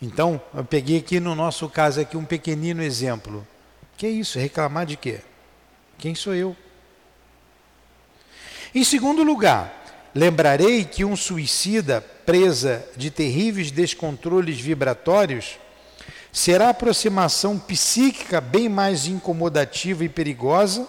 Então, 0.00 0.40
eu 0.54 0.64
peguei 0.64 0.98
aqui 0.98 1.20
no 1.20 1.34
nosso 1.34 1.68
caso 1.68 2.00
aqui 2.00 2.16
um 2.16 2.24
pequenino 2.24 2.82
exemplo. 2.82 3.46
Que 4.02 4.08
isso? 4.08 4.36
Reclamar 4.36 4.84
de 4.84 4.96
quê? 4.96 5.20
Quem 5.96 6.12
sou 6.12 6.34
eu? 6.34 6.56
Em 8.74 8.82
segundo 8.82 9.22
lugar, 9.22 9.80
Lembrarei 10.12 10.84
que 10.84 11.04
um 11.04 11.14
suicida 11.14 12.00
presa 12.26 12.84
de 12.96 13.12
terríveis 13.12 13.70
descontroles 13.70 14.58
vibratórios 14.58 15.56
será 16.32 16.70
aproximação 16.70 17.56
psíquica 17.60 18.40
bem 18.40 18.68
mais 18.68 19.06
incomodativa 19.06 20.04
e 20.04 20.08
perigosa 20.08 20.84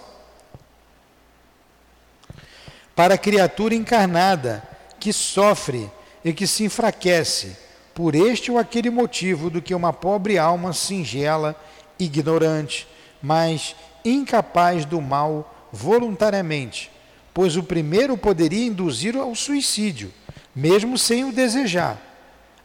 para 2.96 3.14
a 3.14 3.18
criatura 3.18 3.76
encarnada 3.76 4.68
que 5.00 5.14
sofre 5.14 5.88
e 6.26 6.34
que 6.34 6.48
se 6.48 6.64
enfraquece 6.64 7.56
por 7.94 8.16
este 8.16 8.52
ou 8.52 8.58
aquele 8.58 8.90
motivo 8.90 9.52
do 9.52 9.62
que 9.62 9.76
uma 9.76 9.94
pobre 9.94 10.40
alma 10.40 10.74
singela, 10.74 11.56
ignorante, 12.00 12.88
mas 13.24 13.76
incapaz 14.06 14.86
do 14.86 15.02
mal 15.02 15.70
voluntariamente 15.72 16.94
pois 17.34 17.58
o 17.58 17.64
primeiro 17.64 18.16
poderia 18.16 18.66
induzir 18.66 19.18
ao 19.18 19.34
suicídio, 19.34 20.14
mesmo 20.56 20.98
sem 20.98 21.26
o 21.26 21.32
desejar. 21.32 22.00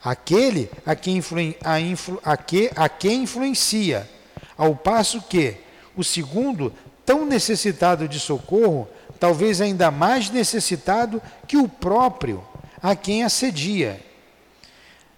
Aquele 0.04 0.70
a 0.84 0.94
quem, 0.94 1.20
a 1.64 1.80
influ, 1.80 2.20
a 2.22 2.36
que, 2.36 2.70
a 2.76 2.88
quem 2.88 3.22
influencia, 3.22 4.08
ao 4.56 4.76
passo 4.76 5.22
que 5.22 5.56
o 5.96 6.04
segundo, 6.04 6.72
tão 7.04 7.24
necessitado 7.24 8.06
de 8.06 8.20
socorro, 8.20 8.86
talvez 9.18 9.60
ainda 9.60 9.90
mais 9.90 10.30
necessitado 10.30 11.20
que 11.46 11.56
o 11.56 11.68
próprio 11.68 12.44
a 12.80 12.94
quem 12.94 13.24
assedia, 13.24 14.00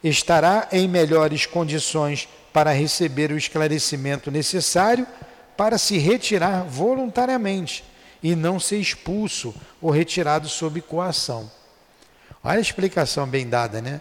estará 0.03 0.69
em 0.73 0.89
melhores 0.89 1.45
condições 1.45 2.27
para 2.55 2.73
receber 2.73 3.31
o 3.31 3.37
esclarecimento 3.37 4.31
necessário 4.31 5.07
para 5.61 5.77
se 5.77 5.99
retirar 5.99 6.65
voluntariamente 6.65 7.85
e 8.23 8.35
não 8.35 8.59
ser 8.59 8.79
expulso 8.79 9.55
ou 9.79 9.91
retirado 9.91 10.49
sob 10.49 10.81
coação. 10.81 11.51
Olha 12.43 12.57
a 12.57 12.63
explicação 12.63 13.27
bem 13.27 13.47
dada, 13.47 13.83
né? 13.83 14.01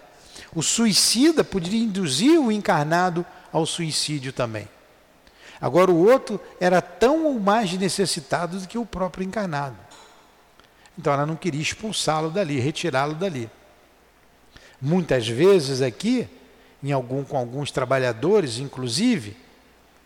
O 0.54 0.62
suicida 0.62 1.44
poderia 1.44 1.84
induzir 1.84 2.40
o 2.40 2.50
encarnado 2.50 3.26
ao 3.52 3.66
suicídio 3.66 4.32
também. 4.32 4.66
Agora, 5.60 5.90
o 5.90 6.08
outro 6.08 6.40
era 6.58 6.80
tão 6.80 7.26
ou 7.26 7.38
mais 7.38 7.70
necessitado 7.74 8.58
do 8.58 8.66
que 8.66 8.78
o 8.78 8.86
próprio 8.86 9.26
encarnado. 9.26 9.76
Então, 10.98 11.12
ela 11.12 11.26
não 11.26 11.36
queria 11.36 11.60
expulsá-lo 11.60 12.30
dali, 12.30 12.58
retirá-lo 12.58 13.14
dali. 13.14 13.50
Muitas 14.80 15.28
vezes 15.28 15.82
aqui, 15.82 16.26
em 16.82 16.90
algum, 16.90 17.22
com 17.22 17.36
alguns 17.36 17.70
trabalhadores, 17.70 18.56
inclusive, 18.56 19.36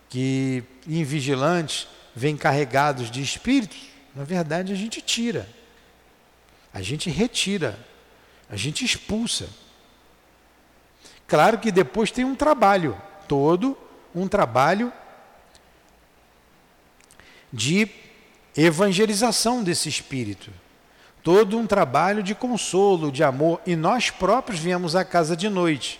que 0.09 0.63
em 0.87 1.03
vigilantes 1.03 1.87
vêm 2.15 2.37
carregados 2.37 3.11
de 3.11 3.21
espíritos, 3.21 3.77
na 4.15 4.23
verdade 4.23 4.71
a 4.71 4.75
gente 4.75 5.01
tira, 5.01 5.47
a 6.73 6.81
gente 6.81 7.09
retira, 7.09 7.77
a 8.49 8.55
gente 8.55 8.85
expulsa. 8.85 9.47
Claro 11.27 11.57
que 11.57 11.71
depois 11.71 12.11
tem 12.11 12.23
um 12.23 12.35
trabalho, 12.35 12.99
todo 13.27 13.77
um 14.13 14.27
trabalho 14.27 14.93
de 17.51 17.89
evangelização 18.55 19.63
desse 19.63 19.89
espírito, 19.89 20.51
todo 21.23 21.57
um 21.57 21.65
trabalho 21.65 22.21
de 22.21 22.35
consolo, 22.35 23.11
de 23.11 23.23
amor, 23.23 23.59
e 23.65 23.75
nós 23.75 24.09
próprios 24.09 24.59
viemos 24.59 24.95
à 24.95 25.03
casa 25.03 25.35
de 25.35 25.49
noite, 25.49 25.99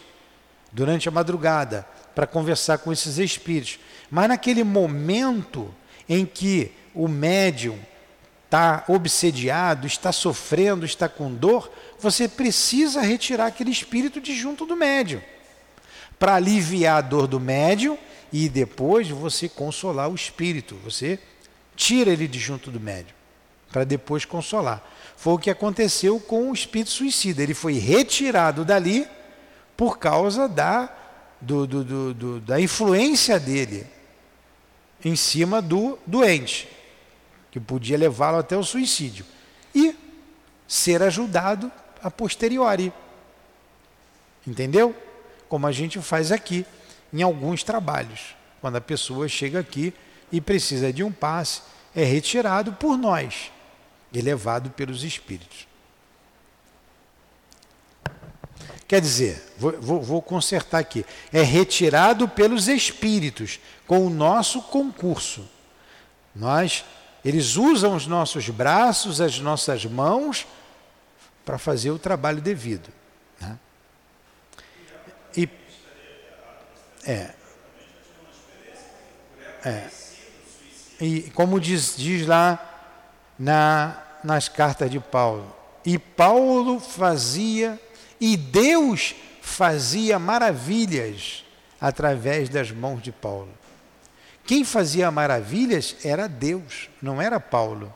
durante 0.71 1.09
a 1.09 1.11
madrugada, 1.11 1.87
para 2.13 2.27
conversar 2.27 2.77
com 2.77 2.93
esses 2.93 3.17
espíritos. 3.17 3.79
Mas 4.09 4.27
naquele 4.27 4.63
momento 4.63 5.73
em 6.07 6.25
que 6.25 6.71
o 6.93 7.07
médium 7.07 7.77
está 8.45 8.85
obsediado, 8.87 9.85
está 9.85 10.11
sofrendo, 10.11 10.85
está 10.85 11.09
com 11.09 11.33
dor, 11.33 11.71
você 11.99 12.27
precisa 12.27 13.01
retirar 13.01 13.47
aquele 13.47 13.71
espírito 13.71 14.21
de 14.21 14.33
junto 14.33 14.65
do 14.65 14.75
médium 14.75 15.21
para 16.17 16.35
aliviar 16.35 16.97
a 16.97 17.01
dor 17.01 17.27
do 17.27 17.39
médium 17.39 17.97
e 18.31 18.47
depois 18.47 19.09
você 19.09 19.49
consolar 19.49 20.09
o 20.09 20.15
espírito. 20.15 20.75
Você 20.83 21.19
tira 21.75 22.11
ele 22.11 22.27
de 22.27 22.39
junto 22.39 22.71
do 22.71 22.79
médium 22.79 23.15
para 23.71 23.83
depois 23.83 24.23
consolar. 24.23 24.81
Foi 25.17 25.33
o 25.33 25.37
que 25.37 25.49
aconteceu 25.49 26.19
com 26.19 26.49
o 26.49 26.53
espírito 26.53 26.91
suicida. 26.91 27.43
Ele 27.43 27.53
foi 27.53 27.73
retirado 27.73 28.63
dali 28.63 29.05
por 29.75 29.97
causa 29.97 30.47
da, 30.47 30.89
do, 31.41 31.67
do, 31.67 32.13
do, 32.13 32.39
da 32.39 32.61
influência 32.61 33.37
dele 33.37 33.94
em 35.05 35.15
cima 35.15 35.61
do 35.61 35.99
doente, 36.07 36.67
que 37.51 37.59
podia 37.59 37.95
levá-lo 37.95 38.39
até 38.39 38.57
o 38.57 38.63
suicídio. 38.63 39.23
E 39.73 39.95
ser 40.67 41.03
ajudado 41.03 41.71
a 42.01 42.09
posteriori. 42.09 42.91
Entendeu? 44.47 44.95
Como 45.47 45.67
a 45.67 45.71
gente 45.71 46.01
faz 46.01 46.31
aqui 46.31 46.65
em 47.13 47.21
alguns 47.21 47.63
trabalhos. 47.63 48.35
Quando 48.59 48.77
a 48.77 48.81
pessoa 48.81 49.27
chega 49.27 49.59
aqui 49.59 49.93
e 50.31 50.41
precisa 50.41 50.91
de 50.91 51.03
um 51.03 51.11
passe, 51.11 51.61
é 51.95 52.03
retirado 52.03 52.73
por 52.73 52.97
nós, 52.97 53.51
elevado 54.11 54.71
pelos 54.71 55.03
espíritos. 55.03 55.67
Quer 58.87 59.01
dizer, 59.01 59.41
vou, 59.57 59.71
vou, 59.81 60.01
vou, 60.01 60.21
consertar 60.21 60.77
aqui, 60.77 61.05
é 61.33 61.41
retirado 61.41 62.27
pelos 62.27 62.67
espíritos, 62.67 63.59
com 63.87 64.05
o 64.05 64.09
nosso 64.09 64.61
concurso. 64.61 65.49
Nós, 66.35 66.85
eles 67.23 67.55
usam 67.55 67.95
os 67.95 68.05
nossos 68.05 68.47
braços, 68.49 69.19
as 69.19 69.39
nossas 69.39 69.85
mãos, 69.85 70.45
para 71.43 71.57
fazer 71.57 71.89
o 71.89 71.97
trabalho 71.97 72.41
devido. 72.41 72.89
Né? 73.41 73.57
E, 75.35 75.49
é, 77.07 77.33
é, 79.63 79.89
e 81.01 81.21
como 81.33 81.59
diz, 81.59 81.95
diz 81.97 82.27
lá 82.27 82.59
na, 83.37 83.97
nas 84.23 84.47
cartas 84.47 84.91
de 84.91 84.99
Paulo, 84.99 85.55
e 85.83 85.97
Paulo 85.97 86.79
fazia 86.79 87.79
e 88.19 88.37
Deus 88.37 89.15
fazia 89.41 90.17
maravilhas 90.17 91.43
através 91.79 92.49
das 92.49 92.71
mãos 92.71 93.01
de 93.01 93.11
Paulo. 93.11 93.49
Quem 94.45 94.63
fazia 94.63 95.09
maravilhas 95.09 95.95
era 96.03 96.27
Deus, 96.27 96.89
não 97.01 97.21
era 97.21 97.39
Paulo. 97.39 97.93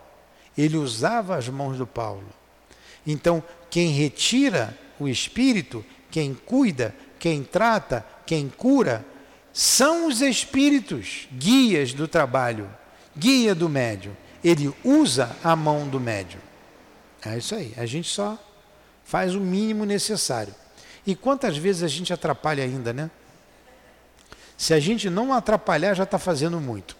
Ele 0.57 0.77
usava 0.77 1.37
as 1.37 1.47
mãos 1.47 1.77
do 1.77 1.85
Paulo. 1.85 2.27
Então, 3.05 3.43
quem 3.69 3.91
retira 3.91 4.77
o 4.99 5.07
espírito, 5.07 5.85
quem 6.11 6.33
cuida, 6.33 6.93
quem 7.19 7.43
trata, 7.43 8.05
quem 8.25 8.49
cura, 8.49 9.05
são 9.53 10.07
os 10.07 10.21
espíritos, 10.21 11.27
guias 11.31 11.93
do 11.93 12.07
trabalho, 12.07 12.69
guia 13.15 13.53
do 13.53 13.69
médium. 13.69 14.15
Ele 14.43 14.73
usa 14.83 15.35
a 15.43 15.55
mão 15.55 15.87
do 15.87 15.99
médium. 15.99 16.41
É 17.25 17.37
isso 17.37 17.53
aí. 17.55 17.73
A 17.77 17.85
gente 17.85 18.07
só 18.09 18.37
faz 19.09 19.33
o 19.33 19.39
mínimo 19.39 19.85
necessário. 19.85 20.53
E 21.03 21.15
quantas 21.15 21.57
vezes 21.57 21.81
a 21.81 21.87
gente 21.87 22.13
atrapalha 22.13 22.63
ainda, 22.63 22.93
né? 22.93 23.09
Se 24.55 24.71
a 24.71 24.79
gente 24.79 25.09
não 25.09 25.33
atrapalhar, 25.33 25.95
já 25.95 26.03
está 26.03 26.19
fazendo 26.19 26.61
muito. 26.61 26.95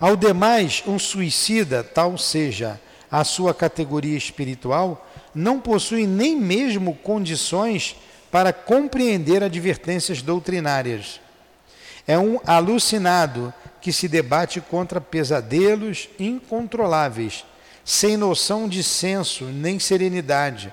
Ao 0.00 0.16
demais, 0.16 0.82
um 0.88 0.98
suicida, 0.98 1.84
tal 1.84 2.18
seja 2.18 2.80
a 3.08 3.22
sua 3.22 3.54
categoria 3.54 4.18
espiritual, 4.18 5.08
não 5.32 5.60
possui 5.60 6.04
nem 6.04 6.34
mesmo 6.34 6.96
condições 6.96 7.94
para 8.28 8.52
compreender 8.52 9.44
advertências 9.44 10.20
doutrinárias. 10.20 11.20
É 12.08 12.18
um 12.18 12.40
alucinado 12.44 13.54
que 13.80 13.92
se 13.92 14.08
debate 14.08 14.60
contra 14.60 15.00
pesadelos 15.00 16.08
incontroláveis, 16.18 17.44
sem 17.84 18.16
noção 18.16 18.68
de 18.68 18.82
senso 18.82 19.44
nem 19.46 19.78
serenidade, 19.78 20.72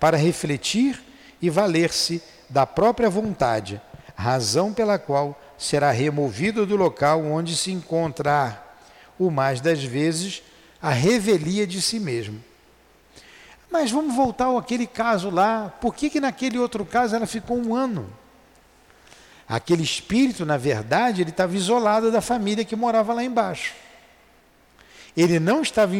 para 0.00 0.16
refletir 0.16 1.02
e 1.40 1.48
valer-se 1.50 2.22
da 2.48 2.66
própria 2.66 3.10
vontade, 3.10 3.80
razão 4.14 4.72
pela 4.72 4.98
qual 4.98 5.40
será 5.58 5.90
removido 5.90 6.66
do 6.66 6.76
local 6.76 7.24
onde 7.24 7.56
se 7.56 7.70
encontrar, 7.70 8.80
o 9.18 9.30
mais 9.30 9.60
das 9.60 9.82
vezes, 9.82 10.42
a 10.80 10.90
revelia 10.90 11.66
de 11.66 11.80
si 11.80 11.98
mesmo. 11.98 12.42
Mas 13.70 13.90
vamos 13.90 14.14
voltar 14.14 14.56
àquele 14.56 14.86
caso 14.86 15.30
lá. 15.30 15.72
Por 15.80 15.94
que, 15.94 16.08
que 16.08 16.20
naquele 16.20 16.58
outro 16.58 16.84
caso 16.84 17.16
ela 17.16 17.26
ficou 17.26 17.58
um 17.58 17.74
ano? 17.74 18.10
Aquele 19.48 19.82
espírito, 19.82 20.44
na 20.44 20.56
verdade, 20.56 21.22
ele 21.22 21.30
estava 21.30 21.54
isolado 21.54 22.10
da 22.10 22.20
família 22.20 22.64
que 22.64 22.74
morava 22.74 23.14
lá 23.14 23.22
embaixo. 23.22 23.74
Ele 25.16 25.38
não 25.38 25.62
estava 25.62 25.94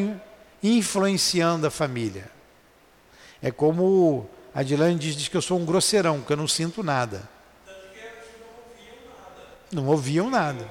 influenciando 0.63 1.67
a 1.67 1.71
família. 1.71 2.29
É 3.41 3.51
como 3.51 4.29
a 4.55 4.63
Dilane 4.63 4.99
diz, 4.99 5.15
diz 5.15 5.29
que 5.29 5.37
eu 5.37 5.43
sou 5.43 5.59
um 5.59 5.65
grosseirão, 5.65 6.23
que 6.23 6.33
eu 6.33 6.37
não 6.37 6.49
sinto 6.49 6.83
nada. 6.83 7.29
Não 9.71 9.87
ouviam 9.87 10.29
nada. 10.29 10.69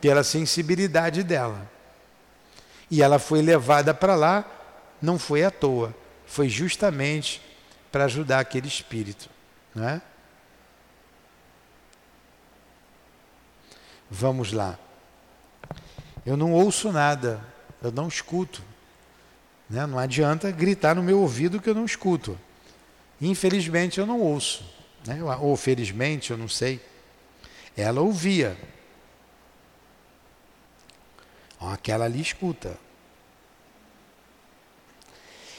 Pela 0.00 0.22
sensibilidade 0.22 1.22
dela. 1.22 1.68
E 2.90 3.02
ela 3.02 3.18
foi 3.18 3.42
levada 3.42 3.92
para 3.92 4.14
lá, 4.14 4.44
não 5.00 5.18
foi 5.18 5.42
à 5.42 5.50
toa, 5.50 5.94
foi 6.26 6.48
justamente 6.48 7.42
para 7.90 8.04
ajudar 8.04 8.40
aquele 8.40 8.68
espírito. 8.68 9.28
Não 9.74 9.88
é? 9.88 10.02
Vamos 14.16 14.52
lá. 14.52 14.78
Eu 16.24 16.36
não 16.36 16.52
ouço 16.52 16.92
nada, 16.92 17.44
eu 17.82 17.90
não 17.90 18.06
escuto. 18.06 18.62
Né? 19.68 19.84
Não 19.86 19.98
adianta 19.98 20.52
gritar 20.52 20.94
no 20.94 21.02
meu 21.02 21.18
ouvido 21.18 21.60
que 21.60 21.68
eu 21.68 21.74
não 21.74 21.84
escuto. 21.84 22.38
Infelizmente 23.20 23.98
eu 23.98 24.06
não 24.06 24.20
ouço. 24.20 24.64
Né? 25.04 25.18
Ou 25.40 25.56
felizmente, 25.56 26.30
eu 26.30 26.38
não 26.38 26.48
sei. 26.48 26.80
Ela 27.76 28.02
ouvia. 28.02 28.56
Aquela 31.60 32.04
ali 32.04 32.20
escuta. 32.20 32.78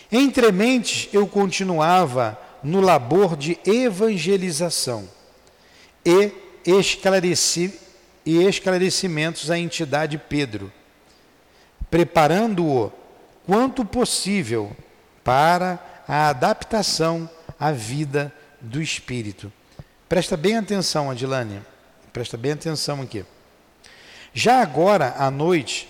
Entre 0.09 0.49
mentes 0.53 1.09
eu 1.11 1.27
continuava 1.27 2.39
no 2.63 2.79
labor 2.79 3.35
de 3.35 3.59
evangelização 3.65 5.09
e 6.05 6.31
esclareci 6.65 7.83
e 8.25 8.43
esclarecimentos 8.43 9.51
à 9.51 9.57
entidade 9.57 10.17
Pedro, 10.17 10.71
preparando-o 11.91 12.91
quanto 13.45 13.85
possível 13.85 14.75
para 15.23 15.79
a 16.07 16.29
adaptação 16.29 17.29
à 17.59 17.71
vida 17.71 18.33
do 18.59 18.81
espírito. 18.81 19.51
Presta 20.09 20.35
bem 20.35 20.57
atenção, 20.57 21.11
Adilane. 21.11 21.61
presta 22.11 22.37
bem 22.37 22.53
atenção 22.53 23.01
aqui. 23.01 23.25
Já 24.33 24.61
agora 24.61 25.15
à 25.17 25.29
noite, 25.29 25.87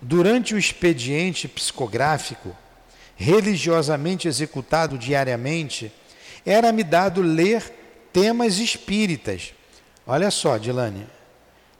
durante 0.00 0.54
o 0.54 0.58
expediente 0.58 1.48
psicográfico, 1.48 2.54
religiosamente 3.16 4.28
executado 4.28 4.98
diariamente, 4.98 5.92
era-me 6.44 6.84
dado 6.84 7.22
ler 7.22 7.62
temas 8.12 8.58
espíritas. 8.58 9.52
Olha 10.06 10.30
só, 10.30 10.58
Dilane. 10.58 11.06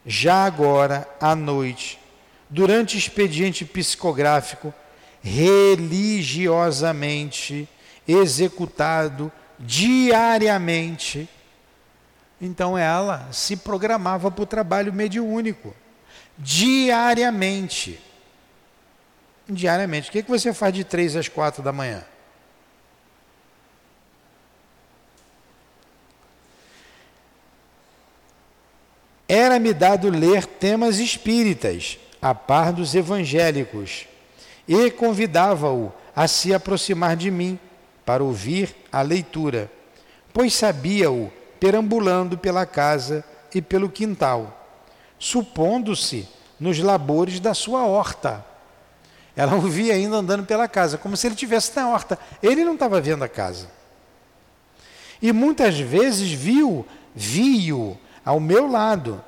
Já 0.06 0.44
agora 0.44 1.08
à 1.20 1.34
noite, 1.34 1.98
durante 2.48 2.96
expediente 2.96 3.64
psicográfico, 3.64 4.72
religiosamente 5.20 7.68
executado 8.06 9.32
diariamente. 9.58 11.28
Então 12.40 12.78
ela 12.78 13.28
se 13.32 13.56
programava 13.56 14.30
para 14.30 14.42
o 14.42 14.46
trabalho 14.46 14.92
mediúnico, 14.92 15.74
diariamente. 16.38 17.98
Diariamente. 19.48 20.08
O 20.08 20.12
que, 20.12 20.18
é 20.18 20.22
que 20.22 20.30
você 20.30 20.54
faz 20.54 20.72
de 20.72 20.84
três 20.84 21.16
às 21.16 21.28
quatro 21.28 21.62
da 21.62 21.72
manhã? 21.72 22.04
Era-me 29.28 29.72
dado 29.72 30.08
ler 30.08 30.46
temas 30.46 30.98
espíritas, 30.98 31.98
a 32.22 32.34
par 32.34 32.72
dos 32.72 32.94
evangélicos, 32.94 34.06
e 34.66 34.90
convidava-o 34.90 35.92
a 36.14 36.26
se 36.28 36.54
aproximar 36.54 37.16
de 37.16 37.30
mim 37.30 37.58
para 38.04 38.22
ouvir 38.22 38.74
a 38.90 39.02
leitura, 39.02 39.70
pois 40.32 40.54
sabia-o 40.54 41.32
perambulando 41.58 42.38
pela 42.38 42.64
casa 42.64 43.24
e 43.54 43.60
pelo 43.60 43.88
quintal, 43.88 44.68
supondo-se 45.18 46.28
nos 46.58 46.78
labores 46.78 47.40
da 47.40 47.54
sua 47.54 47.84
horta. 47.84 48.44
Ela 49.34 49.54
o 49.54 49.60
via 49.60 49.94
ainda 49.94 50.16
andando 50.16 50.46
pela 50.46 50.66
casa, 50.66 50.96
como 50.96 51.16
se 51.16 51.26
ele 51.26 51.34
estivesse 51.34 51.72
na 51.76 51.90
horta. 51.90 52.18
Ele 52.42 52.64
não 52.64 52.72
estava 52.72 53.00
vendo 53.02 53.22
a 53.22 53.28
casa. 53.28 53.68
E 55.20 55.30
muitas 55.30 55.78
vezes 55.78 56.32
viu, 56.32 56.86
viu 57.14 57.98
ao 58.26 58.40
meu 58.40 58.66
lado, 58.66 59.24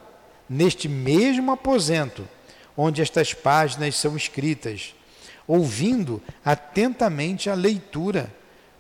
neste 0.51 0.89
mesmo 0.89 1.53
aposento, 1.53 2.27
onde 2.77 3.01
estas 3.01 3.33
páginas 3.33 3.95
são 3.95 4.17
escritas, 4.17 4.93
ouvindo 5.47 6.21
atentamente 6.45 7.49
a 7.49 7.55
leitura 7.55 8.29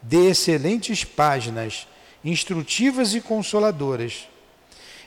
de 0.02 0.28
excelentes 0.28 1.04
páginas, 1.04 1.86
instrutivas 2.24 3.14
e 3.14 3.20
consoladoras. 3.20 4.28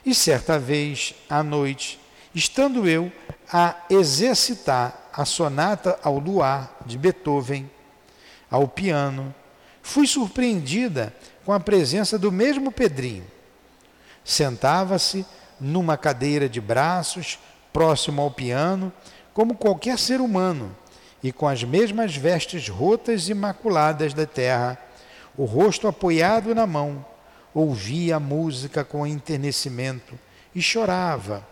E 0.04 0.14
certa 0.14 0.58
vez, 0.58 1.14
à 1.28 1.42
noite, 1.42 2.00
estando 2.34 2.88
eu 2.88 3.12
a 3.52 3.76
exercitar 3.90 5.10
a 5.12 5.26
sonata 5.26 6.00
ao 6.02 6.18
luar 6.18 6.74
de 6.86 6.96
Beethoven, 6.96 7.70
ao 8.50 8.66
piano, 8.66 9.34
fui 9.82 10.06
surpreendida 10.06 11.14
com 11.44 11.52
a 11.52 11.60
presença 11.60 12.18
do 12.18 12.32
mesmo 12.32 12.72
Pedrinho. 12.72 13.26
Sentava-se 14.24 15.26
numa 15.60 15.96
cadeira 15.96 16.48
de 16.48 16.60
braços, 16.60 17.38
próximo 17.72 18.20
ao 18.20 18.30
piano, 18.30 18.92
como 19.32 19.54
qualquer 19.54 19.98
ser 19.98 20.20
humano, 20.20 20.74
e 21.22 21.32
com 21.32 21.46
as 21.46 21.62
mesmas 21.64 22.16
vestes 22.16 22.68
rotas 22.68 23.28
e 23.28 23.34
maculadas 23.34 24.12
da 24.12 24.26
terra, 24.26 24.78
o 25.36 25.44
rosto 25.44 25.88
apoiado 25.88 26.54
na 26.54 26.66
mão, 26.66 27.04
ouvia 27.54 28.16
a 28.16 28.20
música 28.20 28.84
com 28.84 29.06
enternecimento 29.06 30.18
e 30.54 30.60
chorava, 30.60 31.46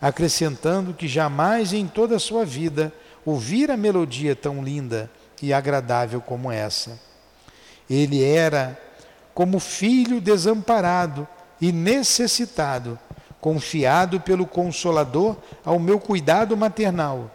acrescentando 0.00 0.94
que 0.94 1.08
jamais 1.08 1.72
em 1.72 1.86
toda 1.86 2.16
a 2.16 2.20
sua 2.20 2.44
vida 2.44 2.92
ouvira 3.24 3.76
melodia 3.76 4.34
tão 4.36 4.62
linda 4.62 5.10
e 5.42 5.52
agradável 5.52 6.20
como 6.20 6.50
essa. 6.50 6.98
Ele 7.90 8.22
era 8.22 8.78
como 9.34 9.58
filho 9.58 10.20
desamparado 10.20 11.26
e 11.60 11.72
necessitado, 11.72 12.98
confiado 13.40 14.20
pelo 14.20 14.46
Consolador 14.46 15.36
ao 15.64 15.78
meu 15.78 15.98
cuidado 15.98 16.56
maternal 16.56 17.34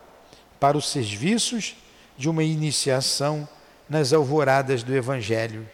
para 0.60 0.78
os 0.78 0.90
serviços 0.90 1.76
de 2.18 2.30
uma 2.30 2.44
iniciação 2.44 3.48
nas 3.90 4.14
alvoradas 4.14 4.84
do 4.84 4.96
Evangelho. 4.96 5.68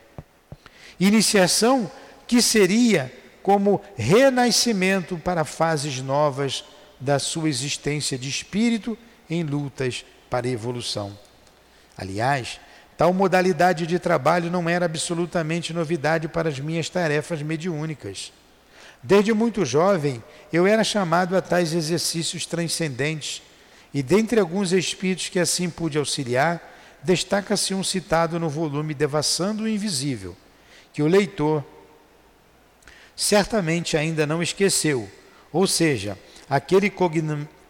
Iniciação 0.99 1.89
que 2.27 2.41
seria 2.41 3.13
como 3.41 3.81
renascimento 3.95 5.17
para 5.17 5.45
fases 5.45 6.01
novas 6.01 6.63
da 6.99 7.17
sua 7.17 7.49
existência 7.49 8.17
de 8.17 8.27
espírito 8.27 8.97
em 9.29 9.43
lutas 9.43 10.05
para 10.29 10.47
evolução. 10.47 11.17
Aliás, 11.97 12.59
tal 12.99 13.13
modalidade 13.13 13.87
de 13.87 13.97
trabalho 13.97 14.51
não 14.51 14.67
era 14.67 14.85
absolutamente 14.85 15.71
novidade 15.73 16.27
para 16.27 16.49
as 16.49 16.59
minhas 16.59 16.89
tarefas 16.89 17.41
mediúnicas. 17.41 18.33
Desde 19.01 19.33
muito 19.33 19.63
jovem, 19.63 20.21
eu 20.51 20.67
era 20.67 20.83
chamado 20.83 21.37
a 21.37 21.41
tais 21.41 21.73
exercícios 21.73 22.45
transcendentes 22.45 23.41
e 23.93 24.03
dentre 24.03 24.37
alguns 24.37 24.73
espíritos 24.73 25.29
que 25.29 25.39
assim 25.39 25.69
pude 25.69 25.97
auxiliar, 25.97 26.61
destaca-se 27.01 27.73
um 27.73 27.85
citado 27.85 28.37
no 28.37 28.49
volume 28.49 28.93
Devassando 28.93 29.63
o 29.63 29.69
Invisível, 29.69 30.35
que 30.91 31.01
o 31.01 31.07
leitor 31.07 31.63
certamente 33.15 33.95
ainda 33.95 34.27
não 34.27 34.43
esqueceu, 34.43 35.09
ou 35.53 35.65
seja, 35.65 36.19
aquele 36.49 36.91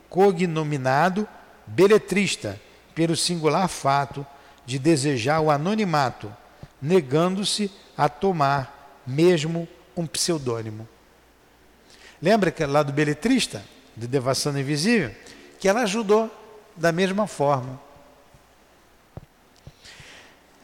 cognominado 0.10 1.28
beletrista, 1.68 2.60
pelo 2.96 3.16
singular 3.16 3.68
fato 3.68 4.26
de 4.70 4.78
desejar 4.78 5.40
o 5.40 5.50
anonimato, 5.50 6.32
negando-se 6.80 7.72
a 7.98 8.08
tomar 8.08 9.02
mesmo 9.06 9.68
um 9.98 10.06
pseudônimo. 10.06 10.88
Lembra 12.22 12.52
que 12.52 12.64
lá 12.64 12.84
do 12.84 12.94
beletrista, 12.94 13.64
de 13.98 14.06
Devassando 14.08 14.60
Invisível? 14.60 15.12
que 15.60 15.68
ela 15.68 15.82
ajudou 15.82 16.32
da 16.76 16.92
mesma 16.92 17.28
forma. 17.28 17.82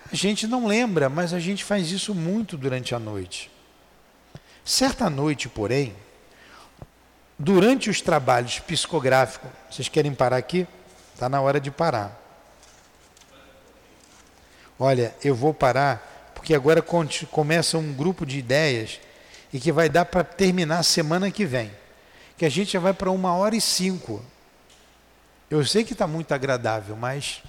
A 0.10 0.16
gente 0.16 0.48
não 0.48 0.68
lembra, 0.68 1.10
mas 1.10 1.34
a 1.34 1.40
gente 1.40 1.64
faz 1.64 1.92
isso 1.92 2.14
muito 2.14 2.56
durante 2.56 2.94
a 2.96 3.00
noite. 3.00 3.52
Certa 4.64 5.10
noite, 5.10 5.50
porém, 5.50 5.94
durante 7.38 7.90
os 7.90 8.02
trabalhos 8.02 8.60
psicográficos, 8.60 9.50
vocês 9.70 9.90
querem 9.90 10.14
parar 10.14 10.38
aqui? 10.38 10.66
Está 11.14 11.28
na 11.28 11.42
hora 11.42 11.60
de 11.60 11.72
parar. 11.72 12.25
Olha, 14.80 15.16
eu 15.24 15.34
vou 15.34 15.54
parar 15.54 16.34
porque 16.36 16.54
agora 16.54 16.84
começa 17.32 17.78
um 17.78 17.94
grupo 17.94 18.26
de 18.26 18.38
ideias 18.38 19.00
e 19.52 19.60
que 19.60 19.72
vai 19.72 19.90
dar 19.90 20.06
para 20.06 20.24
terminar 20.24 20.80
a 20.80 20.84
semana 20.84 21.32
que 21.32 21.46
vem. 21.46 21.72
Que 22.38 22.46
a 22.46 22.50
gente 22.50 22.74
já 22.74 22.80
vai 22.80 22.94
para 22.94 23.10
uma 23.10 23.34
hora 23.34 23.56
e 23.56 23.62
cinco. 23.62 24.24
Eu 25.50 25.66
sei 25.66 25.84
que 25.84 25.94
está 25.94 26.06
muito 26.06 26.34
agradável, 26.34 26.96
mas. 26.96 27.42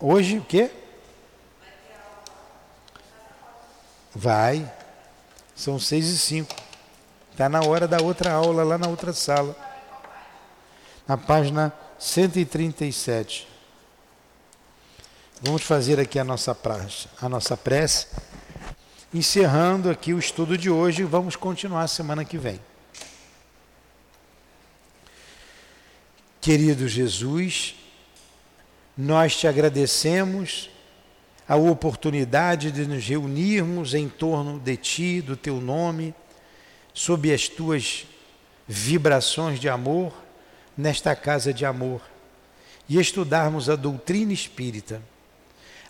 Hoje 0.00 0.38
o 0.38 0.44
quê? 0.44 0.70
Vai. 4.14 4.68
São 5.54 5.78
seis 5.78 6.06
e 6.06 6.18
cinco. 6.18 6.56
Está 7.30 7.48
na 7.48 7.60
hora 7.60 7.86
da 7.86 7.98
outra 8.02 8.32
aula, 8.32 8.64
lá 8.64 8.78
na 8.78 8.88
outra 8.88 9.12
sala. 9.12 9.67
Na 11.08 11.16
página 11.16 11.72
137. 11.98 13.48
Vamos 15.42 15.62
fazer 15.62 15.98
aqui 15.98 16.18
a 16.18 16.24
nossa, 16.24 16.54
praxe, 16.54 17.08
a 17.20 17.28
nossa 17.28 17.56
prece 17.56 18.06
encerrando 19.12 19.88
aqui 19.88 20.12
o 20.12 20.18
estudo 20.18 20.58
de 20.58 20.68
hoje, 20.68 21.02
vamos 21.02 21.34
continuar 21.34 21.88
semana 21.88 22.24
que 22.24 22.36
vem. 22.36 22.60
Querido 26.40 26.86
Jesus, 26.86 27.74
nós 28.96 29.36
te 29.36 29.46
agradecemos 29.46 30.70
a 31.48 31.56
oportunidade 31.56 32.70
de 32.70 32.86
nos 32.86 33.06
reunirmos 33.06 33.94
em 33.94 34.08
torno 34.08 34.58
de 34.58 34.76
Ti, 34.76 35.22
do 35.22 35.36
Teu 35.36 35.60
nome, 35.60 36.14
sob 36.92 37.32
as 37.32 37.48
Tuas 37.48 38.06
vibrações 38.66 39.58
de 39.58 39.68
amor, 39.68 40.12
nesta 40.78 41.16
casa 41.16 41.52
de 41.52 41.66
amor, 41.66 42.00
e 42.88 42.98
estudarmos 42.98 43.68
a 43.68 43.74
doutrina 43.74 44.32
espírita. 44.32 45.02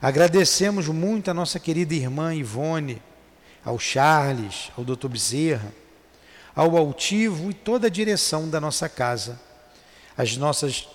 Agradecemos 0.01 0.89
muito 0.89 1.30
a 1.30 1.34
nossa 1.34 1.61
querida 1.61 1.95
irmã 1.95 2.34
Ivone, 2.34 3.03
ao 3.62 3.78
Charles, 3.78 4.72
ao 4.76 4.82
Dr. 4.82 5.09
Bezerra, 5.09 5.72
ao 6.57 6.76
altivo 6.76 7.51
e 7.51 7.55
toda 7.55 7.86
a 7.86 7.91
direção 7.91 8.49
da 8.49 8.59
nossa 8.61 8.89
casa, 8.89 9.39
as 10.16 10.36
nossas 10.36 10.89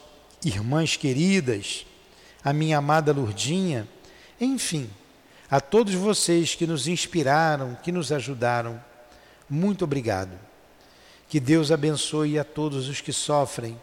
irmãs 0.43 0.97
queridas, 0.97 1.85
a 2.43 2.51
minha 2.51 2.79
amada 2.79 3.13
Lurdinha, 3.13 3.87
enfim, 4.41 4.89
A 5.53 5.61
todos 5.61 5.93
vocês 5.93 6.55
que 6.55 6.65
nos 6.65 6.87
inspiraram, 6.87 7.77
que 7.83 7.91
nos 7.91 8.11
ajudaram, 8.11 8.83
muito 9.47 9.83
obrigado. 9.83 10.31
Que 11.33 11.39
Deus 11.39 11.71
abençoe 11.71 12.37
a 12.37 12.43
todos 12.43 12.87
os 12.87 13.01
que 13.01 13.11
sofrem, 13.11 13.81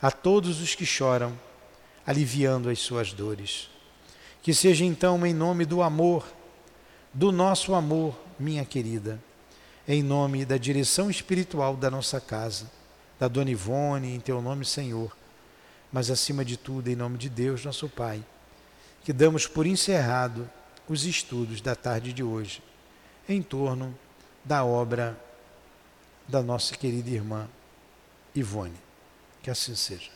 a 0.00 0.08
todos 0.08 0.60
os 0.60 0.76
que 0.76 0.86
choram, 0.86 1.36
aliviando 2.06 2.70
as 2.70 2.78
suas 2.78 3.12
dores. 3.12 3.68
Que 4.40 4.54
seja 4.54 4.84
então 4.84 5.26
em 5.26 5.34
nome 5.34 5.64
do 5.64 5.82
amor, 5.82 6.24
do 7.12 7.32
nosso 7.32 7.74
amor, 7.74 8.16
minha 8.38 8.64
querida, 8.64 9.20
em 9.88 10.00
nome 10.00 10.44
da 10.44 10.56
direção 10.56 11.10
espiritual 11.10 11.74
da 11.74 11.90
nossa 11.90 12.20
casa, 12.20 12.70
da 13.18 13.26
Dona 13.26 13.50
Ivone, 13.50 14.14
em 14.14 14.20
teu 14.20 14.40
nome, 14.40 14.64
Senhor, 14.64 15.10
mas 15.90 16.08
acima 16.08 16.44
de 16.44 16.56
tudo, 16.56 16.86
em 16.86 16.94
nome 16.94 17.18
de 17.18 17.28
Deus, 17.28 17.64
nosso 17.64 17.88
Pai, 17.88 18.24
que 19.02 19.12
damos 19.12 19.48
por 19.48 19.66
encerrado 19.66 20.48
os 20.88 21.04
estudos 21.04 21.60
da 21.60 21.74
tarde 21.74 22.12
de 22.12 22.22
hoje 22.22 22.62
em 23.28 23.42
torno 23.42 23.92
da 24.44 24.64
obra 24.64 25.20
da 26.32 26.42
nossa 26.42 26.74
querida 26.74 27.10
irmã 27.10 27.46
Ivone. 28.34 28.80
Que 29.42 29.50
assim 29.50 29.74
seja. 29.76 30.10